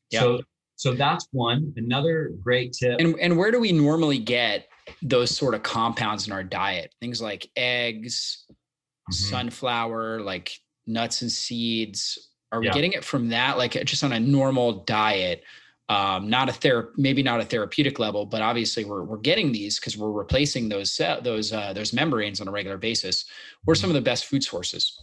yeah. 0.10 0.20
So 0.20 0.42
so 0.82 0.96
that's 0.96 1.28
one. 1.32 1.74
Another 1.78 2.32
great 2.42 2.74
tip. 2.74 3.00
And, 3.00 3.16
and 3.20 3.38
where 3.38 3.52
do 3.52 3.60
we 3.60 3.72
normally 3.72 4.18
get 4.18 4.68
those 5.04 5.30
sort 5.30 5.54
of 5.54 5.62
compounds 5.62 6.26
in 6.26 6.34
our 6.34 6.44
diet? 6.44 6.92
Things 7.00 7.22
like 7.22 7.48
eggs, 7.56 8.46
mm-hmm. 8.50 9.14
sunflower, 9.14 10.22
like 10.22 10.58
nuts 10.88 11.22
and 11.22 11.32
seeds. 11.32 12.32
Are 12.52 12.60
we 12.60 12.66
yeah. 12.66 12.74
getting 12.74 12.94
it 12.94 13.06
from 13.06 13.30
that? 13.30 13.60
Like 13.60 13.74
just 13.86 14.04
on 14.04 14.12
a 14.12 14.20
normal 14.20 14.84
diet? 14.86 15.44
Um, 15.92 16.30
not 16.30 16.48
a 16.48 16.54
ther- 16.54 16.94
maybe 16.96 17.22
not 17.22 17.42
a 17.42 17.46
therapeutic 17.46 18.00
level, 18.00 18.26
but 18.26 18.42
obviously 18.42 18.86
we're, 18.86 19.04
we're 19.04 19.18
getting 19.18 19.52
these 19.52 19.78
because 19.78 19.98
we're 19.98 20.12
replacing 20.12 20.70
those 20.70 20.96
those 21.22 21.52
uh, 21.52 21.74
those 21.74 21.92
membranes 21.92 22.40
on 22.40 22.48
a 22.48 22.52
regular 22.52 22.78
basis. 22.78 23.26
What 23.66 23.74
are 23.74 23.82
some 23.82 23.90
of 23.90 23.96
the 23.96 24.02
best 24.02 24.26
food 24.26 24.42
sources? 24.42 24.98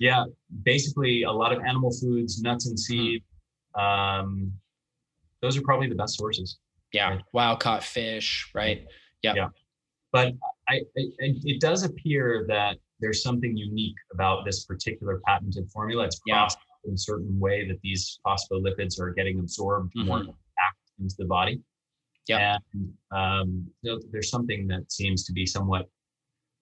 Yeah, 0.00 0.24
basically 0.64 1.22
a 1.22 1.30
lot 1.30 1.52
of 1.52 1.60
animal 1.62 1.92
foods, 1.92 2.42
nuts 2.42 2.66
and 2.66 2.76
mm-hmm. 2.76 3.02
seeds, 3.02 3.24
um, 3.76 4.52
those 5.42 5.56
are 5.56 5.62
probably 5.62 5.88
the 5.88 5.94
best 5.94 6.16
sources. 6.16 6.58
Yeah, 6.92 7.10
right? 7.10 7.22
wild 7.32 7.60
caught 7.60 7.84
fish, 7.84 8.50
right? 8.52 8.84
Yeah, 9.22 9.34
yeah. 9.36 9.48
But 10.10 10.34
I, 10.68 10.80
I, 10.98 11.02
it 11.20 11.60
does 11.60 11.84
appear 11.84 12.46
that 12.48 12.78
there's 12.98 13.22
something 13.22 13.56
unique 13.56 13.96
about 14.12 14.44
this 14.44 14.64
particular 14.64 15.20
patented 15.24 15.70
formula. 15.70 16.04
It's 16.06 16.20
processed 16.28 16.58
yeah. 16.60 16.71
In 16.84 16.94
a 16.94 16.98
certain 16.98 17.38
way 17.38 17.66
that 17.68 17.80
these 17.82 18.18
phospholipids 18.26 19.00
are 19.00 19.10
getting 19.10 19.38
absorbed 19.38 19.92
mm-hmm. 19.96 20.08
more 20.08 20.24
back 20.24 20.74
into 21.00 21.14
the 21.18 21.24
body. 21.24 21.60
Yeah, 22.28 22.58
and 22.72 22.92
um, 23.10 23.66
you 23.82 23.92
know, 23.92 24.00
there's 24.12 24.30
something 24.30 24.68
that 24.68 24.92
seems 24.92 25.24
to 25.24 25.32
be 25.32 25.44
somewhat 25.44 25.88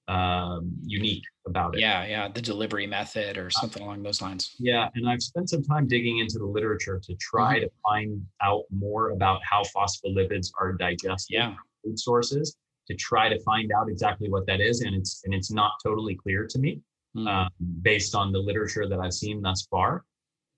um, 0.09 0.73
unique 0.83 1.23
about 1.47 1.75
it. 1.75 1.81
Yeah, 1.81 2.05
yeah, 2.07 2.29
the 2.29 2.41
delivery 2.41 2.87
method 2.87 3.39
or 3.39 3.47
uh, 3.47 3.51
something 3.51 3.83
uh, 3.83 3.87
along 3.87 4.03
those 4.03 4.23
lines. 4.23 4.57
Yeah, 4.59 4.89
and 4.95 5.09
I've 5.09 5.23
spent 5.23 5.51
some 5.51 5.63
time 5.63 5.87
digging 5.87 6.19
into 6.19 6.39
the 6.39 6.47
literature 6.47 7.01
to 7.03 7.15
try 7.17 7.57
mm-hmm. 7.57 7.65
to 7.65 7.71
find 7.87 8.27
out 8.43 8.65
more 8.71 9.11
about 9.11 9.41
how 9.49 9.63
phospholipids 9.63 10.51
are 10.59 10.73
digested 10.73 11.35
yeah. 11.35 11.55
food 11.85 11.99
sources 11.99 12.57
to 12.89 12.95
try 12.97 13.29
to 13.29 13.39
find 13.41 13.71
out 13.73 13.89
exactly 13.89 14.29
what 14.29 14.47
that 14.47 14.61
is, 14.61 14.81
and 14.81 14.95
it's 14.95 15.23
and 15.25 15.35
it's 15.35 15.53
not 15.53 15.73
totally 15.85 16.17
clear 16.17 16.47
to 16.47 16.59
me 16.59 16.81
mm-hmm. 17.17 17.29
um, 17.29 17.51
based 17.83 18.15
on 18.15 18.33
the 18.33 18.39
literature 18.39 18.89
that 18.89 18.99
I've 18.99 19.15
seen 19.15 19.41
thus 19.41 19.67
far. 19.71 20.05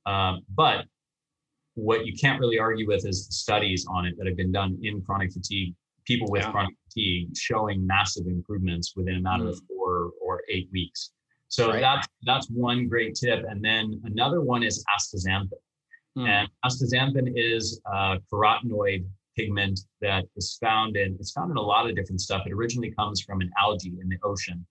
Um, 0.07 0.43
but 0.55 0.85
what 1.75 2.07
you 2.07 2.13
can't 2.15 2.41
really 2.41 2.59
argue 2.59 2.87
with 2.87 3.07
is 3.07 3.27
the 3.27 3.33
studies 3.33 3.87
on 3.89 4.05
it 4.07 4.15
that 4.19 4.27
have 4.27 4.37
been 4.37 4.53
done 4.53 4.79
in 4.83 5.01
chronic 5.03 5.33
fatigue 5.33 5.75
people 6.05 6.29
with 6.31 6.43
yeah. 6.43 6.51
chronic 6.51 6.75
fatigue 6.89 7.29
showing 7.37 7.87
massive 7.87 8.27
improvements 8.27 8.95
within 8.97 9.17
a 9.17 9.21
matter 9.21 9.45
mm. 9.45 9.51
of 9.51 9.61
four 9.69 10.11
or 10.21 10.43
eight 10.51 10.69
weeks. 10.73 11.11
So 11.49 11.71
right. 11.71 11.81
that's 11.81 12.09
that's 12.25 12.49
one 12.49 12.89
great 12.89 13.15
tip. 13.15 13.45
And 13.49 13.63
then 13.63 14.01
another 14.05 14.41
one 14.41 14.63
is 14.63 14.85
astaxanthin. 14.97 15.51
Mm. 16.17 16.29
And 16.29 16.49
astaxanthin 16.65 17.33
is 17.37 17.81
a 17.87 18.19
carotenoid 18.33 19.05
pigment 19.37 19.81
that 20.01 20.25
is 20.37 20.59
found 20.61 20.97
in 20.97 21.17
it's 21.19 21.33
found 21.33 21.51
in 21.51 21.57
a 21.57 21.63
lot 21.63 21.89
of 21.89 21.97
different 21.97 22.21
stuff. 22.21 22.43
It 22.47 22.53
originally 22.53 22.93
comes 22.93 23.21
from 23.21 23.41
an 23.41 23.51
algae 23.59 23.95
in 24.01 24.09
the 24.09 24.19
ocean. 24.23 24.67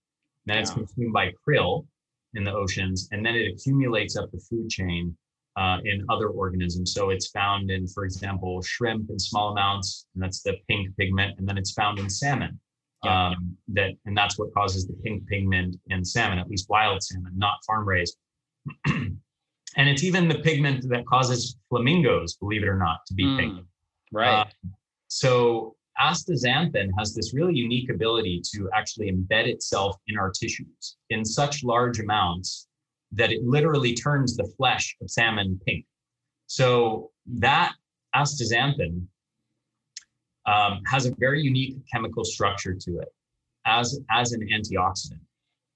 Then 0.45 0.55
yeah. 0.55 0.61
it's 0.61 0.71
consumed 0.71 1.13
by 1.13 1.33
krill 1.47 1.85
in 2.33 2.43
the 2.43 2.53
oceans, 2.53 3.09
and 3.11 3.25
then 3.25 3.35
it 3.35 3.51
accumulates 3.53 4.15
up 4.15 4.31
the 4.31 4.39
food 4.49 4.69
chain 4.69 5.15
uh, 5.55 5.77
in 5.83 6.05
other 6.09 6.27
organisms. 6.29 6.93
So 6.93 7.09
it's 7.09 7.27
found 7.27 7.71
in, 7.71 7.87
for 7.87 8.05
example, 8.05 8.61
shrimp 8.61 9.09
in 9.09 9.19
small 9.19 9.51
amounts, 9.51 10.05
and 10.13 10.23
that's 10.23 10.41
the 10.41 10.57
pink 10.67 10.95
pigment, 10.97 11.37
and 11.37 11.47
then 11.47 11.57
it's 11.57 11.71
found 11.71 11.99
in 11.99 12.09
salmon. 12.09 12.59
Um, 13.03 13.57
that 13.69 13.93
and 14.05 14.15
that's 14.15 14.37
what 14.37 14.53
causes 14.53 14.85
the 14.85 14.93
pink 15.03 15.27
pigment 15.27 15.75
in 15.87 16.05
salmon, 16.05 16.37
at 16.37 16.47
least 16.47 16.69
wild 16.69 17.01
salmon, 17.01 17.31
not 17.35 17.55
farm 17.65 17.87
raised. 17.87 18.15
and 18.85 19.17
it's 19.75 20.03
even 20.03 20.27
the 20.27 20.37
pigment 20.39 20.87
that 20.89 21.05
causes 21.07 21.57
flamingos, 21.69 22.35
believe 22.35 22.61
it 22.61 22.67
or 22.67 22.77
not, 22.77 22.99
to 23.07 23.15
be 23.15 23.23
mm, 23.23 23.39
pink. 23.39 23.65
Right. 24.11 24.41
Uh, 24.41 24.45
so 25.07 25.75
astaxanthin 25.99 26.89
has 26.97 27.15
this 27.15 27.33
really 27.33 27.55
unique 27.55 27.89
ability 27.89 28.41
to 28.53 28.69
actually 28.75 29.11
embed 29.11 29.47
itself 29.47 29.97
in 30.07 30.17
our 30.17 30.29
tissues 30.29 30.97
in 31.09 31.25
such 31.25 31.63
large 31.63 31.99
amounts 31.99 32.67
that 33.13 33.31
it 33.31 33.43
literally 33.43 33.93
turns 33.93 34.35
the 34.35 34.49
flesh 34.57 34.95
of 35.01 35.09
salmon 35.09 35.59
pink. 35.65 35.85
So 36.47 37.11
that 37.27 37.73
astaxanthin 38.15 39.05
um, 40.45 40.81
has 40.87 41.05
a 41.05 41.15
very 41.19 41.41
unique 41.41 41.77
chemical 41.91 42.23
structure 42.23 42.73
to 42.73 42.99
it 42.99 43.09
as, 43.65 43.99
as 44.09 44.31
an 44.31 44.47
antioxidant. 44.51 45.19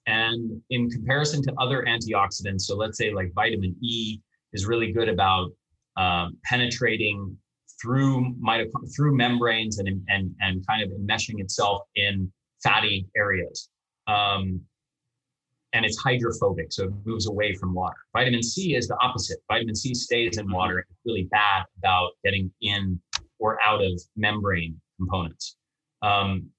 And 0.07 0.61
in 0.69 0.89
comparison 0.89 1.41
to 1.43 1.53
other 1.59 1.85
antioxidants, 1.87 2.61
so 2.61 2.75
let's 2.75 2.97
say 2.97 3.13
like 3.13 3.33
vitamin 3.33 3.75
E 3.81 4.19
is 4.53 4.65
really 4.65 4.91
good 4.91 5.09
about 5.09 5.49
um, 5.97 6.37
penetrating 6.43 7.37
through 7.81 8.35
mitochondria, 8.35 8.95
through 8.95 9.15
membranes 9.15 9.79
and, 9.79 9.87
and, 10.07 10.33
and 10.39 10.65
kind 10.67 10.83
of 10.83 10.89
enmeshing 10.89 11.39
itself 11.39 11.81
in 11.95 12.31
fatty 12.63 13.07
areas. 13.15 13.69
Um, 14.07 14.61
and 15.75 15.85
it's 15.85 15.97
hydrophobic, 15.97 16.71
so 16.71 16.85
it 16.85 16.93
moves 17.03 17.27
away 17.27 17.53
from 17.53 17.73
water. 17.73 17.97
Vitamin 18.13 18.41
C 18.41 18.75
is 18.75 18.87
the 18.87 18.97
opposite. 19.01 19.39
Vitamin 19.51 19.75
C 19.75 19.93
stays 19.93 20.37
in 20.37 20.49
water. 20.49 20.79
It's 20.79 20.99
really 21.05 21.27
bad 21.31 21.65
about 21.77 22.11
getting 22.23 22.49
in 22.61 22.97
or 23.39 23.61
out 23.61 23.83
of 23.83 24.01
membrane 24.15 24.79
components. 24.97 25.57
Um, 26.01 26.49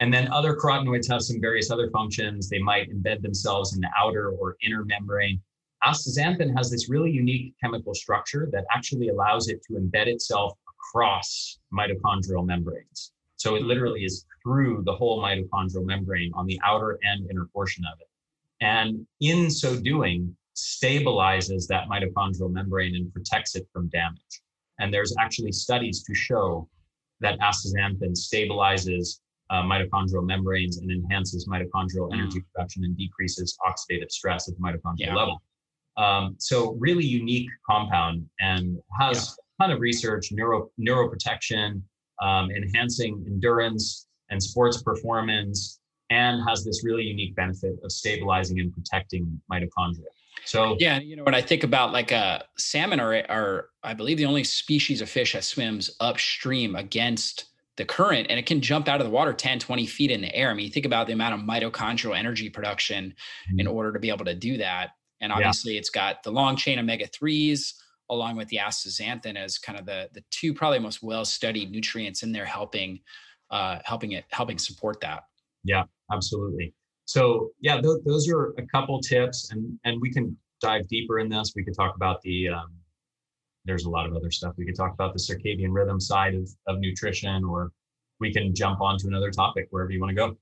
and 0.00 0.12
then 0.12 0.30
other 0.30 0.54
carotenoids 0.54 1.08
have 1.10 1.22
some 1.22 1.40
various 1.40 1.70
other 1.70 1.88
functions. 1.90 2.50
They 2.50 2.58
might 2.58 2.90
embed 2.90 3.22
themselves 3.22 3.74
in 3.74 3.80
the 3.80 3.88
outer 3.98 4.32
or 4.32 4.56
inner 4.62 4.84
membrane. 4.84 5.40
Astaxanthin 5.82 6.54
has 6.54 6.70
this 6.70 6.90
really 6.90 7.10
unique 7.10 7.54
chemical 7.62 7.94
structure 7.94 8.50
that 8.52 8.64
actually 8.70 9.08
allows 9.08 9.48
it 9.48 9.62
to 9.64 9.78
embed 9.78 10.08
itself 10.08 10.52
across 10.68 11.58
mitochondrial 11.72 12.44
membranes. 12.44 13.12
So 13.36 13.54
it 13.54 13.62
literally 13.62 14.04
is 14.04 14.26
through 14.42 14.82
the 14.84 14.92
whole 14.94 15.22
mitochondrial 15.22 15.86
membrane 15.86 16.32
on 16.34 16.44
the 16.46 16.60
outer 16.62 16.98
and 17.02 17.30
inner 17.30 17.48
portion 17.54 17.84
of 17.90 17.98
it. 17.98 18.07
And 18.60 19.06
in 19.20 19.50
so 19.50 19.78
doing, 19.78 20.36
stabilizes 20.56 21.66
that 21.68 21.88
mitochondrial 21.88 22.50
membrane 22.50 22.96
and 22.96 23.12
protects 23.12 23.54
it 23.54 23.66
from 23.72 23.88
damage. 23.88 24.42
And 24.80 24.92
there's 24.92 25.14
actually 25.18 25.52
studies 25.52 26.02
to 26.04 26.14
show 26.14 26.68
that 27.20 27.38
astaxanthin 27.40 28.12
stabilizes 28.12 29.20
uh, 29.50 29.62
mitochondrial 29.62 30.26
membranes 30.26 30.78
and 30.78 30.90
enhances 30.90 31.48
mitochondrial 31.48 32.10
mm. 32.10 32.14
energy 32.14 32.42
production 32.52 32.84
and 32.84 32.96
decreases 32.96 33.56
oxidative 33.66 34.10
stress 34.10 34.48
at 34.48 34.54
the 34.56 34.60
mitochondrial 34.60 34.98
yeah. 34.98 35.14
level. 35.14 35.42
Um, 35.96 36.36
so 36.38 36.76
really 36.78 37.04
unique 37.04 37.48
compound 37.68 38.24
and 38.40 38.78
has 39.00 39.16
yeah. 39.60 39.64
a 39.64 39.68
ton 39.68 39.74
of 39.74 39.80
research, 39.80 40.28
neuro 40.30 40.70
neuroprotection, 40.80 41.82
um, 42.22 42.50
enhancing 42.50 43.24
endurance 43.26 44.06
and 44.30 44.40
sports 44.40 44.82
performance, 44.82 45.77
and 46.10 46.40
has 46.48 46.64
this 46.64 46.84
really 46.84 47.02
unique 47.04 47.34
benefit 47.34 47.76
of 47.84 47.92
stabilizing 47.92 48.58
and 48.60 48.72
protecting 48.74 49.40
mitochondria. 49.50 50.06
So 50.44 50.76
yeah, 50.78 50.98
you 50.98 51.16
know 51.16 51.24
when 51.24 51.34
I 51.34 51.42
think 51.42 51.64
about 51.64 51.92
like 51.92 52.12
uh, 52.12 52.40
salmon 52.56 53.00
are 53.00 53.14
are 53.28 53.68
I 53.82 53.94
believe 53.94 54.16
the 54.16 54.26
only 54.26 54.44
species 54.44 55.00
of 55.00 55.10
fish 55.10 55.32
that 55.34 55.44
swims 55.44 55.90
upstream 56.00 56.76
against 56.76 57.44
the 57.78 57.84
current 57.84 58.26
and 58.28 58.38
it 58.38 58.44
can 58.44 58.60
jump 58.60 58.88
out 58.88 59.00
of 59.00 59.06
the 59.06 59.10
water 59.10 59.32
10 59.32 59.60
20 59.60 59.86
feet 59.86 60.10
in 60.10 60.20
the 60.20 60.34
air 60.34 60.50
i 60.50 60.54
mean 60.54 60.66
you 60.66 60.70
think 60.70 60.84
about 60.84 61.06
the 61.06 61.12
amount 61.12 61.32
of 61.32 61.40
mitochondrial 61.40 62.18
energy 62.18 62.50
production 62.50 63.14
mm-hmm. 63.48 63.60
in 63.60 63.66
order 63.68 63.92
to 63.92 64.00
be 64.00 64.10
able 64.10 64.24
to 64.24 64.34
do 64.34 64.56
that 64.58 64.90
and 65.20 65.32
obviously 65.32 65.74
yeah. 65.74 65.78
it's 65.78 65.88
got 65.88 66.20
the 66.24 66.30
long 66.30 66.56
chain 66.56 66.78
omega-3s 66.80 67.74
along 68.10 68.36
with 68.36 68.48
the 68.48 68.56
astaxanthin 68.56 69.36
as 69.36 69.58
kind 69.58 69.78
of 69.78 69.86
the 69.86 70.10
the 70.12 70.24
two 70.30 70.52
probably 70.52 70.80
most 70.80 71.04
well 71.04 71.24
studied 71.24 71.70
nutrients 71.70 72.24
in 72.24 72.32
there 72.32 72.44
helping 72.44 72.98
uh 73.50 73.78
helping 73.84 74.12
it 74.12 74.24
helping 74.30 74.58
support 74.58 75.00
that 75.00 75.22
yeah 75.64 75.84
absolutely. 76.12 76.74
So 77.04 77.50
yeah 77.60 77.80
th- 77.80 78.02
those 78.04 78.28
are 78.28 78.54
a 78.58 78.66
couple 78.66 79.00
tips 79.00 79.50
and 79.50 79.78
and 79.84 80.00
we 80.00 80.12
can 80.12 80.36
dive 80.60 80.88
deeper 80.88 81.18
in 81.18 81.28
this. 81.28 81.52
We 81.54 81.64
could 81.64 81.74
talk 81.76 81.94
about 81.94 82.20
the 82.22 82.48
um, 82.48 82.72
there's 83.64 83.84
a 83.84 83.90
lot 83.90 84.06
of 84.06 84.16
other 84.16 84.30
stuff. 84.30 84.54
We 84.56 84.64
could 84.64 84.76
talk 84.76 84.92
about 84.92 85.12
the 85.12 85.18
circadian 85.18 85.72
rhythm 85.72 86.00
side 86.00 86.34
of, 86.34 86.48
of 86.66 86.78
nutrition 86.80 87.44
or 87.44 87.72
we 88.20 88.32
can 88.32 88.54
jump 88.54 88.80
on 88.80 88.98
to 88.98 89.06
another 89.06 89.30
topic 89.30 89.68
wherever 89.70 89.90
you 89.92 90.00
want 90.00 90.10
to 90.10 90.14
go. 90.14 90.36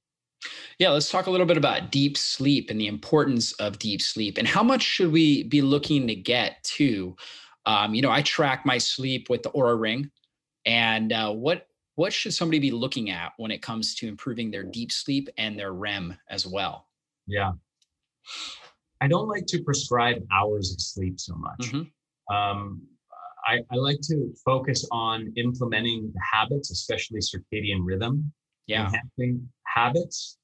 Yeah 0.79 0.91
let's 0.91 1.11
talk 1.11 1.27
a 1.27 1.31
little 1.31 1.47
bit 1.47 1.57
about 1.57 1.91
deep 1.91 2.17
sleep 2.17 2.71
and 2.71 2.81
the 2.81 2.87
importance 2.87 3.53
of 3.55 3.79
deep 3.79 4.03
sleep 4.03 4.39
and 4.39 4.47
how 4.47 4.63
much 4.63 4.83
should 4.83 5.11
we 5.11 5.45
be 5.45 5.63
looking 5.63 6.07
to 6.07 6.15
get 6.15 6.63
to 6.65 7.17
um, 7.65 7.95
you 7.95 8.03
know 8.03 8.11
i 8.11 8.21
track 8.21 8.67
my 8.67 8.77
sleep 8.77 9.31
with 9.31 9.43
the 9.43 9.51
Oura 9.51 9.81
ring 9.81 10.11
and 10.67 11.13
uh, 11.13 11.33
what 11.33 11.69
what 11.97 12.13
should 12.13 12.33
somebody 12.33 12.59
be 12.59 12.71
looking 12.71 13.11
at 13.11 13.33
when 13.37 13.51
it 13.51 13.61
comes 13.61 13.95
to 13.97 14.09
improving 14.09 14.51
their 14.51 14.63
deep 14.63 14.93
sleep 14.93 15.29
and 15.37 15.59
their 15.59 15.73
rem 15.73 16.17
as 16.31 16.47
well 16.47 16.87
yeah 17.27 17.53
i 19.01 19.09
don't 19.09 19.29
like 19.29 19.47
to 19.47 19.63
prescribe 19.63 20.23
hours 20.33 20.73
of 20.73 20.81
sleep 20.81 21.19
so 21.19 21.35
much 21.35 21.73
mm-hmm. 21.73 22.35
um, 22.35 22.83
I, 23.47 23.61
I 23.71 23.77
like 23.77 24.01
to 24.03 24.35
focus 24.45 24.87
on 24.91 25.33
implementing 25.37 26.11
the 26.13 26.21
habits, 26.33 26.73
especially 26.73 27.21
circadian 27.21 27.79
rhythm, 27.83 28.33
yeah. 28.67 28.87
enhancing 28.87 29.49
habits. 29.65 30.39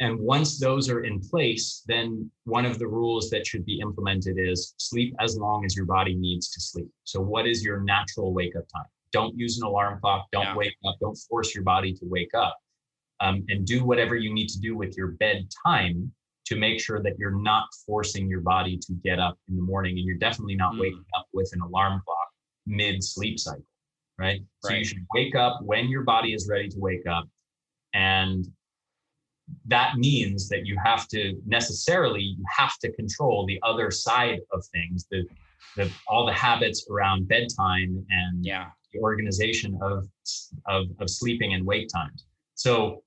And 0.00 0.18
once 0.18 0.58
those 0.58 0.90
are 0.90 1.04
in 1.04 1.20
place, 1.20 1.82
then 1.86 2.30
one 2.44 2.66
of 2.66 2.78
the 2.78 2.86
rules 2.86 3.30
that 3.30 3.46
should 3.46 3.64
be 3.64 3.80
implemented 3.80 4.36
is 4.38 4.74
sleep 4.78 5.14
as 5.20 5.38
long 5.38 5.64
as 5.64 5.76
your 5.76 5.86
body 5.86 6.14
needs 6.14 6.50
to 6.50 6.60
sleep. 6.60 6.90
So, 7.04 7.20
what 7.20 7.46
is 7.46 7.62
your 7.64 7.80
natural 7.80 8.32
wake 8.34 8.56
up 8.56 8.64
time? 8.74 8.86
Don't 9.12 9.36
use 9.36 9.58
an 9.58 9.66
alarm 9.66 10.00
clock. 10.00 10.26
Don't 10.32 10.44
yeah. 10.44 10.56
wake 10.56 10.76
up. 10.86 10.96
Don't 11.00 11.16
force 11.28 11.54
your 11.54 11.64
body 11.64 11.92
to 11.94 12.04
wake 12.04 12.34
up. 12.34 12.56
Um, 13.20 13.44
and 13.48 13.64
do 13.64 13.84
whatever 13.84 14.16
you 14.16 14.34
need 14.34 14.48
to 14.48 14.58
do 14.58 14.76
with 14.76 14.96
your 14.96 15.08
bedtime 15.12 16.12
to 16.46 16.56
make 16.56 16.80
sure 16.80 17.02
that 17.02 17.18
you're 17.18 17.38
not 17.40 17.66
forcing 17.86 18.28
your 18.28 18.40
body 18.40 18.76
to 18.76 18.92
get 19.04 19.18
up 19.18 19.38
in 19.48 19.56
the 19.56 19.62
morning 19.62 19.96
and 19.96 20.06
you're 20.06 20.18
definitely 20.18 20.56
not 20.56 20.74
mm. 20.74 20.80
waking 20.80 21.04
up 21.16 21.26
with 21.32 21.50
an 21.52 21.60
alarm 21.60 22.02
clock 22.04 22.28
mid 22.66 23.02
sleep 23.02 23.38
cycle 23.38 23.62
right? 24.18 24.40
right 24.64 24.70
so 24.70 24.74
you 24.74 24.84
should 24.84 25.06
wake 25.14 25.34
up 25.34 25.60
when 25.62 25.88
your 25.88 26.02
body 26.02 26.34
is 26.34 26.48
ready 26.48 26.68
to 26.68 26.78
wake 26.78 27.06
up 27.06 27.28
and 27.94 28.48
that 29.66 29.96
means 29.96 30.48
that 30.48 30.66
you 30.66 30.76
have 30.82 31.08
to 31.08 31.34
necessarily 31.46 32.22
you 32.22 32.44
have 32.48 32.78
to 32.78 32.90
control 32.92 33.46
the 33.46 33.58
other 33.62 33.90
side 33.90 34.40
of 34.52 34.64
things 34.66 35.06
the 35.10 35.24
the 35.76 35.90
all 36.06 36.26
the 36.26 36.32
habits 36.32 36.86
around 36.90 37.26
bedtime 37.28 38.04
and 38.10 38.44
yeah 38.44 38.66
the 38.92 39.00
organization 39.00 39.78
of 39.82 40.06
of, 40.66 40.86
of 41.00 41.08
sleeping 41.08 41.54
and 41.54 41.64
wake 41.64 41.88
times 41.88 42.26
so 42.54 43.02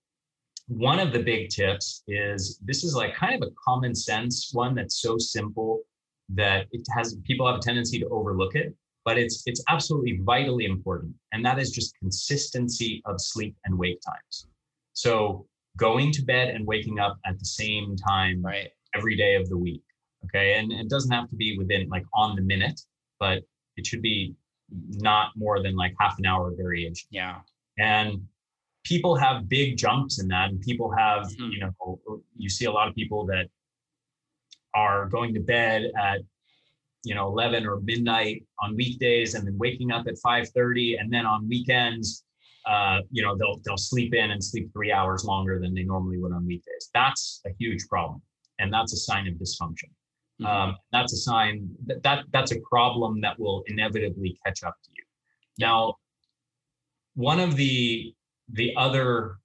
one 0.67 0.99
of 0.99 1.13
the 1.13 1.21
big 1.21 1.49
tips 1.49 2.03
is 2.07 2.59
this 2.63 2.83
is 2.83 2.95
like 2.95 3.13
kind 3.13 3.35
of 3.35 3.47
a 3.47 3.51
common 3.63 3.93
sense 3.93 4.49
one 4.53 4.73
that's 4.73 5.01
so 5.01 5.17
simple 5.17 5.81
that 6.29 6.65
it 6.71 6.81
has 6.95 7.15
people 7.23 7.45
have 7.45 7.57
a 7.57 7.61
tendency 7.61 7.99
to 7.99 8.07
overlook 8.09 8.55
it 8.55 8.73
but 9.05 9.17
it's 9.17 9.43
it's 9.45 9.63
absolutely 9.69 10.19
vitally 10.23 10.65
important 10.65 11.13
and 11.31 11.45
that 11.45 11.59
is 11.59 11.71
just 11.71 11.97
consistency 11.99 13.01
of 13.05 13.21
sleep 13.21 13.55
and 13.65 13.77
wake 13.77 13.99
times. 14.01 14.47
So 14.93 15.45
going 15.77 16.11
to 16.13 16.23
bed 16.23 16.49
and 16.49 16.65
waking 16.65 16.99
up 16.99 17.17
at 17.25 17.37
the 17.37 17.45
same 17.45 17.95
time 17.95 18.41
right. 18.43 18.69
every 18.95 19.15
day 19.15 19.35
of 19.35 19.47
the 19.49 19.57
week 19.57 19.83
okay? 20.25 20.55
And 20.57 20.71
it 20.71 20.89
doesn't 20.89 21.11
have 21.11 21.29
to 21.29 21.35
be 21.35 21.57
within 21.57 21.87
like 21.89 22.05
on 22.13 22.35
the 22.35 22.41
minute 22.41 22.81
but 23.19 23.43
it 23.77 23.85
should 23.85 24.01
be 24.01 24.33
not 24.69 25.31
more 25.35 25.61
than 25.61 25.75
like 25.75 25.93
half 25.99 26.17
an 26.19 26.25
hour 26.25 26.51
variation. 26.55 27.07
Yeah. 27.11 27.39
And 27.77 28.21
people 28.83 29.15
have 29.15 29.49
big 29.49 29.77
jumps 29.77 30.21
in 30.21 30.27
that 30.29 30.49
and 30.49 30.61
people 30.61 30.91
have 30.95 31.23
mm-hmm. 31.23 31.49
you 31.51 31.59
know 31.59 31.99
you 32.37 32.49
see 32.49 32.65
a 32.65 32.71
lot 32.71 32.87
of 32.87 32.95
people 32.95 33.25
that 33.25 33.47
are 34.73 35.07
going 35.07 35.33
to 35.33 35.39
bed 35.39 35.91
at 35.99 36.19
you 37.03 37.15
know 37.15 37.27
11 37.27 37.65
or 37.65 37.79
midnight 37.81 38.43
on 38.61 38.75
weekdays 38.75 39.33
and 39.35 39.45
then 39.45 39.57
waking 39.57 39.91
up 39.91 40.07
at 40.07 40.15
5:30 40.25 40.99
and 40.99 41.11
then 41.11 41.25
on 41.25 41.47
weekends 41.47 42.23
uh, 42.67 42.99
you 43.11 43.21
know 43.23 43.35
they'll 43.35 43.59
they'll 43.65 43.77
sleep 43.77 44.13
in 44.13 44.31
and 44.31 44.43
sleep 44.43 44.71
3 44.73 44.91
hours 44.91 45.25
longer 45.25 45.59
than 45.59 45.73
they 45.73 45.83
normally 45.83 46.17
would 46.19 46.31
on 46.31 46.45
weekdays. 46.45 46.89
That's 46.93 47.41
a 47.45 47.49
huge 47.59 47.87
problem 47.89 48.21
and 48.59 48.71
that's 48.71 48.93
a 48.93 48.97
sign 48.97 49.27
of 49.27 49.33
dysfunction 49.35 49.89
mm-hmm. 50.41 50.45
um, 50.45 50.75
that's 50.91 51.13
a 51.13 51.17
sign 51.17 51.69
that, 51.85 52.01
that 52.03 52.25
that's 52.31 52.51
a 52.51 52.59
problem 52.69 53.21
that 53.21 53.39
will 53.39 53.63
inevitably 53.67 54.37
catch 54.45 54.63
up 54.63 54.75
to 54.83 54.91
you 54.95 55.03
now 55.59 55.95
one 57.15 57.39
of 57.39 57.55
the 57.55 58.13
the 58.53 58.73
other 58.77 59.37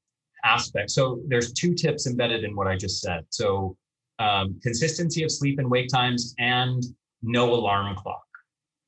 aspects. 0.45 0.95
So 0.95 1.21
there's 1.29 1.53
two 1.53 1.75
tips 1.75 2.07
embedded 2.07 2.45
in 2.45 2.55
what 2.55 2.67
I 2.67 2.77
just 2.77 3.01
said. 3.01 3.25
So 3.31 3.77
um, 4.19 4.59
consistency 4.63 5.23
of 5.23 5.31
sleep 5.31 5.59
and 5.59 5.71
wake 5.71 5.89
times 5.89 6.35
and 6.39 6.83
no 7.23 7.55
alarm 7.55 7.97
clock. 7.97 8.23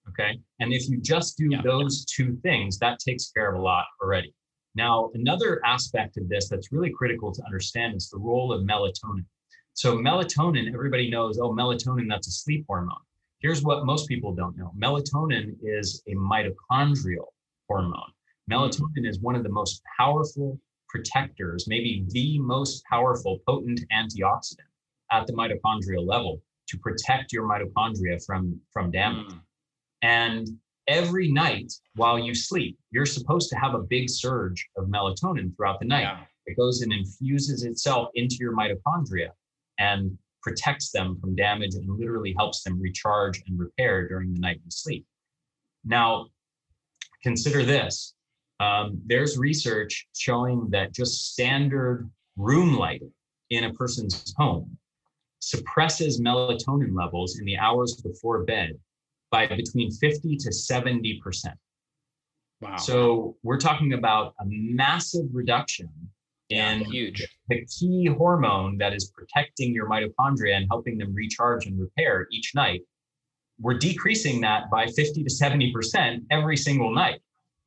Okay. 0.08 0.38
And 0.60 0.72
if 0.72 0.88
you 0.88 0.98
just 0.98 1.38
do 1.38 1.48
yeah. 1.50 1.62
those 1.62 2.04
two 2.04 2.36
things, 2.42 2.78
that 2.78 2.98
takes 2.98 3.30
care 3.30 3.54
of 3.54 3.58
a 3.58 3.62
lot 3.62 3.84
already. 4.02 4.34
Now, 4.74 5.10
another 5.14 5.60
aspect 5.64 6.16
of 6.16 6.28
this 6.28 6.48
that's 6.48 6.72
really 6.72 6.90
critical 6.90 7.32
to 7.32 7.42
understand 7.44 7.94
is 7.94 8.10
the 8.10 8.18
role 8.18 8.52
of 8.52 8.62
melatonin. 8.62 9.24
So, 9.74 9.96
melatonin, 9.96 10.72
everybody 10.72 11.10
knows, 11.10 11.38
oh, 11.38 11.50
melatonin, 11.50 12.08
that's 12.08 12.28
a 12.28 12.32
sleep 12.32 12.64
hormone. 12.68 12.96
Here's 13.40 13.62
what 13.62 13.84
most 13.84 14.06
people 14.06 14.34
don't 14.34 14.56
know 14.56 14.72
melatonin 14.78 15.56
is 15.62 16.02
a 16.06 16.14
mitochondrial 16.14 17.26
hormone. 17.68 18.12
Melatonin 18.50 19.08
is 19.08 19.20
one 19.20 19.34
of 19.34 19.42
the 19.42 19.48
most 19.48 19.82
powerful 19.98 20.60
protectors, 20.88 21.66
maybe 21.66 22.04
the 22.10 22.38
most 22.38 22.84
powerful, 22.84 23.38
potent 23.46 23.80
antioxidant 23.92 24.68
at 25.10 25.26
the 25.26 25.32
mitochondrial 25.32 26.06
level 26.06 26.40
to 26.68 26.78
protect 26.78 27.32
your 27.32 27.48
mitochondria 27.48 28.24
from, 28.24 28.60
from 28.72 28.90
damage. 28.90 29.32
Mm. 29.32 29.40
And 30.02 30.48
every 30.86 31.30
night 31.30 31.72
while 31.94 32.18
you 32.18 32.34
sleep, 32.34 32.78
you're 32.90 33.06
supposed 33.06 33.48
to 33.50 33.56
have 33.56 33.74
a 33.74 33.80
big 33.80 34.08
surge 34.08 34.68
of 34.76 34.86
melatonin 34.86 35.56
throughout 35.56 35.80
the 35.80 35.86
night. 35.86 36.02
Yeah. 36.02 36.20
It 36.46 36.56
goes 36.56 36.82
and 36.82 36.92
infuses 36.92 37.64
itself 37.64 38.08
into 38.14 38.36
your 38.40 38.54
mitochondria 38.54 39.30
and 39.82 40.16
protects 40.42 40.90
them 40.90 41.18
from 41.20 41.34
damage 41.34 41.74
and 41.74 41.88
literally 41.98 42.34
helps 42.38 42.62
them 42.62 42.80
recharge 42.80 43.42
and 43.46 43.58
repair 43.58 44.08
during 44.08 44.32
the 44.32 44.40
night 44.40 44.60
you 44.64 44.70
sleep. 44.70 45.04
Now, 45.84 46.26
consider 47.22 47.64
this 47.64 48.14
um, 48.60 49.00
there's 49.06 49.38
research 49.38 50.06
showing 50.16 50.68
that 50.70 50.92
just 50.92 51.32
standard 51.32 52.08
room 52.36 52.76
lighting 52.76 53.12
in 53.50 53.64
a 53.64 53.72
person's 53.72 54.32
home 54.36 54.78
suppresses 55.40 56.20
melatonin 56.20 56.96
levels 56.96 57.38
in 57.40 57.44
the 57.44 57.58
hours 57.58 58.00
before 58.04 58.44
bed 58.44 58.78
by 59.32 59.48
between 59.48 59.90
50 59.90 60.36
to 60.36 60.52
70 60.52 61.20
percent. 61.24 61.56
Wow. 62.60 62.76
So 62.76 63.36
we're 63.42 63.58
talking 63.58 63.94
about 63.94 64.34
a 64.40 64.44
massive 64.46 65.26
reduction 65.32 65.90
in 66.52 66.80
yeah, 66.80 66.86
huge. 66.86 67.28
the 67.48 67.64
key 67.66 68.06
hormone 68.06 68.78
that 68.78 68.92
is 68.92 69.10
protecting 69.14 69.72
your 69.74 69.88
mitochondria 69.88 70.56
and 70.56 70.66
helping 70.70 70.98
them 70.98 71.14
recharge 71.14 71.66
and 71.66 71.80
repair 71.80 72.26
each 72.32 72.52
night. 72.54 72.82
We're 73.60 73.78
decreasing 73.78 74.40
that 74.42 74.70
by 74.70 74.86
50 74.86 75.24
to 75.24 75.30
70 75.30 75.72
percent 75.72 76.24
every 76.30 76.56
single 76.56 76.94
night. 76.94 77.20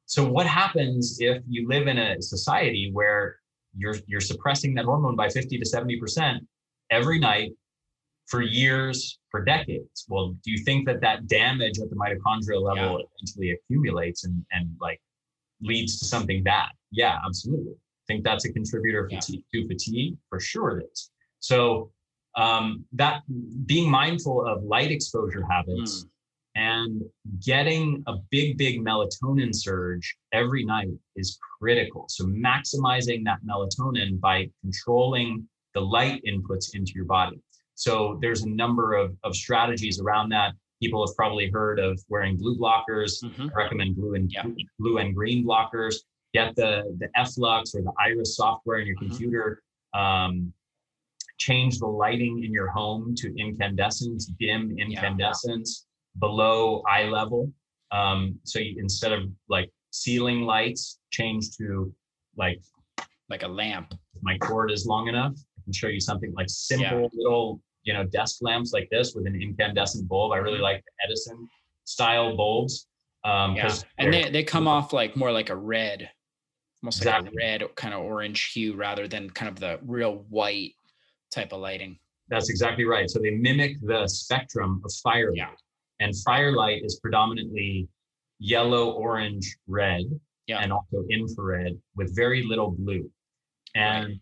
So 0.06 0.28
what 0.28 0.46
happens 0.46 1.18
if 1.20 1.42
you 1.48 1.68
live 1.68 1.88
in 1.88 1.98
a 1.98 2.22
society 2.22 2.90
where 2.94 3.38
you're 3.78 3.96
you're 4.08 4.22
suppressing 4.22 4.74
that 4.76 4.86
hormone 4.86 5.16
by 5.16 5.30
50 5.30 5.58
to 5.58 5.66
70 5.66 6.00
percent 6.00 6.44
every 6.92 7.20
night 7.20 7.52
for 8.28 8.42
years, 8.42 9.20
for 9.30 9.44
decades. 9.44 10.06
Well, 10.08 10.36
do 10.44 10.52
you 10.52 10.64
think 10.64 10.88
that 10.88 11.02
that 11.02 11.28
damage 11.28 11.80
at 11.80 11.90
the 11.90 11.96
mitochondrial 11.96 12.62
level 12.62 13.00
yeah. 13.00 13.06
eventually 13.20 13.52
accumulates 13.52 14.24
and, 14.26 14.44
and 14.52 14.70
like 14.82 15.00
leads 15.62 16.00
to 16.00 16.06
something 16.06 16.44
bad? 16.44 16.70
Yeah, 16.92 17.18
absolutely. 17.26 17.74
Think 18.08 18.24
that's 18.24 18.46
a 18.46 18.54
contributor 18.54 19.08
yeah. 19.10 19.20
to 19.20 19.68
fatigue? 19.68 20.18
For 20.30 20.40
sure 20.40 20.80
it 20.80 20.88
is. 20.92 21.12
So 21.40 21.92
um, 22.36 22.86
that 22.94 23.22
being 23.66 23.90
mindful 23.90 24.46
of 24.46 24.64
light 24.64 24.92
exposure 24.92 25.46
habits 25.50 26.04
mm. 26.04 26.10
and 26.56 27.02
getting 27.44 28.04
a 28.08 28.16
big, 28.30 28.58
big 28.58 28.82
melatonin 28.82 29.54
surge 29.54 30.16
every 30.34 30.66
night 30.66 30.90
is 31.16 31.40
critical. 31.60 32.06
So 32.10 32.26
maximizing 32.26 33.24
that 33.26 33.40
melatonin 33.48 34.20
by 34.20 34.50
controlling 34.62 35.48
the 35.74 35.82
light 35.82 36.22
inputs 36.26 36.76
into 36.76 36.94
your 36.96 37.06
body. 37.06 37.40
So 37.76 38.18
there's 38.22 38.44
a 38.44 38.50
number 38.50 38.94
of, 38.94 39.16
of 39.24 39.36
strategies 39.36 40.00
around 40.00 40.30
that. 40.30 40.54
People 40.82 41.06
have 41.06 41.16
probably 41.16 41.50
heard 41.50 41.80
of 41.80 42.00
wearing 42.10 42.38
blue 42.38 42.58
blockers. 42.58 43.24
Mm-hmm. 43.24 43.50
I 43.54 43.64
recommend 43.64 43.96
blue 43.96 44.16
and 44.16 44.32
yeah. 44.32 44.44
blue 44.80 44.98
and 44.98 45.16
green 45.16 45.46
blockers. 45.46 45.96
Get 46.36 46.56
the 46.56 46.72
the 47.00 47.08
F-Lux 47.16 47.76
or 47.76 47.82
the 47.82 47.94
Iris 47.98 48.36
software 48.36 48.80
in 48.80 48.88
your 48.88 48.98
mm-hmm. 48.98 49.08
computer. 49.08 49.64
Um, 49.94 50.52
change 51.38 51.80
the 51.80 51.88
lighting 51.88 52.44
in 52.44 52.52
your 52.52 52.70
home 52.70 53.16
to 53.16 53.34
incandescence, 53.38 54.26
dim 54.40 54.76
incandescence 54.78 55.86
yeah. 55.86 56.20
below 56.20 56.84
eye 56.90 57.06
level. 57.06 57.52
Um, 57.92 58.40
so 58.44 58.60
you, 58.60 58.76
instead 58.80 59.14
of 59.14 59.22
like 59.48 59.70
ceiling 59.92 60.42
lights, 60.42 61.00
change 61.12 61.56
to 61.58 61.94
like 62.36 62.62
like 63.30 63.44
a 63.44 63.48
lamp. 63.48 63.94
My 64.22 64.38
cord 64.38 64.72
is 64.72 64.86
long 64.86 65.08
enough. 65.08 65.36
I 65.58 65.62
can 65.64 65.74
show 65.74 65.88
you 65.88 66.02
something 66.02 66.34
like 66.36 66.50
simple 66.50 67.04
yeah. 67.04 67.08
little 67.14 67.62
you 67.84 67.94
know 67.94 68.04
desk 68.04 68.40
lamps 68.42 68.74
like 68.74 68.90
this 68.92 69.14
with 69.16 69.26
an 69.26 69.42
incandescent 69.42 70.10
bulb. 70.10 70.34
I 70.34 70.38
really 70.38 70.56
mm-hmm. 70.56 70.64
like 70.64 70.84
the 70.84 71.06
Edison 71.06 71.48
style 71.86 72.36
bulbs. 72.36 72.88
Um, 73.24 73.56
yeah. 73.56 73.74
and 73.98 74.14
they, 74.14 74.30
they 74.30 74.44
come 74.44 74.68
off 74.68 74.94
like 74.94 75.16
more 75.16 75.32
like 75.32 75.50
a 75.50 75.56
red, 75.56 76.12
almost 76.84 77.00
exactly. 77.00 77.30
like 77.30 77.34
a 77.34 77.38
red 77.38 77.76
kind 77.76 77.94
of 77.94 78.02
orange 78.02 78.52
hue 78.52 78.76
rather 78.76 79.08
than 79.08 79.30
kind 79.30 79.50
of 79.50 79.60
the 79.60 79.80
real 79.86 80.26
white 80.30 80.74
type 81.32 81.52
of 81.52 81.60
lighting. 81.60 81.98
That's 82.28 82.50
exactly 82.50 82.86
right. 82.86 83.10
So 83.10 83.20
they 83.20 83.32
mimic 83.32 83.78
the 83.82 84.08
spectrum 84.08 84.82
of 84.84 84.92
firelight. 85.04 85.38
Yeah. 85.38 85.50
And 86.00 86.14
firelight 86.26 86.84
is 86.84 87.00
predominantly 87.00 87.88
yellow, 88.40 88.92
orange, 88.92 89.56
red, 89.68 90.04
yeah. 90.48 90.60
and 90.60 90.74
also 90.74 91.06
infrared 91.10 91.78
with 91.96 92.16
very 92.16 92.44
little 92.44 92.72
blue. 92.72 93.10
And 93.76 94.08
right 94.08 94.20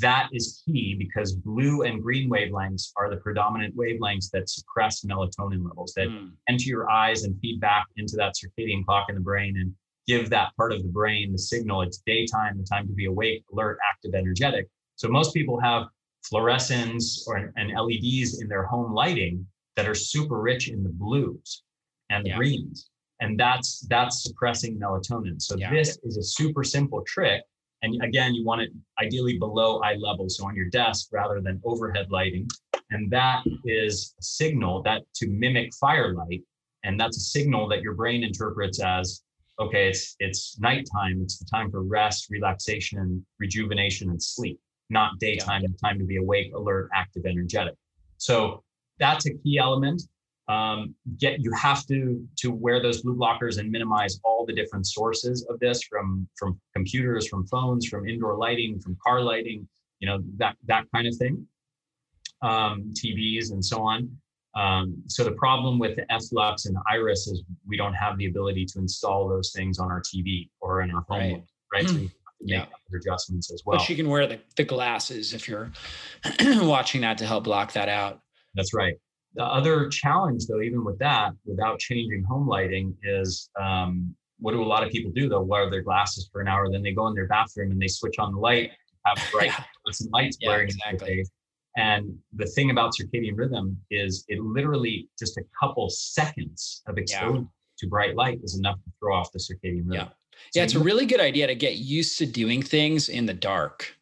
that 0.00 0.28
is 0.32 0.62
key 0.66 0.94
because 0.98 1.32
blue 1.32 1.82
and 1.82 2.02
green 2.02 2.28
wavelengths 2.30 2.92
are 2.96 3.08
the 3.08 3.16
predominant 3.16 3.74
wavelengths 3.76 4.30
that 4.30 4.48
suppress 4.48 5.04
melatonin 5.04 5.64
levels 5.64 5.92
that 5.96 6.08
mm. 6.08 6.30
enter 6.48 6.64
your 6.64 6.90
eyes 6.90 7.24
and 7.24 7.38
feed 7.40 7.60
back 7.60 7.86
into 7.96 8.16
that 8.16 8.34
circadian 8.34 8.84
clock 8.84 9.06
in 9.08 9.14
the 9.14 9.20
brain 9.20 9.56
and 9.58 9.72
give 10.10 10.30
that 10.30 10.48
part 10.56 10.72
of 10.72 10.82
the 10.82 10.88
brain 10.88 11.32
the 11.32 11.38
signal 11.38 11.82
it's 11.82 12.02
daytime 12.06 12.58
the 12.58 12.64
time 12.64 12.86
to 12.86 12.92
be 12.92 13.06
awake 13.06 13.42
alert 13.52 13.78
active 13.90 14.14
energetic 14.14 14.66
so 14.96 15.08
most 15.08 15.32
people 15.32 15.58
have 15.60 15.82
fluorescents 16.30 17.26
or 17.26 17.52
and 17.56 17.68
leds 17.72 18.40
in 18.40 18.48
their 18.48 18.64
home 18.64 18.92
lighting 18.92 19.46
that 19.76 19.88
are 19.88 19.94
super 19.94 20.38
rich 20.40 20.68
in 20.68 20.82
the 20.82 20.94
blues 21.04 21.62
and 22.10 22.24
the 22.24 22.30
yeah. 22.30 22.36
greens 22.36 22.90
and 23.20 23.38
that's 23.38 23.86
that's 23.88 24.22
suppressing 24.24 24.78
melatonin 24.78 25.40
so 25.40 25.56
yeah. 25.56 25.70
this 25.70 25.98
is 26.02 26.16
a 26.16 26.22
super 26.22 26.64
simple 26.64 27.02
trick 27.06 27.42
and 27.82 28.02
again, 28.02 28.34
you 28.34 28.44
want 28.44 28.60
it 28.60 28.70
ideally 29.02 29.38
below 29.38 29.80
eye 29.80 29.94
level, 29.94 30.28
so 30.28 30.46
on 30.46 30.54
your 30.54 30.68
desk 30.68 31.08
rather 31.12 31.40
than 31.40 31.60
overhead 31.64 32.10
lighting. 32.10 32.46
And 32.90 33.10
that 33.10 33.42
is 33.64 34.14
a 34.18 34.22
signal 34.22 34.82
that 34.82 35.02
to 35.16 35.28
mimic 35.28 35.70
firelight, 35.80 36.42
and 36.84 36.98
that's 36.98 37.16
a 37.16 37.20
signal 37.20 37.68
that 37.68 37.82
your 37.82 37.94
brain 37.94 38.24
interprets 38.24 38.80
as 38.80 39.22
okay, 39.60 39.88
it's 39.88 40.16
it's 40.18 40.58
nighttime, 40.58 41.20
it's 41.22 41.38
the 41.38 41.44
time 41.44 41.70
for 41.70 41.82
rest, 41.82 42.28
relaxation, 42.30 43.24
rejuvenation, 43.38 44.10
and 44.10 44.22
sleep, 44.22 44.58
not 44.88 45.18
daytime, 45.20 45.62
yeah. 45.62 45.68
time 45.82 45.98
to 45.98 46.04
be 46.04 46.16
awake, 46.16 46.52
alert, 46.54 46.88
active, 46.94 47.26
energetic. 47.26 47.74
So 48.16 48.62
that's 48.98 49.26
a 49.26 49.34
key 49.34 49.58
element 49.58 50.02
um, 50.50 50.94
get 51.18 51.40
you 51.40 51.52
have 51.52 51.86
to 51.86 52.26
to 52.38 52.50
wear 52.50 52.82
those 52.82 53.02
blue 53.02 53.16
blockers 53.16 53.58
and 53.58 53.70
minimize 53.70 54.18
all 54.24 54.44
the 54.44 54.52
different 54.52 54.86
sources 54.86 55.46
of 55.48 55.60
this 55.60 55.82
from 55.84 56.28
from 56.36 56.60
computers 56.74 57.28
from 57.28 57.46
phones 57.46 57.86
from 57.86 58.08
indoor 58.08 58.36
lighting 58.36 58.80
from 58.80 58.96
car 59.02 59.20
lighting 59.22 59.68
you 60.00 60.08
know 60.08 60.18
that 60.38 60.56
that 60.66 60.86
kind 60.92 61.06
of 61.06 61.14
thing 61.16 61.46
um, 62.42 62.92
tvs 63.00 63.52
and 63.52 63.64
so 63.64 63.80
on 63.80 64.10
um, 64.56 64.96
so 65.06 65.22
the 65.22 65.32
problem 65.32 65.78
with 65.78 65.96
the 65.96 66.10
F-Lux 66.12 66.66
and 66.66 66.74
the 66.74 66.82
iris 66.90 67.26
is 67.28 67.42
we 67.66 67.76
don't 67.76 67.94
have 67.94 68.18
the 68.18 68.26
ability 68.26 68.64
to 68.66 68.78
install 68.78 69.28
those 69.28 69.52
things 69.52 69.78
on 69.78 69.90
our 69.90 70.02
tv 70.02 70.48
or 70.60 70.82
in 70.82 70.90
our 70.90 71.04
home 71.08 71.20
right, 71.20 71.44
right? 71.72 71.88
so 71.88 71.94
make 71.94 72.10
yeah. 72.42 72.64
adjustments 72.96 73.52
as 73.52 73.62
well 73.66 73.78
but 73.78 73.88
you 73.88 73.96
can 73.96 74.08
wear 74.08 74.26
the, 74.26 74.40
the 74.56 74.64
glasses 74.64 75.34
if 75.34 75.46
you're 75.46 75.70
watching 76.62 77.02
that 77.02 77.18
to 77.18 77.26
help 77.26 77.44
block 77.44 77.72
that 77.72 77.88
out 77.88 78.20
that's 78.54 78.72
right 78.74 78.94
the 79.34 79.44
other 79.44 79.88
challenge, 79.88 80.46
though, 80.46 80.60
even 80.60 80.84
with 80.84 80.98
that, 80.98 81.32
without 81.44 81.78
changing 81.78 82.24
home 82.24 82.48
lighting, 82.48 82.96
is 83.04 83.48
um, 83.60 84.14
what 84.40 84.52
do 84.52 84.62
a 84.62 84.64
lot 84.64 84.82
of 84.82 84.90
people 84.90 85.12
do? 85.14 85.28
They'll 85.28 85.44
wear 85.44 85.70
their 85.70 85.82
glasses 85.82 86.28
for 86.32 86.40
an 86.40 86.48
hour, 86.48 86.70
then 86.70 86.82
they 86.82 86.92
go 86.92 87.06
in 87.06 87.14
their 87.14 87.28
bathroom 87.28 87.70
and 87.70 87.80
they 87.80 87.86
switch 87.86 88.18
on 88.18 88.32
the 88.32 88.40
light, 88.40 88.72
have 89.06 89.18
bright 89.32 89.52
yeah. 89.56 89.64
lights 90.12 90.36
yeah, 90.40 90.48
blaring 90.48 90.68
exactly. 90.68 91.24
And 91.76 92.18
the 92.34 92.46
thing 92.46 92.70
about 92.70 92.92
circadian 93.00 93.36
rhythm 93.36 93.78
is 93.90 94.24
it 94.28 94.40
literally 94.40 95.08
just 95.18 95.36
a 95.36 95.42
couple 95.58 95.88
seconds 95.88 96.82
of 96.88 96.98
exposure 96.98 97.38
yeah. 97.38 97.44
to 97.78 97.86
bright 97.86 98.16
light 98.16 98.40
is 98.42 98.58
enough 98.58 98.76
to 98.76 98.90
throw 98.98 99.14
off 99.14 99.30
the 99.32 99.38
circadian 99.38 99.86
rhythm. 99.86 99.92
Yeah. 99.92 100.08
So 100.50 100.60
yeah, 100.60 100.64
it's 100.64 100.74
a 100.74 100.80
really 100.80 101.06
good 101.06 101.20
idea 101.20 101.46
to 101.46 101.54
get 101.54 101.76
used 101.76 102.18
to 102.18 102.26
doing 102.26 102.62
things 102.62 103.08
in 103.08 103.26
the 103.26 103.34
dark. 103.34 103.94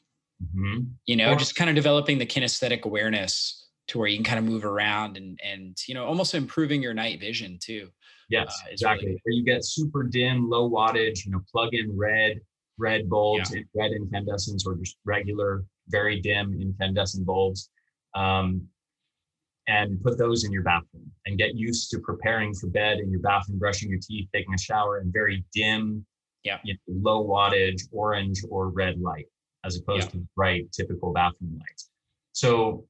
Mm-hmm. 0.42 0.84
You 1.06 1.16
know, 1.16 1.32
or, 1.32 1.36
just 1.36 1.56
kind 1.56 1.68
of 1.68 1.74
developing 1.74 2.18
the 2.18 2.26
kinesthetic 2.26 2.82
awareness 2.82 3.66
to 3.88 3.98
where 3.98 4.06
you 4.06 4.16
can 4.16 4.24
kind 4.24 4.38
of 4.38 4.44
move 4.44 4.64
around 4.64 5.16
and 5.16 5.38
and 5.42 5.76
you 5.88 5.94
know 5.94 6.06
almost 6.06 6.34
improving 6.34 6.80
your 6.80 6.94
night 6.94 7.18
vision 7.18 7.58
too. 7.60 7.88
Yes, 8.30 8.56
uh, 8.64 8.68
exactly. 8.70 9.08
Really 9.08 9.20
where 9.24 9.34
you 9.34 9.44
get 9.44 9.64
super 9.64 10.04
dim, 10.04 10.48
low 10.48 10.70
wattage, 10.70 11.24
you 11.24 11.32
know, 11.32 11.40
plug 11.50 11.74
in 11.74 11.96
red 11.96 12.40
red 12.78 13.10
bulbs, 13.10 13.52
yeah. 13.52 13.62
red 13.74 13.90
incandescents, 13.92 14.64
or 14.64 14.76
just 14.76 14.96
regular 15.04 15.64
very 15.88 16.20
dim 16.20 16.58
incandescent 16.60 17.26
bulbs. 17.26 17.70
Um, 18.14 18.68
and 19.68 20.02
put 20.02 20.16
those 20.16 20.44
in 20.44 20.50
your 20.50 20.62
bathroom 20.62 21.12
and 21.26 21.36
get 21.36 21.54
used 21.54 21.90
to 21.90 21.98
preparing 21.98 22.54
for 22.54 22.68
bed 22.68 23.00
in 23.00 23.10
your 23.10 23.20
bathroom, 23.20 23.58
brushing 23.58 23.90
your 23.90 24.00
teeth, 24.02 24.26
taking 24.32 24.54
a 24.54 24.58
shower 24.58 24.98
in 24.98 25.12
very 25.12 25.44
dim, 25.52 26.06
yeah, 26.42 26.56
you 26.64 26.72
know, 26.72 27.10
low 27.10 27.26
wattage, 27.26 27.82
orange 27.92 28.40
or 28.48 28.70
red 28.70 28.98
light, 28.98 29.26
as 29.64 29.76
opposed 29.76 30.06
yeah. 30.06 30.20
to 30.20 30.28
bright, 30.34 30.72
typical 30.72 31.12
bathroom 31.12 31.58
lights. 31.60 31.90
So 32.32 32.86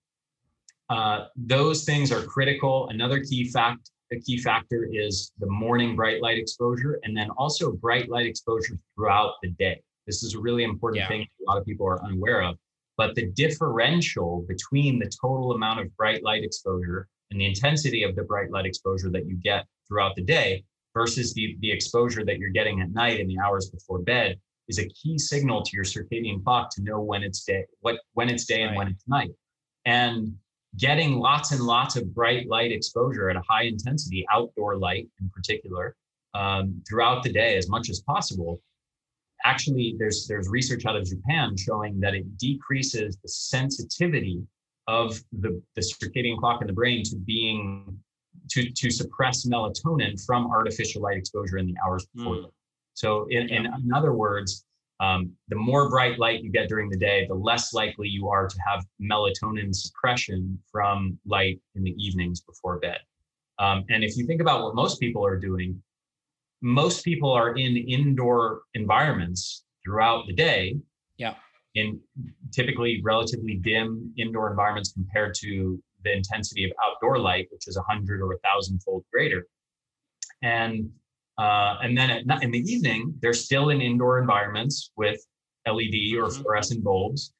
uh, 0.88 1.26
those 1.36 1.84
things 1.84 2.12
are 2.12 2.22
critical. 2.22 2.88
Another 2.90 3.24
key 3.24 3.48
fact 3.50 3.90
a 4.12 4.18
key 4.20 4.38
factor 4.38 4.88
is 4.90 5.32
the 5.38 5.46
morning 5.46 5.94
bright 5.94 6.22
light 6.22 6.38
exposure 6.38 6.98
and 7.02 7.14
then 7.16 7.28
also 7.36 7.72
bright 7.72 8.08
light 8.08 8.26
exposure 8.26 8.78
throughout 8.94 9.34
the 9.42 9.50
day. 9.50 9.82
This 10.06 10.22
is 10.22 10.34
a 10.34 10.40
really 10.40 10.64
important 10.64 11.02
yeah. 11.02 11.08
thing 11.08 11.22
a 11.22 11.50
lot 11.50 11.58
of 11.58 11.66
people 11.66 11.86
are 11.86 12.02
unaware 12.02 12.42
of. 12.42 12.56
But 12.98 13.14
the 13.14 13.26
differential 13.30 14.44
between 14.48 14.98
the 14.98 15.10
total 15.20 15.52
amount 15.52 15.80
of 15.80 15.96
bright 15.96 16.22
light 16.22 16.44
exposure 16.44 17.08
and 17.30 17.40
the 17.40 17.46
intensity 17.46 18.02
of 18.02 18.16
the 18.16 18.24
bright 18.24 18.50
light 18.50 18.66
exposure 18.66 19.08
that 19.10 19.26
you 19.26 19.36
get 19.36 19.64
throughout 19.86 20.16
the 20.16 20.22
day 20.22 20.64
versus 20.94 21.32
the, 21.32 21.56
the 21.60 21.70
exposure 21.70 22.24
that 22.24 22.38
you're 22.38 22.50
getting 22.50 22.80
at 22.80 22.90
night 22.90 23.20
in 23.20 23.28
the 23.28 23.38
hours 23.38 23.70
before 23.70 24.00
bed 24.00 24.36
is 24.68 24.80
a 24.80 24.88
key 24.88 25.16
signal 25.16 25.62
to 25.62 25.70
your 25.74 25.84
circadian 25.84 26.42
clock 26.42 26.70
to 26.74 26.82
know 26.82 27.00
when 27.00 27.22
it's 27.22 27.44
day, 27.44 27.64
what 27.80 28.00
when 28.14 28.28
it's 28.28 28.44
day 28.44 28.62
and 28.62 28.76
when 28.76 28.88
it's 28.88 29.06
night. 29.06 29.30
And 29.84 30.34
getting 30.76 31.18
lots 31.18 31.52
and 31.52 31.60
lots 31.60 31.96
of 31.96 32.12
bright 32.12 32.48
light 32.48 32.72
exposure 32.72 33.30
at 33.30 33.36
a 33.36 33.42
high 33.48 33.64
intensity, 33.64 34.26
outdoor 34.30 34.76
light 34.76 35.08
in 35.20 35.30
particular, 35.30 35.94
um, 36.34 36.82
throughout 36.86 37.22
the 37.22 37.32
day 37.32 37.56
as 37.56 37.68
much 37.68 37.88
as 37.88 38.00
possible 38.00 38.60
actually 39.44 39.96
there's 39.98 40.26
there's 40.26 40.48
research 40.48 40.86
out 40.86 40.96
of 40.96 41.04
Japan 41.04 41.56
showing 41.56 42.00
that 42.00 42.14
it 42.14 42.38
decreases 42.38 43.16
the 43.22 43.28
sensitivity 43.28 44.42
of 44.86 45.20
the, 45.40 45.62
the 45.76 45.82
circadian 45.82 46.38
clock 46.38 46.60
in 46.62 46.66
the 46.66 46.72
brain 46.72 47.02
to 47.04 47.16
being 47.16 47.98
to 48.50 48.70
to 48.70 48.90
suppress 48.90 49.46
melatonin 49.46 50.24
from 50.24 50.50
artificial 50.50 51.02
light 51.02 51.16
exposure 51.16 51.58
in 51.58 51.66
the 51.66 51.74
hours 51.84 52.06
before. 52.14 52.36
Mm. 52.36 52.50
So 52.94 53.26
in, 53.30 53.48
yeah. 53.48 53.56
in, 53.56 53.66
in 53.66 53.92
other 53.94 54.12
words, 54.14 54.64
um, 55.00 55.32
the 55.48 55.56
more 55.56 55.88
bright 55.88 56.18
light 56.18 56.42
you 56.42 56.50
get 56.50 56.68
during 56.68 56.88
the 56.88 56.96
day, 56.96 57.26
the 57.28 57.34
less 57.34 57.72
likely 57.72 58.08
you 58.08 58.28
are 58.28 58.48
to 58.48 58.58
have 58.66 58.84
melatonin 59.00 59.74
suppression 59.74 60.58
from 60.72 61.18
light 61.24 61.60
in 61.76 61.84
the 61.84 61.94
evenings 62.02 62.40
before 62.40 62.78
bed. 62.78 62.98
Um, 63.60 63.84
and 63.90 64.02
if 64.02 64.16
you 64.16 64.26
think 64.26 64.40
about 64.40 64.64
what 64.64 64.74
most 64.74 64.98
people 64.98 65.24
are 65.24 65.36
doing, 65.36 65.80
most 66.60 67.04
people 67.04 67.30
are 67.30 67.56
in 67.56 67.76
indoor 67.76 68.62
environments 68.74 69.64
throughout 69.84 70.26
the 70.26 70.32
day. 70.32 70.76
Yeah. 71.16 71.34
In 71.74 72.00
typically 72.52 73.00
relatively 73.04 73.56
dim 73.56 74.12
indoor 74.16 74.50
environments 74.50 74.92
compared 74.92 75.34
to 75.40 75.80
the 76.04 76.12
intensity 76.12 76.64
of 76.64 76.72
outdoor 76.84 77.18
light, 77.18 77.48
which 77.52 77.68
is 77.68 77.76
a 77.76 77.82
hundred 77.82 78.20
or 78.20 78.32
a 78.32 78.38
thousand 78.38 78.82
fold 78.82 79.04
greater. 79.12 79.46
And 80.42 80.90
uh, 81.38 81.76
and 81.82 81.96
then 81.96 82.10
at, 82.10 82.42
in 82.42 82.50
the 82.50 82.58
evening, 82.58 83.14
they're 83.22 83.32
still 83.32 83.70
in 83.70 83.80
indoor 83.80 84.18
environments 84.18 84.90
with 84.96 85.24
LED 85.66 86.16
or 86.16 86.26
mm-hmm. 86.26 86.42
fluorescent 86.42 86.82
bulbs, 86.82 87.32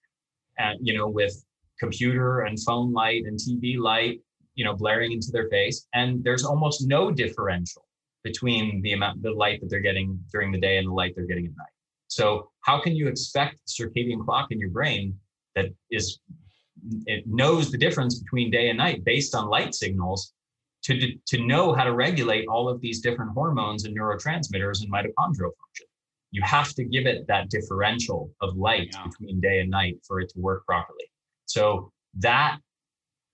and 0.59 0.79
you 0.81 0.97
know, 0.97 1.09
with 1.09 1.45
computer 1.81 2.41
and 2.41 2.59
phone 2.61 2.93
light 2.93 3.25
and 3.25 3.39
TV 3.39 3.79
light, 3.79 4.21
you 4.55 4.65
know, 4.65 4.75
blaring 4.75 5.13
into 5.13 5.29
their 5.33 5.49
face. 5.49 5.87
And 5.95 6.23
there's 6.23 6.45
almost 6.45 6.87
no 6.87 7.11
differential 7.11 7.88
between 8.29 8.83
the 8.83 8.93
amount 8.93 9.23
the 9.23 9.31
light 9.45 9.61
that 9.61 9.69
they're 9.71 9.89
getting 9.91 10.09
during 10.33 10.51
the 10.53 10.63
day 10.69 10.79
and 10.79 10.87
the 10.89 10.97
light 11.01 11.13
they're 11.15 11.31
getting 11.33 11.47
at 11.47 11.57
night. 11.65 11.77
So 12.09 12.51
how 12.69 12.81
can 12.81 12.95
you 12.95 13.07
expect 13.09 13.61
circadian 13.69 14.25
clock 14.25 14.47
in 14.51 14.59
your 14.59 14.71
brain 14.71 15.15
that 15.55 15.67
is 15.91 16.21
it 17.07 17.25
knows 17.27 17.71
the 17.71 17.79
difference 17.79 18.21
between 18.23 18.51
day 18.51 18.69
and 18.71 18.79
night 18.79 19.05
based 19.05 19.35
on 19.35 19.49
light 19.49 19.75
signals 19.75 20.33
to, 20.85 21.13
to 21.27 21.45
know 21.45 21.75
how 21.75 21.85
to 21.85 21.93
regulate 21.93 22.47
all 22.49 22.69
of 22.69 22.81
these 22.81 23.01
different 23.01 23.33
hormones 23.33 23.85
and 23.85 23.99
neurotransmitters 23.99 24.83
and 24.83 24.93
mitochondrial 24.93 25.53
function. 25.61 25.87
You 26.31 26.43
have 26.45 26.73
to 26.75 26.85
give 26.85 27.07
it 27.07 27.27
that 27.27 27.51
differential 27.51 28.31
of 28.41 28.57
light 28.57 28.91
yeah. 28.93 29.05
between 29.07 29.41
day 29.41 29.61
and 29.61 29.71
night 29.71 29.97
for 30.07 30.21
it 30.21 30.29
to 30.35 30.41
work 30.41 30.65
properly. 30.67 31.07
So 31.47 31.91
that 32.19 32.59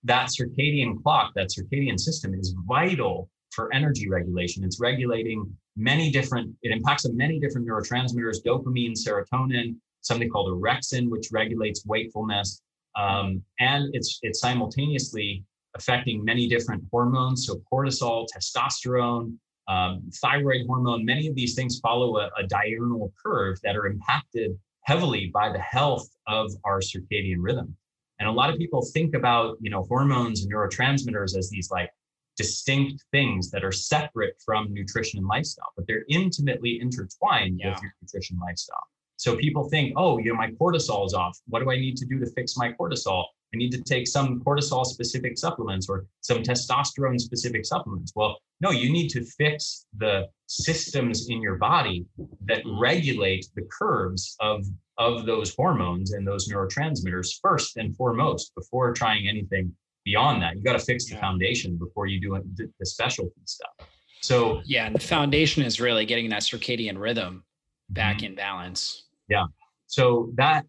that 0.05 0.29
circadian 0.29 1.01
clock, 1.01 1.33
that 1.35 1.49
circadian 1.49 1.99
system 1.99 2.33
is 2.33 2.55
vital 2.67 3.29
for 3.55 3.73
energy 3.73 4.09
regulation. 4.09 4.63
It's 4.63 4.79
regulating 4.79 5.51
many 5.75 6.11
different, 6.11 6.53
it 6.61 6.71
impacts 6.71 7.05
on 7.05 7.15
many 7.15 7.39
different 7.39 7.67
neurotransmitters, 7.67 8.37
dopamine, 8.45 8.93
serotonin, 8.93 9.75
something 10.01 10.29
called 10.29 10.49
orexin, 10.51 11.09
which 11.09 11.29
regulates 11.31 11.85
wakefulness. 11.85 12.61
Um, 12.95 13.41
and 13.59 13.89
it's 13.93 14.19
it's 14.21 14.39
simultaneously 14.39 15.43
affecting 15.75 16.23
many 16.23 16.47
different 16.47 16.83
hormones. 16.91 17.45
So 17.45 17.61
cortisol, 17.71 18.25
testosterone, 18.33 19.35
um, 19.67 20.09
thyroid 20.21 20.65
hormone, 20.67 21.03
many 21.03 21.27
of 21.27 21.35
these 21.35 21.55
things 21.55 21.79
follow 21.79 22.17
a, 22.17 22.29
a 22.37 22.47
diurnal 22.47 23.11
curve 23.21 23.57
that 23.63 23.75
are 23.75 23.87
impacted 23.87 24.57
heavily 24.83 25.31
by 25.33 25.51
the 25.51 25.59
health 25.59 26.07
of 26.27 26.51
our 26.63 26.79
circadian 26.79 27.37
rhythm. 27.39 27.75
And 28.19 28.29
a 28.29 28.31
lot 28.31 28.49
of 28.49 28.57
people 28.57 28.81
think 28.93 29.13
about, 29.13 29.57
you 29.59 29.69
know, 29.69 29.83
hormones 29.83 30.43
and 30.43 30.53
neurotransmitters 30.53 31.35
as 31.37 31.49
these 31.49 31.69
like 31.69 31.89
distinct 32.37 33.03
things 33.11 33.49
that 33.51 33.63
are 33.63 33.71
separate 33.71 34.35
from 34.43 34.73
nutrition 34.73 35.19
and 35.19 35.27
lifestyle, 35.27 35.71
but 35.75 35.85
they're 35.87 36.05
intimately 36.09 36.79
intertwined 36.81 37.59
yeah. 37.59 37.71
with 37.71 37.81
your 37.81 37.93
nutrition 38.01 38.37
lifestyle. 38.39 38.87
So 39.17 39.37
people 39.37 39.69
think, 39.69 39.93
oh, 39.95 40.17
you 40.17 40.31
know, 40.31 40.35
my 40.35 40.51
cortisol 40.51 41.05
is 41.05 41.13
off. 41.13 41.39
What 41.47 41.63
do 41.63 41.71
I 41.71 41.77
need 41.77 41.95
to 41.97 42.05
do 42.05 42.19
to 42.19 42.25
fix 42.31 42.57
my 42.57 42.73
cortisol? 42.73 43.23
I 43.53 43.57
need 43.57 43.71
to 43.71 43.81
take 43.81 44.07
some 44.07 44.41
cortisol 44.41 44.85
specific 44.85 45.37
supplements 45.37 45.87
or 45.87 46.05
some 46.19 46.43
testosterone 46.43 47.19
specific 47.19 47.65
supplements. 47.65 48.11
Well, 48.13 48.37
no, 48.59 48.71
you 48.71 48.91
need 48.91 49.07
to 49.09 49.23
fix 49.23 49.85
the 49.97 50.27
systems 50.47 51.29
in 51.29 51.41
your 51.41 51.55
body 51.55 52.05
that 52.45 52.61
regulate 52.77 53.47
the 53.55 53.67
curves 53.71 54.35
of, 54.41 54.65
of 54.97 55.25
those 55.25 55.55
hormones 55.55 56.11
and 56.11 56.27
those 56.27 56.49
neurotransmitters 56.49 57.39
first 57.41 57.77
and 57.77 57.95
foremost 57.95 58.53
before 58.55 58.93
trying 58.93 59.29
anything 59.29 59.73
beyond 60.05 60.41
that. 60.41 60.55
You 60.55 60.61
got 60.61 60.79
to 60.79 60.85
fix 60.85 61.09
the 61.09 61.17
foundation 61.17 61.75
before 61.75 62.05
you 62.05 62.21
do 62.21 62.39
the 62.57 62.85
specialty 62.85 63.41
stuff. 63.45 63.89
So 64.21 64.61
yeah, 64.65 64.85
and 64.85 64.95
the 64.95 64.99
foundation 64.99 65.63
is 65.63 65.81
really 65.81 66.05
getting 66.05 66.29
that 66.29 66.41
circadian 66.41 66.97
rhythm 66.97 67.43
back 67.89 68.17
mm-hmm. 68.17 68.27
in 68.27 68.35
balance. 68.35 69.05
Yeah. 69.29 69.45
So 69.87 70.31
that 70.35 70.65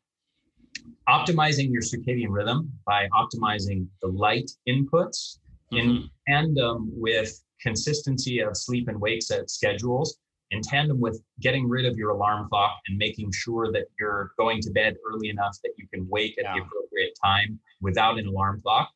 optimizing 1.09 1.73
your 1.73 1.83
circadian 1.83 2.29
rhythm 2.31 2.73
by 2.85 3.09
optimizing 3.15 3.87
the 4.03 4.09
light 4.09 4.51
inputs 4.69 5.39
mm-hmm. 5.73 5.77
in 5.77 6.11
tandem 6.29 6.91
with 6.93 7.43
consistency 7.61 8.41
of 8.41 8.57
sleep 8.57 8.89
and 8.89 9.01
wake 9.01 9.23
set 9.23 9.49
schedules 9.49 10.19
in 10.51 10.61
tandem 10.61 11.01
with 11.01 11.21
getting 11.41 11.69
rid 11.69 11.87
of 11.87 11.97
your 11.97 12.11
alarm 12.11 12.49
clock 12.49 12.79
and 12.89 12.97
making 12.97 13.33
sure 13.33 13.73
that 13.73 13.87
you're 13.99 14.33
going 14.39 14.61
to 14.61 14.71
bed 14.71 14.97
early 15.11 15.29
enough 15.29 15.57
that 15.65 15.73
you 15.77 15.89
can 15.93 16.07
wake 16.09 16.37
at 16.39 16.45
yeah. 16.45 16.55
the 16.55 16.61
appropriate 16.61 17.13
time 17.23 17.59
without 17.81 18.19
an 18.19 18.27
alarm 18.27 18.61
clock 18.61 18.91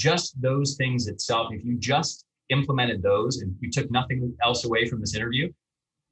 just 0.00 0.40
those 0.40 0.76
things 0.76 1.08
itself, 1.08 1.52
if 1.52 1.62
you 1.62 1.76
just 1.78 2.24
implemented 2.48 3.02
those 3.02 3.42
and 3.42 3.54
you 3.60 3.70
took 3.70 3.90
nothing 3.90 4.34
else 4.42 4.64
away 4.64 4.88
from 4.88 4.98
this 5.00 5.14
interview, 5.14 5.52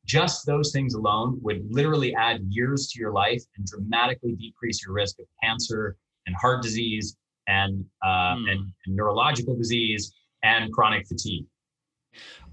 just 0.05 0.47
those 0.47 0.72
things 0.72 0.93
alone 0.95 1.39
would 1.43 1.66
literally 1.70 2.14
add 2.14 2.41
years 2.49 2.89
to 2.89 3.01
your 3.01 3.12
life 3.12 3.43
and 3.57 3.66
dramatically 3.66 4.34
decrease 4.36 4.84
your 4.84 4.95
risk 4.95 5.18
of 5.18 5.26
cancer 5.43 5.97
and 6.26 6.36
heart 6.36 6.62
disease 6.62 7.16
and, 7.49 7.84
uh, 8.05 8.34
mm. 8.36 8.51
and, 8.51 8.61
and 8.84 8.97
neurological 8.97 9.57
disease 9.57 10.12
and 10.43 10.70
chronic 10.72 11.07
fatigue. 11.09 11.47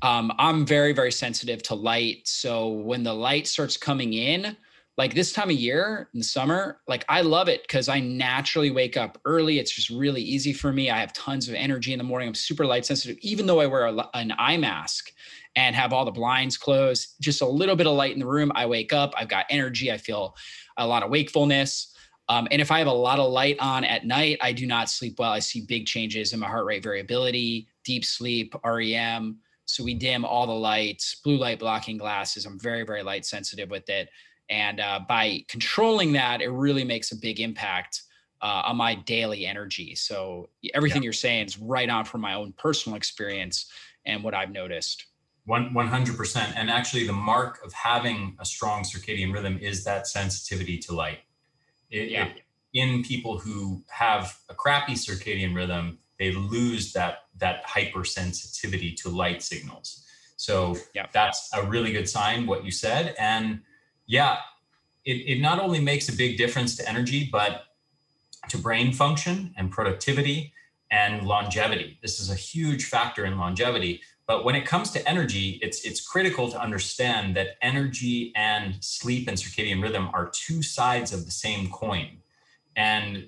Um, 0.01 0.31
I'm 0.37 0.65
very, 0.65 0.93
very 0.93 1.11
sensitive 1.11 1.61
to 1.63 1.75
light. 1.75 2.27
So 2.27 2.69
when 2.69 3.03
the 3.03 3.13
light 3.13 3.45
starts 3.45 3.75
coming 3.75 4.13
in, 4.13 4.55
like 4.97 5.13
this 5.13 5.33
time 5.33 5.49
of 5.49 5.55
year 5.55 6.09
in 6.13 6.19
the 6.19 6.25
summer, 6.25 6.79
like 6.87 7.03
I 7.09 7.21
love 7.21 7.49
it 7.49 7.63
because 7.63 7.89
I 7.89 7.99
naturally 7.99 8.71
wake 8.71 8.95
up 8.95 9.19
early. 9.25 9.59
It's 9.59 9.71
just 9.71 9.89
really 9.89 10.21
easy 10.21 10.53
for 10.53 10.71
me. 10.71 10.89
I 10.89 10.99
have 10.99 11.11
tons 11.11 11.49
of 11.49 11.55
energy 11.55 11.91
in 11.91 11.97
the 11.97 12.03
morning. 12.05 12.29
I'm 12.29 12.35
super 12.35 12.65
light 12.65 12.85
sensitive, 12.85 13.17
even 13.21 13.45
though 13.45 13.59
I 13.59 13.65
wear 13.65 13.87
a, 13.87 14.09
an 14.13 14.33
eye 14.37 14.57
mask 14.57 15.11
and 15.57 15.75
have 15.75 15.91
all 15.91 16.05
the 16.05 16.11
blinds 16.11 16.57
closed. 16.57 17.15
Just 17.19 17.41
a 17.41 17.45
little 17.45 17.75
bit 17.75 17.87
of 17.87 17.95
light 17.95 18.13
in 18.13 18.19
the 18.19 18.25
room. 18.25 18.51
I 18.55 18.65
wake 18.65 18.93
up, 18.93 19.13
I've 19.17 19.27
got 19.27 19.45
energy, 19.49 19.91
I 19.91 19.97
feel 19.97 20.35
a 20.77 20.87
lot 20.87 21.03
of 21.03 21.09
wakefulness. 21.09 21.93
Um, 22.27 22.47
and 22.49 22.61
if 22.61 22.71
I 22.71 22.79
have 22.79 22.87
a 22.87 22.93
lot 22.93 23.19
of 23.19 23.31
light 23.31 23.57
on 23.59 23.83
at 23.83 24.05
night, 24.05 24.39
I 24.41 24.51
do 24.51 24.65
not 24.65 24.89
sleep 24.89 25.19
well. 25.19 25.31
I 25.31 25.39
see 25.39 25.61
big 25.61 25.85
changes 25.85 26.33
in 26.33 26.39
my 26.39 26.47
heart 26.47 26.65
rate 26.65 26.83
variability, 26.83 27.67
deep 27.83 28.03
sleep, 28.03 28.55
REM. 28.63 29.39
So 29.65 29.83
we 29.83 29.93
dim 29.93 30.25
all 30.25 30.47
the 30.47 30.53
lights, 30.53 31.15
blue 31.23 31.37
light 31.37 31.59
blocking 31.59 31.97
glasses. 31.97 32.45
I'm 32.45 32.59
very, 32.59 32.83
very 32.83 33.03
light 33.03 33.25
sensitive 33.25 33.69
with 33.69 33.89
it. 33.89 34.09
And 34.49 34.79
uh, 34.79 35.01
by 35.07 35.43
controlling 35.47 36.13
that, 36.13 36.41
it 36.41 36.49
really 36.49 36.83
makes 36.83 37.11
a 37.11 37.15
big 37.15 37.39
impact 37.39 38.03
uh, 38.41 38.63
on 38.65 38.77
my 38.77 38.95
daily 38.95 39.45
energy. 39.45 39.95
So 39.95 40.49
everything 40.73 41.01
yeah. 41.01 41.07
you're 41.07 41.13
saying 41.13 41.47
is 41.47 41.57
right 41.57 41.89
on 41.89 42.05
from 42.05 42.21
my 42.21 42.35
own 42.35 42.53
personal 42.53 42.95
experience 42.95 43.71
and 44.05 44.23
what 44.23 44.33
I've 44.33 44.51
noticed. 44.51 45.05
One, 45.45 45.73
100%. 45.73 46.53
And 46.55 46.69
actually, 46.69 47.05
the 47.05 47.13
mark 47.13 47.63
of 47.63 47.71
having 47.73 48.35
a 48.39 48.45
strong 48.45 48.83
circadian 48.83 49.33
rhythm 49.33 49.57
is 49.59 49.83
that 49.83 50.07
sensitivity 50.07 50.77
to 50.79 50.93
light. 50.93 51.19
It, 51.91 52.09
yeah. 52.09 52.25
It, 52.25 52.41
in 52.73 53.03
people 53.03 53.39
who 53.39 53.83
have 53.89 54.37
a 54.49 54.53
crappy 54.53 54.93
circadian 54.93 55.55
rhythm, 55.55 55.99
they 56.19 56.31
lose 56.31 56.93
that 56.93 57.19
that 57.37 57.65
hypersensitivity 57.65 58.95
to 58.97 59.09
light 59.09 59.41
signals. 59.41 60.03
So 60.37 60.77
yeah. 60.93 61.07
that's 61.11 61.49
a 61.53 61.65
really 61.65 61.91
good 61.91 62.07
sign. 62.07 62.45
What 62.45 62.65
you 62.65 62.71
said, 62.71 63.15
and 63.17 63.61
yeah, 64.07 64.37
it, 65.05 65.37
it 65.37 65.41
not 65.41 65.59
only 65.59 65.79
makes 65.79 66.09
a 66.09 66.13
big 66.13 66.37
difference 66.37 66.75
to 66.77 66.89
energy, 66.89 67.29
but 67.31 67.65
to 68.49 68.57
brain 68.57 68.93
function 68.93 69.53
and 69.57 69.71
productivity 69.71 70.53
and 70.91 71.25
longevity. 71.27 71.97
This 72.01 72.19
is 72.19 72.29
a 72.29 72.35
huge 72.35 72.85
factor 72.85 73.25
in 73.25 73.37
longevity. 73.37 74.01
But 74.27 74.43
when 74.43 74.55
it 74.55 74.65
comes 74.65 74.91
to 74.91 75.07
energy, 75.07 75.59
it's 75.61 75.85
it's 75.85 76.01
critical 76.01 76.49
to 76.49 76.59
understand 76.59 77.35
that 77.35 77.57
energy 77.61 78.33
and 78.35 78.83
sleep 78.83 79.27
and 79.27 79.37
circadian 79.37 79.81
rhythm 79.81 80.09
are 80.13 80.31
two 80.33 80.63
sides 80.63 81.13
of 81.13 81.25
the 81.25 81.31
same 81.31 81.69
coin, 81.69 82.07
and 82.75 83.27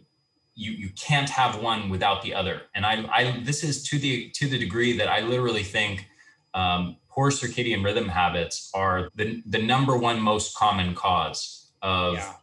you 0.56 0.72
you 0.72 0.90
can't 0.90 1.30
have 1.30 1.62
one 1.62 1.90
without 1.90 2.24
the 2.24 2.34
other. 2.34 2.64
And 2.74 2.84
I, 2.84 3.06
I 3.12 3.42
this 3.44 3.64
is 3.64 3.84
to 3.90 4.00
the 4.00 4.32
to 4.32 4.48
the 4.48 4.58
degree 4.58 4.98
that 4.98 5.08
I 5.08 5.20
literally 5.20 5.64
think 5.64 6.08
um, 6.56 6.98
poor 7.18 7.32
circadian 7.32 7.84
rhythm 7.84 8.08
habits 8.08 8.70
are 8.74 9.10
the 9.16 9.42
the 9.48 9.62
number 9.62 9.98
one 9.98 10.22
most 10.22 10.56
common 10.56 10.94
cause 10.94 11.72
of 11.82 12.16
yeah 12.16 12.34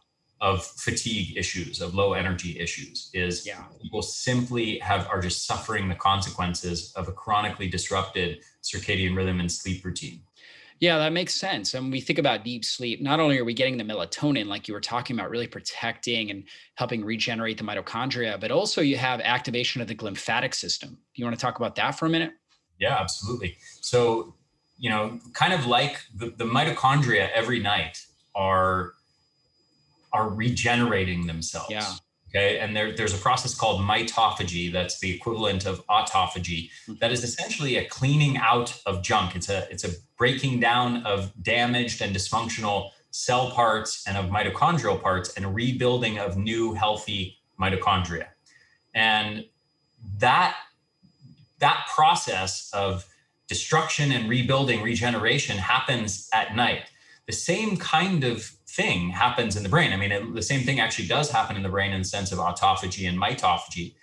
of 0.41 0.65
fatigue 0.65 1.37
issues, 1.37 1.81
of 1.81 1.95
low 1.95 2.13
energy 2.13 2.59
issues, 2.59 3.09
is 3.13 3.45
yeah. 3.45 3.63
people 3.81 4.01
simply 4.01 4.77
have 4.79 5.07
are 5.07 5.21
just 5.21 5.45
suffering 5.45 5.87
the 5.87 5.95
consequences 5.95 6.93
of 6.95 7.07
a 7.07 7.11
chronically 7.11 7.67
disrupted 7.67 8.43
circadian 8.61 9.15
rhythm 9.15 9.39
and 9.39 9.51
sleep 9.51 9.83
routine. 9.85 10.21
Yeah, 10.81 10.97
that 10.97 11.13
makes 11.13 11.33
sense. 11.33 11.73
And 11.73 11.89
we 11.89 12.01
think 12.01 12.19
about 12.19 12.43
deep 12.43 12.65
sleep, 12.65 13.01
not 13.01 13.21
only 13.21 13.39
are 13.39 13.45
we 13.45 13.53
getting 13.53 13.77
the 13.77 13.83
melatonin, 13.85 14.47
like 14.47 14.67
you 14.67 14.73
were 14.73 14.81
talking 14.81 15.17
about, 15.17 15.29
really 15.29 15.47
protecting 15.47 16.31
and 16.31 16.43
helping 16.75 17.03
regenerate 17.03 17.57
the 17.57 17.63
mitochondria, 17.63 18.37
but 18.37 18.51
also 18.51 18.81
you 18.81 18.97
have 18.97 19.21
activation 19.21 19.81
of 19.81 19.87
the 19.87 19.95
glymphatic 19.95 20.53
system. 20.53 20.89
Do 20.89 20.97
you 21.21 21.25
want 21.25 21.39
to 21.39 21.41
talk 21.41 21.57
about 21.57 21.75
that 21.75 21.91
for 21.91 22.07
a 22.07 22.09
minute? 22.09 22.33
Yeah, 22.77 22.97
absolutely. 22.99 23.55
So, 23.79 24.35
you 24.77 24.89
know, 24.89 25.19
kind 25.33 25.53
of 25.53 25.65
like 25.65 26.01
the, 26.13 26.27
the 26.27 26.45
mitochondria 26.45 27.29
every 27.33 27.59
night 27.59 28.05
are 28.35 28.93
are 30.13 30.29
regenerating 30.29 31.27
themselves. 31.27 31.69
Yeah. 31.69 31.91
Okay. 32.29 32.59
And 32.59 32.75
there, 32.75 32.93
there's 32.93 33.13
a 33.13 33.17
process 33.17 33.53
called 33.55 33.81
mitophagy 33.81 34.71
that's 34.71 34.99
the 34.99 35.13
equivalent 35.13 35.65
of 35.65 35.85
autophagy 35.87 36.69
mm-hmm. 36.69 36.95
that 36.99 37.11
is 37.11 37.23
essentially 37.23 37.77
a 37.77 37.85
cleaning 37.85 38.37
out 38.37 38.81
of 38.85 39.01
junk. 39.01 39.35
It's 39.35 39.49
a 39.49 39.67
it's 39.71 39.83
a 39.83 39.91
breaking 40.17 40.59
down 40.59 41.03
of 41.03 41.31
damaged 41.41 42.01
and 42.01 42.15
dysfunctional 42.15 42.91
cell 43.11 43.51
parts 43.51 44.03
and 44.07 44.17
of 44.17 44.25
mitochondrial 44.25 45.01
parts 45.01 45.33
and 45.35 45.55
rebuilding 45.55 46.19
of 46.19 46.37
new 46.37 46.73
healthy 46.73 47.37
mitochondria. 47.59 48.27
And 48.93 49.45
that 50.19 50.57
that 51.59 51.87
process 51.93 52.69
of 52.73 53.05
destruction 53.47 54.11
and 54.11 54.29
rebuilding 54.29 54.81
regeneration 54.81 55.57
happens 55.57 56.29
at 56.33 56.55
night. 56.55 56.83
The 57.27 57.33
same 57.33 57.77
kind 57.77 58.23
of 58.23 58.43
thing 58.67 59.09
happens 59.09 59.55
in 59.55 59.63
the 59.63 59.69
brain. 59.69 59.93
I 59.93 59.97
mean, 59.97 60.11
it, 60.11 60.33
the 60.33 60.41
same 60.41 60.61
thing 60.61 60.79
actually 60.79 61.07
does 61.07 61.31
happen 61.31 61.55
in 61.55 61.63
the 61.63 61.69
brain 61.69 61.91
in 61.91 62.01
the 62.01 62.07
sense 62.07 62.31
of 62.31 62.39
autophagy 62.39 63.07
and 63.07 63.17
mitophagy, 63.17 63.95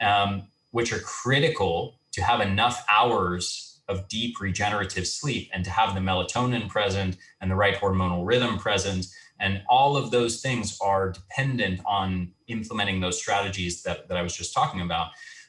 um, 0.00 0.48
which 0.72 0.92
are 0.92 0.98
critical 0.98 2.00
to 2.12 2.22
have 2.22 2.40
enough 2.40 2.84
hours 2.90 3.80
of 3.88 4.08
deep 4.08 4.40
regenerative 4.40 5.06
sleep 5.06 5.50
and 5.52 5.64
to 5.64 5.70
have 5.70 5.94
the 5.94 6.00
melatonin 6.00 6.68
present 6.68 7.16
and 7.40 7.50
the 7.50 7.54
right 7.54 7.76
hormonal 7.76 8.26
rhythm 8.26 8.58
present. 8.58 9.06
And 9.38 9.62
all 9.68 9.96
of 9.96 10.10
those 10.10 10.40
things 10.40 10.78
are 10.80 11.10
dependent 11.12 11.80
on 11.86 12.32
implementing 12.48 13.00
those 13.00 13.18
strategies 13.18 13.82
that, 13.82 14.08
that 14.08 14.16
I 14.16 14.22
was 14.22 14.36
just 14.36 14.54
talking 14.54 14.80
about. 14.80 15.08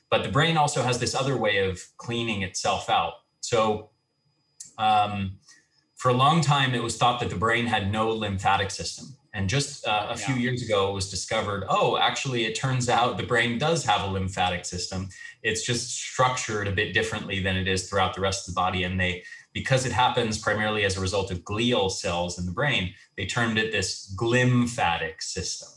But 0.10 0.24
the 0.24 0.30
brain 0.30 0.56
also 0.56 0.84
has 0.84 1.00
this 1.00 1.16
other 1.16 1.36
way 1.36 1.68
of 1.70 1.82
cleaning 1.98 2.42
itself 2.42 2.90
out. 2.90 3.14
So, 3.48 3.92
um, 4.78 5.38
for 5.96 6.10
a 6.10 6.14
long 6.14 6.42
time, 6.42 6.76
it 6.76 6.84
was 6.84 6.98
thought 6.98 7.22
that 7.22 7.30
the 7.30 7.38
brain 7.38 7.66
had 7.66 7.90
no 7.90 8.10
lymphatic 8.12 8.72
system. 8.72 9.16
And 9.34 9.48
just 9.48 9.88
uh, 9.88 10.08
a 10.10 10.10
yeah. 10.10 10.26
few 10.26 10.36
years 10.36 10.62
ago, 10.62 10.90
it 10.90 10.94
was 10.94 11.10
discovered 11.10 11.64
oh, 11.70 11.98
actually, 11.98 12.44
it 12.44 12.56
turns 12.56 12.90
out 12.90 13.16
the 13.16 13.24
brain 13.24 13.58
does 13.58 13.86
have 13.86 14.02
a 14.04 14.12
lymphatic 14.12 14.66
system. 14.66 15.08
It's 15.44 15.66
just 15.66 15.92
structured 15.92 16.68
a 16.68 16.74
bit 16.74 16.94
differently 16.94 17.42
than 17.42 17.56
it 17.56 17.70
is 17.70 17.90
throughout 17.90 18.16
the 18.16 18.22
rest 18.22 18.50
of 18.50 18.54
the 18.54 18.60
body. 18.60 18.84
And 18.84 19.00
they, 19.00 19.24
because 19.54 19.86
it 19.86 19.94
happens 19.94 20.38
primarily 20.38 20.84
as 20.84 20.98
a 20.98 21.02
result 21.02 21.32
of 21.32 21.46
glial 21.46 21.90
cells 21.90 22.38
in 22.38 22.46
the 22.46 22.52
brain, 22.52 22.94
they 23.16 23.26
termed 23.26 23.58
it 23.58 23.72
this 23.72 24.14
glymphatic 24.20 25.22
system. 25.22 25.70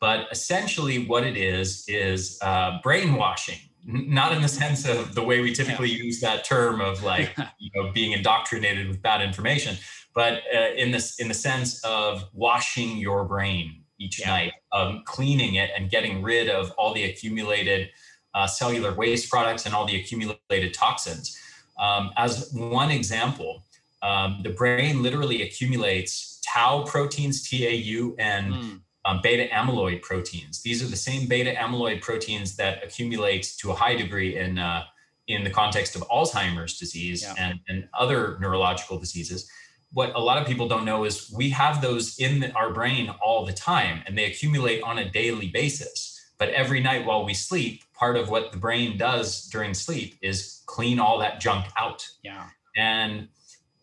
But 0.00 0.26
essentially, 0.32 1.06
what 1.06 1.22
it 1.22 1.36
is, 1.36 1.84
is 1.86 2.38
uh, 2.42 2.80
brainwashing 2.82 3.60
not 3.86 4.32
in 4.32 4.40
the 4.42 4.48
sense 4.48 4.88
of 4.88 5.14
the 5.14 5.22
way 5.22 5.40
we 5.40 5.52
typically 5.52 5.90
yeah. 5.90 6.04
use 6.04 6.20
that 6.20 6.44
term 6.44 6.80
of 6.80 7.02
like 7.02 7.36
you 7.58 7.70
know 7.74 7.90
being 7.92 8.12
indoctrinated 8.12 8.88
with 8.88 9.00
bad 9.02 9.20
information 9.20 9.76
but 10.14 10.42
uh, 10.54 10.72
in 10.76 10.90
this 10.90 11.18
in 11.18 11.28
the 11.28 11.34
sense 11.34 11.84
of 11.84 12.24
washing 12.32 12.96
your 12.96 13.24
brain 13.24 13.82
each 13.98 14.20
yeah. 14.20 14.28
night 14.28 14.52
um, 14.72 15.02
cleaning 15.04 15.56
it 15.56 15.70
and 15.76 15.90
getting 15.90 16.22
rid 16.22 16.48
of 16.48 16.70
all 16.72 16.94
the 16.94 17.04
accumulated 17.04 17.90
uh, 18.34 18.46
cellular 18.46 18.94
waste 18.94 19.30
products 19.30 19.66
and 19.66 19.74
all 19.74 19.86
the 19.86 20.00
accumulated 20.00 20.72
toxins 20.72 21.38
um, 21.78 22.10
as 22.16 22.50
one 22.52 22.90
example 22.90 23.64
um, 24.02 24.40
the 24.42 24.50
brain 24.50 25.02
literally 25.02 25.42
accumulates 25.42 26.40
tau 26.46 26.82
proteins 26.84 27.48
tau 27.48 28.14
and 28.18 28.52
mm 28.52 28.80
um, 29.04 29.20
beta 29.22 29.52
amyloid 29.52 30.02
proteins. 30.02 30.62
These 30.62 30.82
are 30.82 30.86
the 30.86 30.96
same 30.96 31.28
beta 31.28 31.52
amyloid 31.52 32.00
proteins 32.00 32.56
that 32.56 32.82
accumulate 32.82 33.54
to 33.58 33.70
a 33.70 33.74
high 33.74 33.96
degree 33.96 34.36
in 34.36 34.58
uh, 34.58 34.84
in 35.26 35.44
the 35.44 35.50
context 35.50 35.96
of 35.96 36.02
Alzheimer's 36.08 36.78
disease 36.78 37.22
yeah. 37.22 37.34
and, 37.38 37.60
and 37.68 37.88
other 37.98 38.38
neurological 38.40 38.98
diseases. 38.98 39.50
What 39.92 40.14
a 40.14 40.20
lot 40.20 40.38
of 40.38 40.46
people 40.46 40.68
don't 40.68 40.84
know 40.84 41.04
is 41.04 41.32
we 41.34 41.50
have 41.50 41.80
those 41.80 42.18
in 42.18 42.40
the, 42.40 42.52
our 42.52 42.72
brain 42.72 43.08
all 43.22 43.46
the 43.46 43.52
time, 43.52 44.02
and 44.06 44.18
they 44.18 44.24
accumulate 44.24 44.82
on 44.82 44.98
a 44.98 45.10
daily 45.10 45.48
basis. 45.48 46.10
But 46.36 46.50
every 46.50 46.80
night 46.80 47.06
while 47.06 47.24
we 47.24 47.32
sleep, 47.32 47.84
part 47.94 48.16
of 48.16 48.28
what 48.28 48.52
the 48.52 48.58
brain 48.58 48.98
does 48.98 49.46
during 49.46 49.72
sleep 49.72 50.16
is 50.20 50.62
clean 50.66 50.98
all 50.98 51.18
that 51.20 51.40
junk 51.40 51.66
out. 51.78 52.06
Yeah. 52.22 52.48
And 52.76 53.28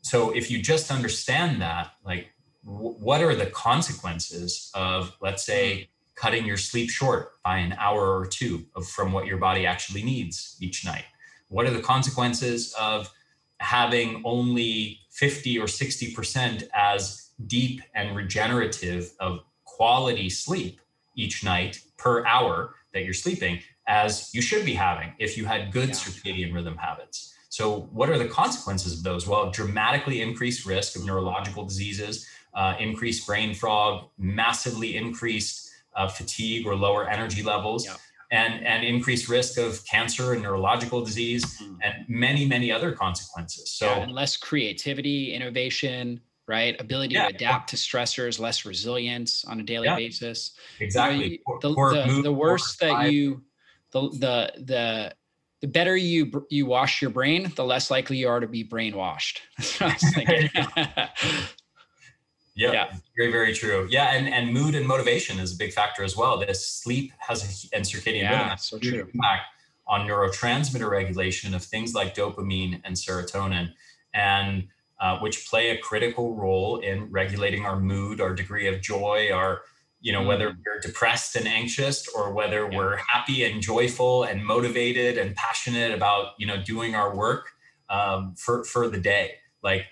so 0.02 0.32
if 0.32 0.52
you 0.52 0.62
just 0.62 0.92
understand 0.92 1.62
that, 1.62 1.94
like 2.06 2.28
what 2.64 3.22
are 3.22 3.36
the 3.36 3.48
consequences 3.48 4.72
of, 4.74 5.16
let's 5.22 5.44
say, 5.44 5.90
cutting 6.16 6.46
your 6.46 6.58
sleep 6.58 6.90
short 6.90 7.42
by 7.44 7.58
an 7.58 7.74
hour 7.80 8.18
or 8.18 8.26
two 8.26 8.66
of, 8.76 8.88
from 8.88 9.12
what 9.12 9.26
your 9.26 9.38
body 9.38 9.66
actually 9.66 10.04
needs 10.04 10.58
each 10.60 10.86
night? 10.86 11.06
What 11.48 11.66
are 11.66 11.72
the 11.72 11.82
consequences 11.82 12.74
of 12.80 13.10
having 13.60 14.22
only 14.26 15.00
50 15.10 15.60
or 15.60 15.66
60% 15.66 16.64
as 16.74 17.30
deep 17.48 17.82
and 17.96 18.16
regenerative 18.16 19.12
of 19.20 19.40
quality 19.66 20.30
sleep 20.30 20.80
each 21.16 21.44
night 21.44 21.82
per 21.98 22.26
hour 22.26 22.76
that 22.94 23.04
you're 23.04 23.14
sleeping 23.14 23.60
as 23.88 24.34
you 24.34 24.42
should 24.42 24.66
be 24.66 24.74
having 24.74 25.14
if 25.20 25.38
you 25.38 25.46
had 25.46 25.72
good 25.72 25.90
yeah. 25.90 25.96
circadian 25.96 26.54
rhythm 26.54 26.78
habits? 26.78 27.34
So, 27.50 27.90
what 27.92 28.10
are 28.10 28.18
the 28.18 28.30
consequences 28.30 28.94
of 28.94 29.04
those? 29.04 29.28
Well, 29.28 29.52
dramatically 29.52 30.22
increased 30.22 30.66
risk 30.66 30.96
of 30.96 31.06
neurological 31.06 31.66
diseases, 31.66 32.26
uh, 32.54 32.76
increased 32.80 33.26
brain 33.28 33.54
fog, 33.54 34.10
massively 34.18 34.98
increased 34.98 35.70
uh, 35.96 36.08
fatigue 36.08 36.66
or 36.66 36.76
lower 36.76 37.08
energy 37.10 37.44
levels. 37.44 37.88
And, 38.34 38.66
and 38.66 38.86
increased 38.86 39.28
risk 39.28 39.58
of 39.58 39.86
cancer 39.86 40.32
and 40.32 40.42
neurological 40.42 41.04
disease 41.04 41.44
mm-hmm. 41.44 41.76
and 41.84 42.08
many, 42.08 42.46
many 42.46 42.72
other 42.72 42.94
consequences. 42.94 43.70
So, 43.72 43.88
yeah, 43.88 44.04
and 44.04 44.14
less 44.14 44.38
creativity, 44.38 45.34
innovation, 45.34 46.22
right? 46.48 46.80
Ability 46.80 47.16
yeah. 47.16 47.28
to 47.28 47.36
adapt 47.36 47.72
to 47.72 47.76
stressors, 47.76 48.40
less 48.40 48.66
resilience 48.66 49.44
on 49.44 49.60
a 49.60 49.64
daily 49.64 49.88
yeah. 49.88 49.98
basis. 49.98 50.52
Exactly. 50.80 51.42
You 51.46 51.60
the, 51.60 51.70
the, 51.74 52.22
the, 52.24 52.32
worse 52.32 52.78
that 52.78 53.12
you, 53.12 53.44
the, 53.92 54.10
the, 54.12 54.54
the, 54.64 55.14
the 55.62 55.68
better 55.68 55.96
you 55.96 56.46
you 56.50 56.66
wash 56.66 57.02
your 57.02 57.12
brain, 57.12 57.52
the 57.56 57.64
less 57.64 57.92
likely 57.92 58.18
you 58.18 58.28
are 58.28 58.40
to 58.40 58.48
be 58.48 58.64
brainwashed. 58.64 59.40
Yep, 62.56 62.74
yeah, 62.74 62.94
very 63.16 63.32
very 63.32 63.54
true. 63.54 63.88
Yeah, 63.90 64.14
and 64.14 64.28
and 64.28 64.54
mood 64.54 64.76
and 64.76 64.86
motivation 64.86 65.40
is 65.40 65.54
a 65.54 65.58
big 65.58 65.72
factor 65.72 66.04
as 66.04 66.18
well. 66.18 66.38
This 66.38 66.68
sleep 66.68 67.14
has 67.20 67.44
a, 67.44 67.76
and 67.76 67.86
circadian 67.86 68.24
yeah, 68.24 68.44
rhythm 68.44 68.58
so 68.58 68.78
true. 68.78 69.10
impact 69.14 69.44
on 69.88 70.08
neurotransmitter 70.08 70.90
regulation 70.90 71.54
of 71.54 71.64
things 71.64 71.94
like 71.94 72.14
dopamine 72.14 72.82
and 72.84 72.96
serotonin, 72.96 73.72
and 74.14 74.68
uh, 75.00 75.18
which 75.20 75.50
play 75.50 75.70
a 75.70 75.78
critical 75.78 76.36
role 76.36 76.78
in 76.80 77.10
regulating 77.10 77.66
our 77.66 77.80
mood, 77.80 78.20
our 78.20 78.34
degree 78.34 78.68
of 78.68 78.82
joy, 78.82 79.30
our 79.34 79.62
you 80.02 80.12
know 80.12 80.22
mm. 80.22 80.28
whether 80.28 80.58
we're 80.66 80.80
depressed 80.82 81.36
and 81.36 81.48
anxious 81.48 82.08
or 82.10 82.34
whether 82.34 82.70
yeah. 82.70 82.78
we're 82.78 82.98
happy 82.98 83.46
and 83.46 83.62
joyful 83.62 84.24
and 84.24 84.46
motivated 84.46 85.18
and 85.18 85.36
passionate 85.36 85.94
about 85.94 86.34
you 86.38 86.46
know 86.46 86.62
doing 86.62 86.96
our 86.96 87.16
work 87.16 87.52
um, 87.90 88.36
for 88.36 88.64
for 88.64 88.90
the 88.90 89.00
day 89.00 89.36
like 89.64 89.86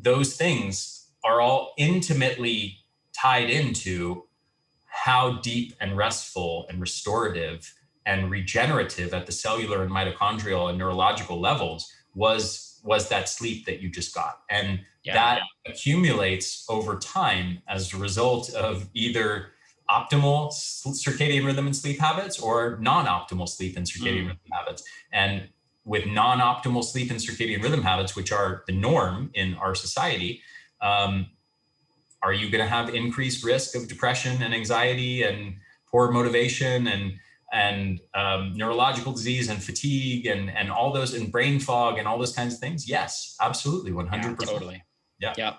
those 0.00 0.36
things 0.36 0.97
are 1.28 1.42
all 1.42 1.74
intimately 1.76 2.78
tied 3.12 3.50
into 3.50 4.24
how 4.86 5.38
deep 5.40 5.74
and 5.80 5.96
restful 5.96 6.66
and 6.70 6.80
restorative 6.80 7.74
and 8.06 8.30
regenerative 8.30 9.12
at 9.12 9.26
the 9.26 9.32
cellular 9.32 9.82
and 9.82 9.92
mitochondrial 9.92 10.70
and 10.70 10.78
neurological 10.78 11.38
levels 11.38 11.92
was 12.14 12.80
was 12.82 13.08
that 13.10 13.28
sleep 13.28 13.66
that 13.66 13.80
you 13.80 13.90
just 13.90 14.14
got 14.14 14.40
and 14.48 14.80
yeah, 15.04 15.12
that 15.14 15.40
yeah. 15.66 15.72
accumulates 15.72 16.64
over 16.70 16.96
time 16.96 17.58
as 17.68 17.92
a 17.92 17.98
result 17.98 18.50
of 18.54 18.88
either 18.94 19.50
optimal 19.90 20.50
circadian 20.52 21.44
rhythm 21.44 21.66
and 21.66 21.76
sleep 21.76 21.98
habits 21.98 22.38
or 22.38 22.78
non-optimal 22.80 23.48
sleep 23.48 23.76
and 23.76 23.86
circadian 23.86 24.24
mm. 24.24 24.28
rhythm 24.28 24.50
habits 24.52 24.82
and 25.12 25.48
with 25.84 26.06
non-optimal 26.06 26.84
sleep 26.84 27.10
and 27.10 27.18
circadian 27.18 27.62
rhythm 27.62 27.82
habits, 27.82 28.14
which 28.14 28.30
are 28.30 28.62
the 28.66 28.72
norm 28.72 29.30
in 29.32 29.54
our 29.54 29.74
society, 29.74 30.42
um, 30.80 31.26
are 32.22 32.32
you 32.32 32.50
going 32.50 32.62
to 32.62 32.68
have 32.68 32.94
increased 32.94 33.44
risk 33.44 33.76
of 33.76 33.88
depression 33.88 34.42
and 34.42 34.52
anxiety 34.54 35.22
and 35.22 35.56
poor 35.90 36.10
motivation 36.10 36.88
and 36.88 37.12
and 37.52 38.00
um, 38.14 38.52
neurological 38.54 39.12
disease 39.12 39.48
and 39.48 39.62
fatigue 39.62 40.26
and 40.26 40.50
and 40.50 40.70
all 40.70 40.92
those 40.92 41.14
and 41.14 41.32
brain 41.32 41.58
fog 41.58 41.98
and 41.98 42.06
all 42.06 42.18
those 42.18 42.34
kinds 42.34 42.54
of 42.54 42.60
things? 42.60 42.88
Yes, 42.88 43.36
absolutely, 43.40 43.92
one 43.92 44.06
hundred 44.06 44.36
percent. 44.36 44.58
Totally. 44.58 44.82
Yeah. 45.20 45.34
Yeah. 45.36 45.54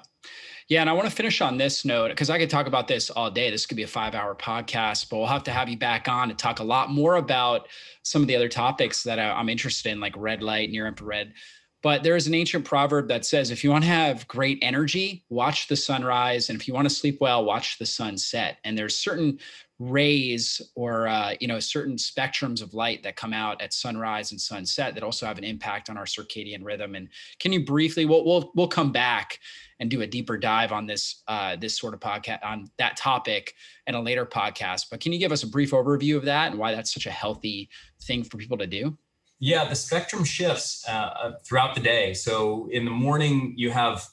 Yeah, 0.68 0.82
and 0.82 0.90
I 0.90 0.94
want 0.94 1.10
to 1.10 1.16
finish 1.16 1.42
on 1.42 1.58
this 1.58 1.84
note 1.84 2.10
because 2.10 2.30
I 2.30 2.38
could 2.38 2.52
talk 2.52 2.68
about 2.68 2.88
this 2.88 3.10
all 3.10 3.32
day. 3.32 3.50
This 3.50 3.66
could 3.66 3.76
be 3.76 3.82
a 3.82 3.88
five-hour 3.88 4.36
podcast, 4.36 5.10
but 5.10 5.18
we'll 5.18 5.26
have 5.26 5.44
to 5.46 5.52
have 5.52 5.68
you 5.68 5.78
back 5.78 6.08
on 6.08 6.30
to 6.30 6.36
talk 6.36 6.60
a 6.60 6.64
lot 6.64 6.92
more 6.92 7.16
about 7.16 7.68
some 8.04 8.22
of 8.22 8.28
the 8.28 8.36
other 8.36 8.50
topics 8.50 9.02
that 9.02 9.18
I'm 9.18 9.50
interested 9.50 9.92
in, 9.92 10.00
like 10.00 10.14
red 10.16 10.44
light, 10.44 10.70
near 10.70 10.86
infrared. 10.86 11.34
But 11.82 12.04
there 12.04 12.18
is 12.18 12.28
an 12.28 12.34
ancient 12.34 12.66
proverb 12.66 13.08
that 13.08 13.26
says, 13.26 13.52
if 13.52 13.64
you 13.64 13.72
want 13.72 13.86
to 13.86 13.90
have 13.90 14.28
great 14.28 14.60
energy, 14.62 15.24
watch 15.30 15.68
the 15.68 15.78
sunrise, 15.78 16.50
and 16.50 16.60
if 16.60 16.68
you 16.68 16.74
want 16.74 16.90
to 16.90 16.94
sleep 16.94 17.20
well, 17.22 17.46
watch 17.46 17.78
the 17.78 17.86
sunset. 17.86 18.58
And 18.66 18.78
there's 18.78 18.98
certain 18.98 19.40
rays 19.80 20.62
or 20.76 21.08
uh, 21.08 21.34
you 21.40 21.48
know 21.48 21.60
certain 21.60 21.96
spectrums 21.96 22.62
of 22.62 22.74
light 22.74 23.02
that 23.02 23.16
come 23.16 23.32
out 23.32 23.62
at 23.62 23.74
sunrise 23.74 24.32
and 24.32 24.42
sunset 24.42 24.94
that 24.94 25.04
also 25.04 25.26
have 25.26 25.38
an 25.38 25.46
impact 25.46 25.90
on 25.90 25.98
our 25.98 26.04
circadian 26.04 26.64
rhythm. 26.64 26.96
And 26.96 27.08
can 27.40 27.54
you 27.54 27.64
briefly 27.66 28.06
we'll 28.06 28.26
we'll, 28.26 28.52
we'll 28.56 28.68
come 28.68 28.92
back 28.92 29.40
and 29.80 29.90
do 29.90 30.02
a 30.02 30.08
deeper 30.08 30.38
dive 30.38 30.74
on 30.74 30.86
this 30.86 31.24
uh, 31.28 31.56
this 31.56 31.78
sort 31.78 31.94
of 31.94 32.02
podcast 32.02 32.44
on 32.44 32.70
that 32.78 32.98
topic 32.98 33.56
in 33.88 33.96
a 33.96 34.02
later 34.02 34.26
podcast. 34.26 34.88
But 34.92 35.00
can 35.00 35.14
you 35.14 35.20
give 35.20 35.32
us 35.32 35.44
a 35.44 35.48
brief 35.48 35.72
overview 35.72 36.18
of 36.18 36.26
that 36.26 36.52
and 36.52 36.60
why 36.60 36.76
that's 36.76 36.94
such 36.94 37.06
a 37.06 37.12
healthy 37.12 37.70
thing 38.04 38.26
for 38.26 38.38
people 38.38 38.58
to 38.58 38.68
do 38.68 38.98
yeah 39.40 39.68
the 39.68 39.76
spectrum 39.76 40.24
shifts 40.24 40.86
uh, 40.88 40.92
uh 40.92 41.32
throughout 41.44 41.76
the 41.76 41.82
day 41.82 42.14
so 42.14 42.70
in 42.72 42.86
the 42.86 42.92
morning 42.92 43.54
you 43.58 43.72
have 43.72 44.06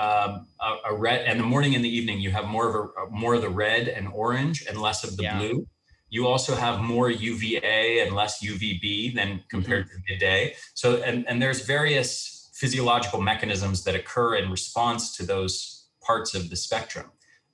um, 0.00 0.46
a, 0.60 0.76
a, 0.90 0.94
red, 0.94 1.26
and 1.26 1.38
the 1.38 1.44
morning 1.44 1.74
and 1.74 1.84
the 1.84 1.88
evening, 1.94 2.20
you 2.20 2.30
have 2.30 2.46
more 2.46 2.68
of 2.68 2.74
a 2.74 3.10
more 3.10 3.34
of 3.34 3.42
the 3.42 3.50
red 3.50 3.86
and 3.86 4.08
orange 4.08 4.64
and 4.66 4.80
less 4.80 5.04
of 5.04 5.16
the 5.18 5.24
yeah. 5.24 5.38
blue. 5.38 5.66
You 6.08 6.26
also 6.26 6.56
have 6.56 6.80
more 6.80 7.10
UVA 7.10 8.00
and 8.00 8.16
less 8.16 8.42
UVB 8.42 9.14
than 9.14 9.44
compared 9.48 9.86
mm-hmm. 9.86 9.96
to 9.96 10.12
midday. 10.12 10.54
So, 10.74 11.02
and, 11.02 11.28
and 11.28 11.40
there's 11.40 11.66
various 11.66 12.50
physiological 12.54 13.20
mechanisms 13.20 13.84
that 13.84 13.94
occur 13.94 14.36
in 14.36 14.50
response 14.50 15.16
to 15.18 15.26
those 15.26 15.86
parts 16.02 16.34
of 16.34 16.50
the 16.50 16.56
spectrum. 16.56 17.10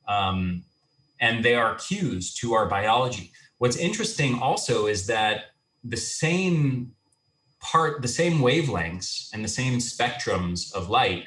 Um, 0.09 0.63
and 1.21 1.45
they 1.45 1.55
are 1.55 1.75
cues 1.75 2.33
to 2.35 2.55
our 2.55 2.67
biology. 2.67 3.33
What's 3.59 3.77
interesting 3.77 4.39
also 4.39 4.87
is 4.87 5.07
that 5.07 5.47
the 5.85 5.97
same 5.97 6.93
part, 7.73 8.03
the 8.03 8.09
same 8.09 8.39
wavelengths 8.39 9.29
and 9.33 9.45
the 9.45 9.49
same 9.49 9.79
spectrums 9.79 10.73
of 10.75 10.89
light 10.89 11.25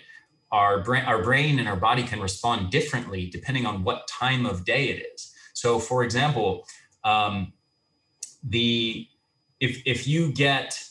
our 0.51 0.81
brain, 0.81 1.03
our 1.05 1.21
brain 1.21 1.59
and 1.59 1.67
our 1.67 1.75
body 1.75 2.03
can 2.03 2.19
respond 2.19 2.71
differently 2.71 3.27
depending 3.27 3.65
on 3.65 3.83
what 3.83 4.07
time 4.07 4.45
of 4.45 4.65
day 4.65 4.89
it 4.89 5.05
is. 5.13 5.31
So, 5.53 5.79
for 5.79 6.03
example, 6.03 6.65
um, 7.03 7.53
the 8.43 9.07
if 9.59 9.81
if 9.85 10.07
you 10.07 10.31
get 10.31 10.81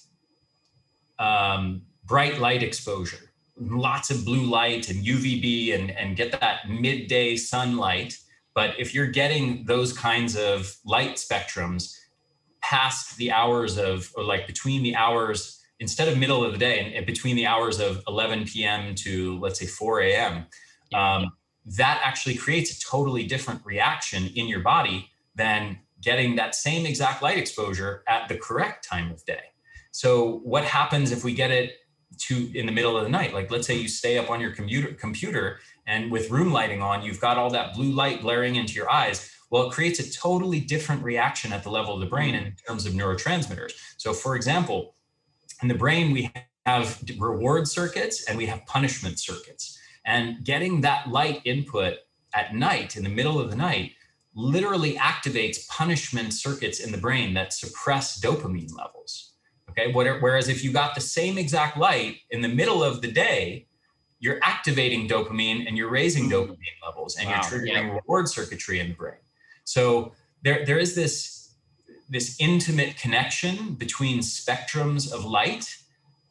um, 1.18 1.82
bright 2.04 2.38
light 2.38 2.62
exposure, 2.62 3.32
lots 3.58 4.10
of 4.10 4.24
blue 4.24 4.44
light 4.44 4.90
and 4.90 5.04
UVB, 5.04 5.74
and 5.74 5.90
and 5.90 6.16
get 6.16 6.38
that 6.40 6.68
midday 6.68 7.36
sunlight, 7.36 8.16
but 8.54 8.78
if 8.78 8.94
you're 8.94 9.06
getting 9.06 9.64
those 9.64 9.92
kinds 9.92 10.36
of 10.36 10.76
light 10.84 11.16
spectrums 11.16 11.97
past 12.60 13.16
the 13.16 13.30
hours 13.30 13.78
of, 13.78 14.12
or 14.16 14.24
like 14.24 14.46
between 14.46 14.82
the 14.82 14.94
hours 14.94 15.62
instead 15.80 16.08
of 16.08 16.18
middle 16.18 16.44
of 16.44 16.52
the 16.52 16.58
day 16.58 16.92
and 16.94 17.06
between 17.06 17.36
the 17.36 17.46
hours 17.46 17.78
of 17.80 18.02
11 18.08 18.46
p.m. 18.46 18.94
to 18.96 19.38
let's 19.38 19.60
say 19.60 19.66
4 19.66 20.00
a.m., 20.00 20.46
um, 20.94 21.32
that 21.76 22.00
actually 22.02 22.34
creates 22.34 22.76
a 22.76 22.80
totally 22.80 23.24
different 23.24 23.60
reaction 23.64 24.26
in 24.34 24.48
your 24.48 24.60
body 24.60 25.10
than 25.34 25.78
getting 26.02 26.36
that 26.36 26.54
same 26.54 26.86
exact 26.86 27.22
light 27.22 27.36
exposure 27.36 28.02
at 28.08 28.28
the 28.28 28.36
correct 28.36 28.88
time 28.88 29.10
of 29.10 29.24
day. 29.24 29.42
So 29.90 30.40
what 30.44 30.64
happens 30.64 31.12
if 31.12 31.24
we 31.24 31.34
get 31.34 31.50
it 31.50 31.72
to 32.18 32.50
in 32.58 32.66
the 32.66 32.72
middle 32.72 32.96
of 32.96 33.04
the 33.04 33.10
night? 33.10 33.34
Like 33.34 33.50
let's 33.50 33.66
say 33.66 33.74
you 33.74 33.88
stay 33.88 34.18
up 34.18 34.30
on 34.30 34.40
your 34.40 34.52
computer 34.52 34.94
computer 34.94 35.58
and 35.86 36.10
with 36.10 36.30
room 36.30 36.52
lighting 36.52 36.82
on, 36.82 37.02
you've 37.02 37.20
got 37.20 37.38
all 37.38 37.50
that 37.50 37.74
blue 37.74 37.90
light 37.90 38.22
blaring 38.22 38.56
into 38.56 38.74
your 38.74 38.90
eyes. 38.90 39.34
Well, 39.50 39.68
it 39.68 39.72
creates 39.72 39.98
a 39.98 40.10
totally 40.10 40.60
different 40.60 41.02
reaction 41.02 41.52
at 41.52 41.62
the 41.62 41.70
level 41.70 41.94
of 41.94 42.00
the 42.00 42.06
brain 42.06 42.34
in 42.34 42.54
terms 42.66 42.86
of 42.86 42.92
neurotransmitters. 42.92 43.72
So 43.96 44.12
for 44.12 44.36
example, 44.36 44.94
in 45.62 45.68
the 45.68 45.74
brain, 45.74 46.12
we 46.12 46.30
have 46.66 47.02
reward 47.18 47.66
circuits 47.66 48.28
and 48.28 48.36
we 48.36 48.46
have 48.46 48.64
punishment 48.66 49.18
circuits. 49.18 49.78
And 50.04 50.44
getting 50.44 50.82
that 50.82 51.08
light 51.08 51.40
input 51.44 51.94
at 52.34 52.54
night, 52.54 52.96
in 52.96 53.04
the 53.04 53.08
middle 53.08 53.40
of 53.40 53.50
the 53.50 53.56
night, 53.56 53.92
literally 54.34 54.94
activates 54.94 55.66
punishment 55.68 56.32
circuits 56.32 56.80
in 56.80 56.92
the 56.92 56.98
brain 56.98 57.34
that 57.34 57.52
suppress 57.52 58.20
dopamine 58.20 58.76
levels. 58.76 59.32
Okay. 59.70 59.92
Whereas 59.92 60.48
if 60.48 60.62
you 60.62 60.72
got 60.72 60.94
the 60.94 61.00
same 61.00 61.38
exact 61.38 61.76
light 61.76 62.18
in 62.30 62.42
the 62.42 62.48
middle 62.48 62.82
of 62.82 63.00
the 63.00 63.10
day, 63.10 63.66
you're 64.20 64.38
activating 64.42 65.08
dopamine 65.08 65.66
and 65.66 65.76
you're 65.76 65.90
raising 65.90 66.28
mm. 66.28 66.32
dopamine 66.32 66.78
levels 66.84 67.16
and 67.16 67.28
wow. 67.28 67.34
you're 67.34 67.60
triggering 67.60 67.72
yeah. 67.72 67.92
reward 67.92 68.28
circuitry 68.28 68.80
in 68.80 68.88
the 68.88 68.94
brain. 68.94 69.18
So 69.68 70.12
there, 70.42 70.64
there 70.64 70.78
is 70.78 70.94
this 70.94 71.36
this 72.10 72.40
intimate 72.40 72.96
connection 72.96 73.74
between 73.74 74.20
spectrums 74.20 75.12
of 75.12 75.26
light 75.26 75.76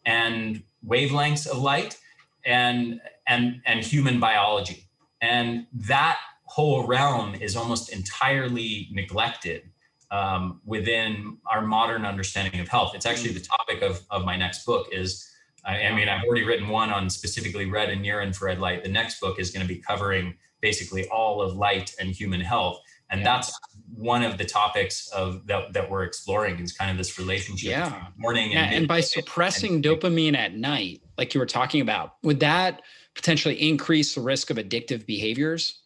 and 0.07 0.63
wavelengths 0.83 1.45
of 1.45 1.59
light 1.59 1.99
and 2.43 2.99
and 3.27 3.61
and 3.67 3.81
human 3.83 4.19
biology. 4.19 4.87
And 5.21 5.67
that 5.71 6.17
whole 6.45 6.87
realm 6.87 7.35
is 7.35 7.55
almost 7.55 7.93
entirely 7.93 8.87
neglected 8.91 9.69
um, 10.09 10.59
within 10.65 11.37
our 11.45 11.61
modern 11.61 12.05
understanding 12.05 12.59
of 12.59 12.67
health. 12.67 12.95
It's 12.95 13.05
actually 13.05 13.33
the 13.33 13.45
topic 13.57 13.83
of, 13.83 14.01
of 14.09 14.25
my 14.25 14.35
next 14.35 14.65
book 14.65 14.87
is 14.91 15.29
I, 15.63 15.83
I 15.83 15.95
mean 15.95 16.09
i've 16.09 16.23
already 16.23 16.43
written 16.43 16.69
one 16.69 16.89
on 16.89 17.07
specifically 17.11 17.67
red 17.69 17.89
and 17.89 18.01
near 18.01 18.19
infrared 18.21 18.57
light. 18.57 18.83
The 18.83 18.89
next 18.89 19.19
book 19.19 19.39
is 19.39 19.51
going 19.51 19.65
to 19.67 19.71
be 19.71 19.79
covering 19.79 20.37
basically 20.59 21.07
all 21.09 21.39
of 21.39 21.55
light 21.55 21.93
and 21.99 22.09
human 22.09 22.41
health 22.41 22.81
and 23.09 23.21
yeah. 23.21 23.25
that's 23.25 23.57
one 23.95 24.23
of 24.23 24.37
the 24.37 24.45
topics 24.45 25.07
of 25.09 25.47
that, 25.47 25.73
that 25.73 25.89
we're 25.89 26.03
exploring 26.03 26.59
is 26.59 26.71
kind 26.73 26.91
of 26.91 26.97
this 26.97 27.17
relationship 27.17 27.71
yeah. 27.71 28.07
morning 28.17 28.53
and, 28.53 28.75
and 28.75 28.87
by 28.87 28.99
suppressing 28.99 29.75
and, 29.75 29.83
dopamine 29.83 30.35
at 30.35 30.55
night 30.55 31.01
like 31.17 31.33
you 31.33 31.39
were 31.39 31.45
talking 31.45 31.81
about 31.81 32.15
would 32.23 32.39
that 32.39 32.81
potentially 33.15 33.55
increase 33.55 34.15
the 34.15 34.21
risk 34.21 34.49
of 34.49 34.57
addictive 34.57 35.05
behaviors 35.05 35.81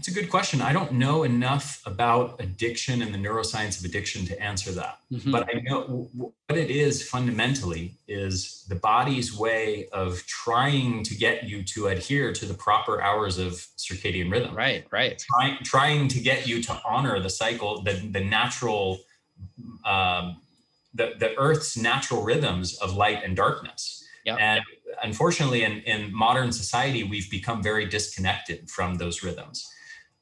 it's 0.00 0.08
a 0.08 0.12
good 0.12 0.30
question. 0.30 0.62
I 0.62 0.72
don't 0.72 0.92
know 0.92 1.24
enough 1.24 1.82
about 1.84 2.40
addiction 2.40 3.02
and 3.02 3.12
the 3.12 3.18
neuroscience 3.18 3.78
of 3.78 3.84
addiction 3.84 4.24
to 4.28 4.42
answer 4.42 4.72
that. 4.72 4.98
Mm-hmm. 5.12 5.30
But 5.30 5.46
I 5.54 5.60
know 5.60 6.08
what 6.14 6.56
it 6.56 6.70
is 6.70 7.06
fundamentally 7.06 7.96
is 8.08 8.64
the 8.70 8.76
body's 8.76 9.36
way 9.36 9.90
of 9.92 10.24
trying 10.26 11.02
to 11.02 11.14
get 11.14 11.44
you 11.44 11.62
to 11.64 11.88
adhere 11.88 12.32
to 12.32 12.46
the 12.46 12.54
proper 12.54 13.02
hours 13.02 13.36
of 13.36 13.52
circadian 13.76 14.32
rhythm. 14.32 14.54
Right, 14.54 14.86
right. 14.90 15.22
Trying, 15.34 15.58
trying 15.64 16.08
to 16.08 16.18
get 16.18 16.48
you 16.48 16.62
to 16.62 16.80
honor 16.88 17.20
the 17.20 17.28
cycle, 17.28 17.82
the, 17.82 17.92
the 17.92 18.24
natural, 18.24 19.00
um, 19.84 20.40
the, 20.94 21.12
the 21.18 21.36
Earth's 21.36 21.76
natural 21.76 22.22
rhythms 22.22 22.78
of 22.78 22.96
light 22.96 23.22
and 23.22 23.36
darkness. 23.36 24.02
Yep. 24.24 24.38
And 24.40 24.62
unfortunately, 25.02 25.62
in, 25.64 25.82
in 25.82 26.10
modern 26.10 26.52
society, 26.52 27.04
we've 27.04 27.30
become 27.30 27.62
very 27.62 27.84
disconnected 27.84 28.70
from 28.70 28.94
those 28.94 29.22
rhythms. 29.22 29.70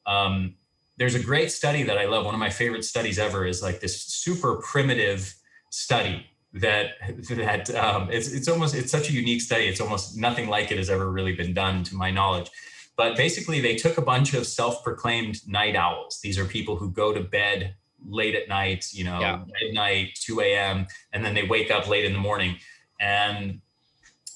Um, 0.09 0.55
there's 0.97 1.15
a 1.15 1.23
great 1.23 1.53
study 1.53 1.85
that 1.85 1.97
I 1.97 2.07
love. 2.07 2.25
One 2.25 2.35
of 2.35 2.41
my 2.41 2.51
favorite 2.51 2.85
studies 2.85 3.19
ever 3.19 3.47
is 3.47 3.63
like 3.63 3.79
this 3.79 4.03
super 4.03 4.57
primitive 4.57 5.33
study 5.71 6.27
that 6.55 6.95
that 7.31 7.73
um, 7.75 8.11
it's 8.11 8.33
it's 8.33 8.49
almost 8.49 8.75
it's 8.75 8.91
such 8.91 9.11
a 9.11 9.13
unique 9.13 9.41
study. 9.41 9.67
It's 9.67 9.81
almost 9.81 10.17
nothing 10.17 10.49
like 10.49 10.73
it 10.73 10.79
has 10.79 10.91
ever 10.91 11.11
really 11.11 11.35
been 11.35 11.55
done 11.55 11.85
to 11.85 11.95
my 11.95 12.11
knowledge. 12.11 12.51
But 12.97 13.17
basically, 13.17 13.61
they 13.61 13.77
took 13.77 13.97
a 13.97 14.03
bunch 14.03 14.35
of 14.35 14.45
self-proclaimed 14.45 15.47
night 15.47 15.77
owls. 15.77 16.19
These 16.21 16.37
are 16.37 16.45
people 16.45 16.75
who 16.75 16.91
go 16.91 17.13
to 17.13 17.21
bed 17.21 17.77
late 18.05 18.35
at 18.35 18.49
night, 18.49 18.87
you 18.93 19.05
know, 19.05 19.21
yeah. 19.21 19.45
midnight, 19.61 20.19
2 20.21 20.41
a.m., 20.41 20.87
and 21.13 21.25
then 21.25 21.35
they 21.35 21.45
wake 21.45 21.71
up 21.71 21.89
late 21.89 22.05
in 22.05 22.13
the 22.13 22.19
morning. 22.19 22.57
And 23.01 23.61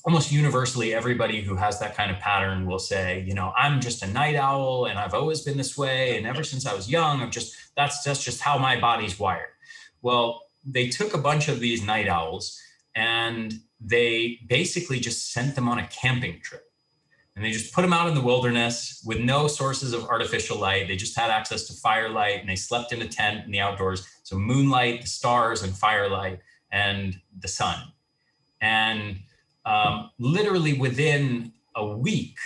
almost 0.05 0.33
universally 0.33 0.95
everybody 0.95 1.43
who 1.43 1.55
has 1.55 1.79
that 1.79 1.97
kind 1.97 2.11
of 2.11 2.19
pattern 2.19 2.67
will 2.67 2.79
say 2.79 3.25
you 3.27 3.35
know 3.35 3.53
i'm 3.57 3.81
just 3.81 4.03
a 4.03 4.07
night 4.07 4.35
owl 4.35 4.87
and 4.87 4.99
i've 4.99 5.15
always 5.15 5.43
been 5.43 5.57
this 5.57 5.79
way 5.79 6.17
and 6.17 6.27
ever 6.27 6.43
since 6.43 6.67
i 6.67 6.75
was 6.75 6.91
young 6.91 7.23
i've 7.23 7.31
just 7.31 7.55
that's 7.77 8.03
that's 8.03 8.23
just 8.23 8.41
how 8.41 8.59
my 8.59 8.79
body's 8.79 9.19
wired. 9.19 9.51
Well 10.03 10.43
they 10.65 10.89
took 10.89 11.15
a 11.15 11.19
bunch 11.19 11.49
of 11.49 11.61
these 11.61 11.85
night 11.85 12.09
owls 12.09 12.61
and 12.95 13.55
they 13.81 14.39
basically 14.47 15.01
just 15.01 15.33
sent 15.33 15.57
them 15.57 15.69
on 15.69 15.79
a 15.79 15.87
camping 15.89 16.41
trip. 16.41 16.63
And 17.35 17.45
they 17.45 17.51
just 17.51 17.73
put 17.75 17.83
them 17.83 17.95
out 17.95 18.09
in 18.09 18.15
the 18.15 18.21
wilderness 18.21 19.03
with 19.05 19.19
no 19.19 19.49
sources 19.49 19.93
of 19.93 20.05
artificial 20.05 20.59
light. 20.59 20.87
They 20.87 20.97
just 20.97 21.19
had 21.19 21.31
access 21.31 21.67
to 21.67 21.73
firelight 21.73 22.41
and 22.41 22.49
they 22.49 22.57
slept 22.57 22.93
in 22.93 23.03
a 23.03 23.09
tent 23.09 23.45
in 23.47 23.51
the 23.51 23.59
outdoors. 23.59 24.07
So 24.23 24.37
moonlight 24.37 25.01
the 25.01 25.07
stars 25.09 25.63
and 25.63 25.75
firelight 25.77 26.41
and 26.71 27.19
the 27.41 27.49
sun. 27.49 27.81
And 28.61 29.19
um, 29.65 30.11
literally 30.19 30.75
within 30.75 31.53
a 31.75 31.87
week, 31.87 32.37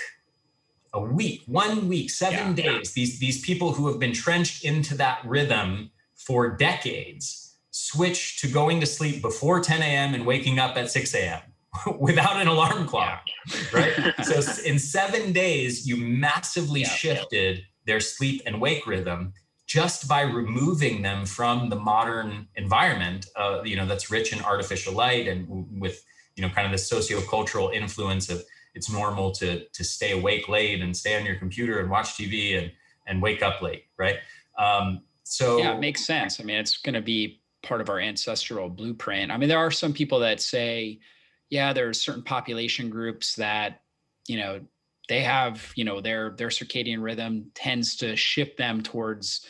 a 0.92 1.00
week, 1.00 1.42
one 1.46 1.88
week, 1.88 2.10
seven 2.10 2.56
yeah. 2.56 2.64
days, 2.64 2.92
these, 2.92 3.18
these 3.18 3.40
people 3.40 3.72
who 3.72 3.88
have 3.88 3.98
been 3.98 4.12
trenched 4.12 4.64
into 4.64 4.96
that 4.96 5.20
rhythm 5.24 5.90
for 6.14 6.56
decades 6.56 7.56
switch 7.70 8.40
to 8.40 8.48
going 8.48 8.80
to 8.80 8.86
sleep 8.86 9.20
before 9.20 9.60
10 9.60 9.82
a.m. 9.82 10.14
and 10.14 10.24
waking 10.24 10.58
up 10.58 10.76
at 10.76 10.90
6 10.90 11.14
a.m. 11.14 11.40
without 11.98 12.40
an 12.40 12.48
alarm 12.48 12.86
clock, 12.86 13.26
yeah. 13.46 13.60
right? 13.72 14.14
so 14.24 14.40
in 14.62 14.78
seven 14.78 15.32
days, 15.32 15.86
you 15.86 15.96
massively 15.96 16.80
yeah. 16.80 16.88
shifted 16.88 17.62
their 17.84 18.00
sleep 18.00 18.42
and 18.46 18.60
wake 18.60 18.86
rhythm 18.86 19.32
just 19.66 20.08
by 20.08 20.22
removing 20.22 21.02
them 21.02 21.26
from 21.26 21.68
the 21.68 21.76
modern 21.76 22.48
environment, 22.54 23.26
uh, 23.36 23.60
you 23.64 23.76
know, 23.76 23.84
that's 23.84 24.10
rich 24.10 24.32
in 24.32 24.40
artificial 24.42 24.94
light 24.94 25.26
and 25.26 25.46
with, 25.80 26.04
you 26.36 26.42
know, 26.42 26.50
kind 26.50 26.66
of 26.66 26.72
the 26.72 26.78
socio-cultural 26.78 27.70
influence 27.70 28.28
of 28.28 28.44
it's 28.74 28.90
normal 28.90 29.32
to 29.32 29.64
to 29.64 29.82
stay 29.82 30.12
awake 30.12 30.48
late 30.48 30.80
and 30.80 30.96
stay 30.96 31.18
on 31.18 31.24
your 31.24 31.36
computer 31.36 31.80
and 31.80 31.90
watch 31.90 32.16
TV 32.16 32.58
and 32.58 32.70
and 33.06 33.22
wake 33.22 33.42
up 33.42 33.62
late, 33.62 33.84
right? 33.96 34.16
Um, 34.58 35.02
so 35.22 35.58
yeah, 35.58 35.74
it 35.74 35.80
makes 35.80 36.06
sense. 36.06 36.40
I 36.40 36.44
mean, 36.44 36.56
it's 36.56 36.76
going 36.76 36.94
to 36.94 37.00
be 37.00 37.40
part 37.62 37.80
of 37.80 37.88
our 37.88 37.98
ancestral 37.98 38.68
blueprint. 38.68 39.32
I 39.32 39.36
mean, 39.36 39.48
there 39.48 39.58
are 39.58 39.70
some 39.70 39.92
people 39.92 40.20
that 40.20 40.40
say, 40.40 41.00
yeah, 41.50 41.72
there's 41.72 42.00
certain 42.00 42.22
population 42.22 42.90
groups 42.90 43.34
that, 43.36 43.82
you 44.28 44.38
know, 44.38 44.60
they 45.08 45.22
have, 45.22 45.72
you 45.74 45.84
know, 45.84 46.00
their 46.00 46.30
their 46.30 46.48
circadian 46.48 47.02
rhythm 47.02 47.50
tends 47.54 47.96
to 47.96 48.16
shift 48.16 48.56
them 48.56 48.82
towards, 48.82 49.46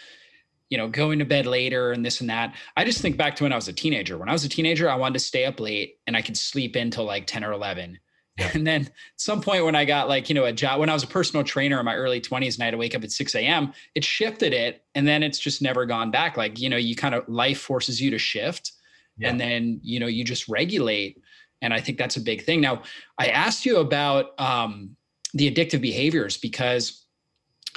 you 0.68 0.78
know, 0.78 0.88
going 0.88 1.18
to 1.18 1.24
bed 1.24 1.46
later 1.46 1.92
and 1.92 2.04
this 2.04 2.20
and 2.20 2.30
that. 2.30 2.54
I 2.76 2.84
just 2.84 3.00
think 3.00 3.16
back 3.16 3.36
to 3.36 3.44
when 3.44 3.52
I 3.52 3.56
was 3.56 3.68
a 3.68 3.72
teenager. 3.72 4.18
When 4.18 4.28
I 4.28 4.32
was 4.32 4.44
a 4.44 4.48
teenager, 4.48 4.90
I 4.90 4.96
wanted 4.96 5.14
to 5.14 5.24
stay 5.24 5.44
up 5.44 5.60
late 5.60 5.98
and 6.06 6.16
I 6.16 6.22
could 6.22 6.36
sleep 6.36 6.76
until 6.76 7.04
like 7.04 7.26
10 7.26 7.44
or 7.44 7.52
11. 7.52 7.98
Yeah. 8.38 8.50
And 8.52 8.66
then 8.66 8.82
at 8.82 8.92
some 9.16 9.40
point 9.40 9.64
when 9.64 9.74
I 9.74 9.84
got 9.84 10.08
like, 10.08 10.28
you 10.28 10.34
know, 10.34 10.44
a 10.44 10.52
job, 10.52 10.80
when 10.80 10.90
I 10.90 10.92
was 10.92 11.02
a 11.02 11.08
personal 11.08 11.44
trainer 11.44 11.78
in 11.78 11.84
my 11.84 11.94
early 11.94 12.20
20s 12.20 12.54
and 12.54 12.62
I 12.62 12.66
had 12.66 12.72
to 12.72 12.76
wake 12.76 12.94
up 12.94 13.02
at 13.02 13.10
6 13.10 13.34
a.m., 13.34 13.72
it 13.94 14.04
shifted 14.04 14.52
it. 14.52 14.84
And 14.94 15.06
then 15.08 15.22
it's 15.22 15.38
just 15.38 15.62
never 15.62 15.86
gone 15.86 16.10
back. 16.10 16.36
Like, 16.36 16.60
you 16.60 16.68
know, 16.68 16.76
you 16.76 16.96
kind 16.96 17.14
of 17.14 17.26
life 17.28 17.60
forces 17.60 18.00
you 18.00 18.10
to 18.10 18.18
shift. 18.18 18.72
Yeah. 19.16 19.30
And 19.30 19.40
then, 19.40 19.80
you 19.82 20.00
know, 20.00 20.06
you 20.06 20.24
just 20.24 20.48
regulate 20.48 21.22
and 21.62 21.72
I 21.72 21.80
think 21.80 21.98
that's 21.98 22.16
a 22.16 22.20
big 22.20 22.44
thing. 22.44 22.60
Now, 22.60 22.82
I 23.18 23.28
asked 23.28 23.64
you 23.64 23.78
about 23.78 24.38
um, 24.38 24.96
the 25.32 25.50
addictive 25.50 25.80
behaviors 25.80 26.36
because 26.36 27.04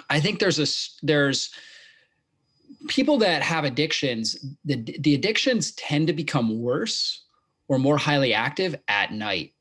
I 0.09 0.19
think 0.19 0.39
there's 0.39 0.59
a 0.59 1.05
there's 1.05 1.51
people 2.89 3.17
that 3.19 3.41
have 3.41 3.63
addictions. 3.63 4.35
The 4.65 4.75
the 4.99 5.15
addictions 5.15 5.71
tend 5.73 6.07
to 6.07 6.13
become 6.13 6.61
worse 6.61 7.23
or 7.69 7.79
more 7.79 7.97
highly 7.97 8.33
active 8.33 8.75
at 8.87 9.13
night, 9.13 9.53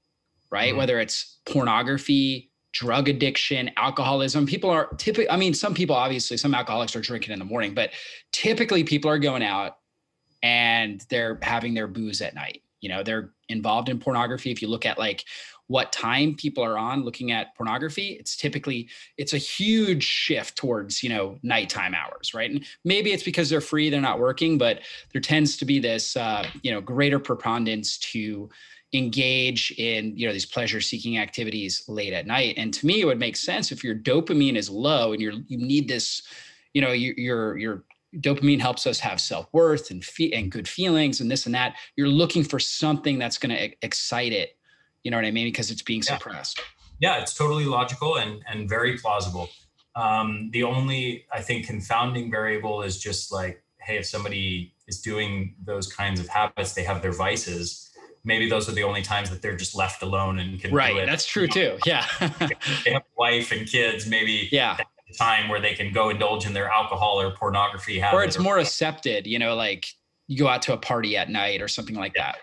right? 0.50 0.70
Mm-hmm. 0.70 0.78
Whether 0.78 0.98
it's 0.98 1.38
pornography, 1.46 2.50
drug 2.72 3.08
addiction, 3.08 3.70
alcoholism. 3.76 4.46
People 4.46 4.70
are 4.70 4.88
typically. 4.96 5.30
I 5.30 5.36
mean, 5.36 5.54
some 5.54 5.74
people 5.74 5.94
obviously 5.94 6.36
some 6.36 6.54
alcoholics 6.54 6.96
are 6.96 7.00
drinking 7.00 7.32
in 7.32 7.38
the 7.38 7.44
morning, 7.44 7.74
but 7.74 7.90
typically 8.32 8.82
people 8.82 9.10
are 9.10 9.18
going 9.18 9.44
out 9.44 9.76
and 10.42 11.04
they're 11.08 11.38
having 11.42 11.74
their 11.74 11.86
booze 11.88 12.20
at 12.20 12.34
night 12.34 12.62
you 12.80 12.88
know 12.88 13.02
they're 13.02 13.30
involved 13.48 13.88
in 13.88 13.98
pornography 13.98 14.50
if 14.50 14.62
you 14.62 14.68
look 14.68 14.86
at 14.86 14.98
like 14.98 15.24
what 15.68 15.92
time 15.92 16.34
people 16.34 16.64
are 16.64 16.76
on 16.76 17.04
looking 17.04 17.30
at 17.30 17.54
pornography 17.54 18.16
it's 18.20 18.36
typically 18.36 18.88
it's 19.16 19.32
a 19.32 19.38
huge 19.38 20.02
shift 20.02 20.56
towards 20.56 21.02
you 21.02 21.08
know 21.08 21.38
nighttime 21.42 21.94
hours 21.94 22.34
right? 22.34 22.50
And 22.50 22.64
maybe 22.84 23.12
it's 23.12 23.22
because 23.22 23.48
they're 23.48 23.60
free 23.60 23.88
they're 23.88 24.00
not 24.00 24.18
working 24.18 24.58
but 24.58 24.80
there 25.12 25.20
tends 25.20 25.56
to 25.58 25.64
be 25.64 25.78
this 25.78 26.16
uh, 26.16 26.46
you 26.62 26.70
know 26.70 26.80
greater 26.80 27.18
preponderance 27.18 27.98
to 27.98 28.48
engage 28.94 29.70
in 29.72 30.16
you 30.16 30.26
know 30.26 30.32
these 30.32 30.46
pleasure 30.46 30.80
seeking 30.80 31.18
activities 31.18 31.84
late 31.88 32.12
at 32.12 32.26
night. 32.26 32.54
And 32.56 32.72
to 32.74 32.86
me 32.86 33.00
it 33.00 33.04
would 33.04 33.18
make 33.18 33.36
sense 33.36 33.70
if 33.70 33.84
your 33.84 33.94
dopamine 33.94 34.56
is 34.56 34.70
low 34.70 35.12
and 35.12 35.20
you're 35.20 35.34
you 35.46 35.58
need 35.58 35.88
this 35.88 36.22
you 36.72 36.80
know 36.80 36.92
you, 36.92 37.14
you're 37.16 37.58
you're 37.58 37.84
dopamine 38.16 38.60
helps 38.60 38.86
us 38.86 38.98
have 38.98 39.20
self-worth 39.20 39.90
and 39.90 40.02
fe- 40.02 40.32
and 40.32 40.50
good 40.50 40.66
feelings 40.66 41.20
and 41.20 41.30
this 41.30 41.44
and 41.44 41.54
that 41.54 41.76
you're 41.96 42.08
looking 42.08 42.42
for 42.42 42.58
something 42.58 43.18
that's 43.18 43.36
going 43.36 43.54
to 43.54 43.70
excite 43.84 44.32
it 44.32 44.57
you 45.02 45.10
know 45.10 45.16
what 45.16 45.24
i 45.24 45.30
mean? 45.30 45.46
Because 45.46 45.70
it's 45.70 45.82
being 45.82 46.02
suppressed. 46.02 46.60
Yeah 47.00 47.20
it's 47.20 47.34
totally 47.34 47.64
logical 47.64 48.16
and 48.16 48.42
and 48.48 48.68
very 48.68 48.98
plausible. 48.98 49.48
Um, 49.94 50.50
the 50.52 50.62
only 50.62 51.26
i 51.32 51.40
think 51.40 51.66
confounding 51.66 52.30
variable 52.30 52.82
is 52.82 53.00
just 53.00 53.32
like 53.32 53.62
hey 53.80 53.96
if 53.96 54.06
somebody 54.06 54.72
is 54.86 55.00
doing 55.00 55.56
those 55.64 55.92
kinds 55.92 56.20
of 56.20 56.28
habits 56.28 56.74
they 56.74 56.84
have 56.84 57.02
their 57.02 57.12
vices 57.12 57.88
maybe 58.22 58.48
those 58.48 58.68
are 58.68 58.72
the 58.72 58.84
only 58.84 59.02
times 59.02 59.30
that 59.30 59.42
they're 59.42 59.56
just 59.56 59.74
left 59.74 60.02
alone 60.02 60.38
and 60.38 60.60
can 60.60 60.72
right 60.72 61.06
that's 61.06 61.26
true 61.26 61.48
too 61.48 61.78
yeah. 61.84 62.06
They 62.84 62.92
have 62.92 63.02
wife 63.16 63.50
and 63.52 63.66
kids 63.66 64.06
maybe 64.06 64.48
yeah. 64.52 64.76
time 65.18 65.48
where 65.48 65.60
they 65.60 65.74
can 65.74 65.92
go 65.92 66.10
indulge 66.10 66.46
in 66.46 66.52
their 66.52 66.68
alcohol 66.68 67.20
or 67.20 67.32
pornography 67.32 67.98
habit. 67.98 68.16
Or 68.16 68.24
it's 68.24 68.38
more 68.38 68.58
accepted, 68.58 69.26
you 69.26 69.38
know, 69.38 69.54
like 69.54 69.86
you 70.26 70.38
go 70.38 70.48
out 70.48 70.62
to 70.62 70.72
a 70.72 70.76
party 70.76 71.16
at 71.16 71.30
night 71.30 71.62
or 71.62 71.68
something 71.68 71.96
like 71.96 72.12
yeah. 72.14 72.32
that. 72.32 72.38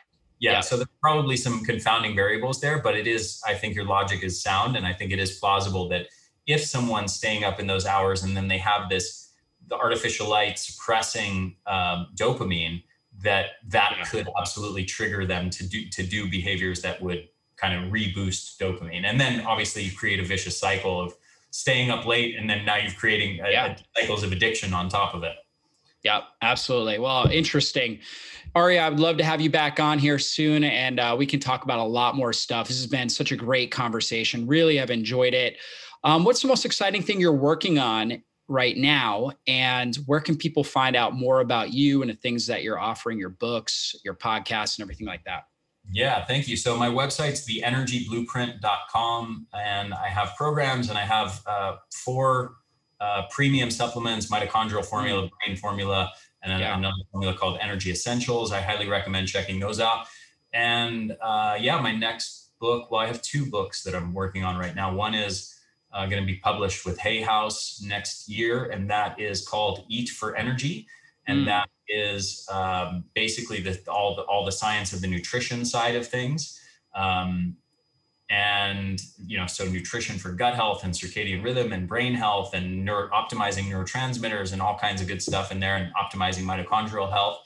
Yeah, 0.45 0.51
yeah. 0.51 0.59
So 0.61 0.77
there's 0.77 0.87
probably 1.01 1.37
some 1.37 1.63
confounding 1.63 2.15
variables 2.15 2.61
there, 2.61 2.79
but 2.79 2.95
it 2.95 3.07
is, 3.07 3.41
I 3.47 3.55
think 3.55 3.73
your 3.73 3.85
logic 3.85 4.23
is 4.23 4.41
sound. 4.41 4.77
And 4.77 4.85
I 4.85 4.93
think 4.93 5.11
it 5.11 5.17
is 5.17 5.39
plausible 5.39 5.89
that 5.89 6.07
if 6.45 6.63
someone's 6.63 7.13
staying 7.13 7.43
up 7.43 7.59
in 7.59 7.65
those 7.65 7.87
hours 7.87 8.21
and 8.23 8.37
then 8.37 8.47
they 8.47 8.59
have 8.59 8.87
this, 8.87 9.33
the 9.67 9.75
artificial 9.75 10.29
light 10.29 10.59
suppressing 10.59 11.55
um, 11.65 12.07
dopamine, 12.15 12.83
that 13.23 13.45
that 13.69 13.95
yeah. 13.97 14.03
could 14.03 14.27
absolutely 14.39 14.85
trigger 14.85 15.25
them 15.25 15.49
to 15.49 15.67
do 15.67 15.89
to 15.89 16.03
do 16.03 16.29
behaviors 16.29 16.81
that 16.81 17.01
would 17.01 17.27
kind 17.55 17.73
of 17.73 17.91
reboost 17.91 18.57
dopamine. 18.57 19.05
And 19.05 19.19
then 19.19 19.41
obviously 19.45 19.81
you 19.83 19.91
create 19.95 20.19
a 20.19 20.23
vicious 20.23 20.59
cycle 20.59 21.01
of 21.01 21.13
staying 21.49 21.89
up 21.89 22.05
late 22.05 22.35
and 22.37 22.49
then 22.49 22.65
now 22.65 22.75
you're 22.75 22.91
creating 22.91 23.39
a, 23.39 23.49
yeah. 23.49 23.73
a 23.73 23.99
cycles 23.99 24.23
of 24.23 24.33
addiction 24.33 24.73
on 24.73 24.89
top 24.89 25.15
of 25.15 25.23
it 25.23 25.37
yeah 26.03 26.21
absolutely 26.41 26.99
well 26.99 27.27
interesting 27.27 27.97
ari 28.55 28.79
i 28.79 28.89
would 28.89 28.99
love 28.99 29.17
to 29.17 29.23
have 29.23 29.41
you 29.41 29.49
back 29.49 29.79
on 29.79 29.99
here 29.99 30.17
soon 30.17 30.63
and 30.63 30.99
uh, 30.99 31.15
we 31.17 31.25
can 31.25 31.39
talk 31.39 31.63
about 31.63 31.79
a 31.79 31.83
lot 31.83 32.15
more 32.15 32.33
stuff 32.33 32.67
this 32.67 32.77
has 32.77 32.87
been 32.87 33.09
such 33.09 33.31
a 33.31 33.35
great 33.35 33.71
conversation 33.71 34.47
really 34.47 34.79
I've 34.79 34.91
enjoyed 34.91 35.33
it 35.33 35.57
um, 36.03 36.23
what's 36.23 36.41
the 36.41 36.47
most 36.47 36.65
exciting 36.65 37.01
thing 37.01 37.19
you're 37.19 37.33
working 37.33 37.79
on 37.79 38.23
right 38.47 38.77
now 38.77 39.31
and 39.47 39.95
where 40.05 40.19
can 40.19 40.37
people 40.37 40.63
find 40.63 40.95
out 40.95 41.15
more 41.15 41.39
about 41.39 41.73
you 41.73 42.01
and 42.01 42.11
the 42.11 42.15
things 42.15 42.45
that 42.47 42.63
you're 42.63 42.79
offering 42.79 43.19
your 43.19 43.29
books 43.29 43.95
your 44.03 44.15
podcasts 44.15 44.77
and 44.77 44.83
everything 44.83 45.07
like 45.07 45.23
that 45.25 45.45
yeah, 45.91 46.25
thank 46.25 46.47
you. 46.47 46.57
So 46.57 46.75
my 46.77 46.89
website's 46.89 47.47
theenergyblueprint.com, 47.47 49.47
and 49.53 49.93
I 49.93 50.07
have 50.07 50.35
programs 50.35 50.89
and 50.89 50.97
I 50.97 51.05
have 51.05 51.43
uh, 51.45 51.75
four 51.93 52.55
uh, 52.99 53.27
premium 53.29 53.69
supplements: 53.69 54.31
mitochondrial 54.31 54.83
formula, 54.85 55.23
mm. 55.23 55.29
brain 55.45 55.57
formula, 55.57 56.11
and 56.45 56.59
yeah. 56.59 56.77
another 56.77 56.95
formula 57.11 57.35
called 57.35 57.57
Energy 57.61 57.91
Essentials. 57.91 58.51
I 58.51 58.61
highly 58.61 58.87
recommend 58.87 59.27
checking 59.27 59.59
those 59.59 59.79
out. 59.79 60.07
And 60.53 61.17
uh, 61.21 61.57
yeah, 61.59 61.79
my 61.81 61.93
next 61.93 62.51
book. 62.59 62.89
Well, 62.89 63.01
I 63.01 63.07
have 63.07 63.21
two 63.21 63.49
books 63.49 63.83
that 63.83 63.95
I'm 63.95 64.13
working 64.13 64.43
on 64.43 64.57
right 64.57 64.75
now. 64.75 64.93
One 64.93 65.13
is 65.13 65.53
uh, 65.91 66.05
going 66.05 66.21
to 66.21 66.27
be 66.27 66.37
published 66.37 66.85
with 66.85 66.97
Hay 66.99 67.21
House 67.21 67.81
next 67.85 68.29
year, 68.29 68.65
and 68.65 68.89
that 68.89 69.19
is 69.19 69.47
called 69.47 69.85
Eat 69.89 70.09
for 70.09 70.35
Energy, 70.35 70.87
and 71.27 71.41
mm. 71.41 71.45
that 71.45 71.69
is 71.87 72.47
um, 72.51 73.05
basically 73.13 73.61
the, 73.61 73.79
all 73.87 74.15
the 74.15 74.23
all 74.23 74.45
the 74.45 74.51
science 74.51 74.93
of 74.93 75.01
the 75.01 75.07
nutrition 75.07 75.65
side 75.65 75.95
of 75.95 76.07
things. 76.07 76.59
Um, 76.95 77.57
and 78.29 79.01
you 79.25 79.37
know 79.37 79.45
so 79.45 79.65
nutrition 79.65 80.17
for 80.17 80.31
gut 80.31 80.55
health 80.55 80.83
and 80.83 80.93
circadian 80.93 81.43
rhythm 81.43 81.71
and 81.73 81.87
brain 81.87 82.13
health 82.13 82.53
and 82.53 82.83
neuro, 82.83 83.07
optimizing 83.09 83.65
neurotransmitters 83.65 84.51
and 84.51 84.61
all 84.61 84.77
kinds 84.77 85.01
of 85.01 85.07
good 85.07 85.21
stuff 85.21 85.51
in 85.51 85.59
there 85.59 85.75
and 85.75 85.93
optimizing 85.93 86.43
mitochondrial 86.43 87.11
health. 87.11 87.39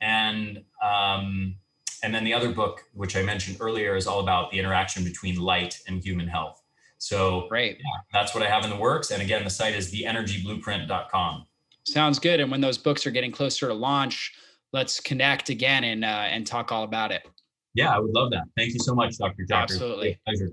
And 0.00 0.64
um, 0.82 1.56
and 2.02 2.14
then 2.14 2.24
the 2.24 2.34
other 2.34 2.50
book 2.50 2.82
which 2.94 3.16
i 3.16 3.22
mentioned 3.22 3.58
earlier 3.60 3.94
is 3.94 4.06
all 4.06 4.20
about 4.20 4.50
the 4.50 4.58
interaction 4.58 5.04
between 5.04 5.38
light 5.38 5.80
and 5.86 6.02
human 6.02 6.26
health. 6.26 6.62
So 6.98 7.46
great. 7.48 7.78
yeah, 7.78 8.00
that's 8.12 8.34
what 8.34 8.42
i 8.42 8.48
have 8.48 8.64
in 8.64 8.70
the 8.70 8.76
works. 8.76 9.10
And 9.10 9.22
again 9.22 9.44
the 9.44 9.50
site 9.50 9.74
is 9.74 9.92
theenergyblueprint.com 9.92 11.46
Sounds 11.84 12.18
good. 12.18 12.40
And 12.40 12.50
when 12.50 12.60
those 12.60 12.78
books 12.78 13.06
are 13.06 13.10
getting 13.10 13.32
closer 13.32 13.66
to 13.66 13.74
launch, 13.74 14.32
let's 14.72 15.00
connect 15.00 15.48
again 15.48 15.84
and 15.84 16.04
uh, 16.04 16.26
and 16.30 16.46
talk 16.46 16.70
all 16.70 16.84
about 16.84 17.10
it. 17.10 17.26
Yeah, 17.74 17.94
I 17.94 17.98
would 17.98 18.12
love 18.14 18.30
that. 18.30 18.44
Thank 18.56 18.74
you 18.74 18.80
so 18.80 18.94
much, 18.94 19.16
Dr. 19.16 19.44
Doctor. 19.44 19.74
Absolutely. 19.74 20.18
Pleasure. 20.26 20.52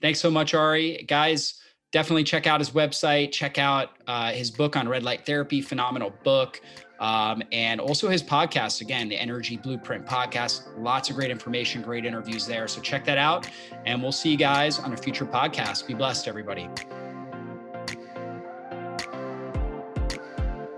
Thanks 0.00 0.20
so 0.20 0.30
much, 0.30 0.54
Ari. 0.54 1.04
Guys, 1.08 1.60
definitely 1.92 2.24
check 2.24 2.46
out 2.46 2.60
his 2.60 2.70
website. 2.70 3.32
Check 3.32 3.58
out 3.58 3.90
uh, 4.06 4.32
his 4.32 4.50
book 4.50 4.76
on 4.76 4.88
red 4.88 5.02
light 5.02 5.24
therapy. 5.26 5.60
Phenomenal 5.60 6.12
book. 6.24 6.60
Um, 7.00 7.42
and 7.50 7.80
also 7.80 8.08
his 8.08 8.22
podcast, 8.22 8.80
again, 8.80 9.08
the 9.08 9.16
Energy 9.16 9.56
Blueprint 9.56 10.06
podcast. 10.06 10.62
Lots 10.78 11.10
of 11.10 11.16
great 11.16 11.32
information, 11.32 11.82
great 11.82 12.04
interviews 12.04 12.46
there. 12.46 12.68
So 12.68 12.80
check 12.80 13.04
that 13.06 13.18
out. 13.18 13.48
And 13.86 14.00
we'll 14.00 14.12
see 14.12 14.30
you 14.30 14.36
guys 14.36 14.78
on 14.78 14.92
a 14.92 14.96
future 14.96 15.26
podcast. 15.26 15.86
Be 15.88 15.94
blessed, 15.94 16.28
everybody. 16.28 16.68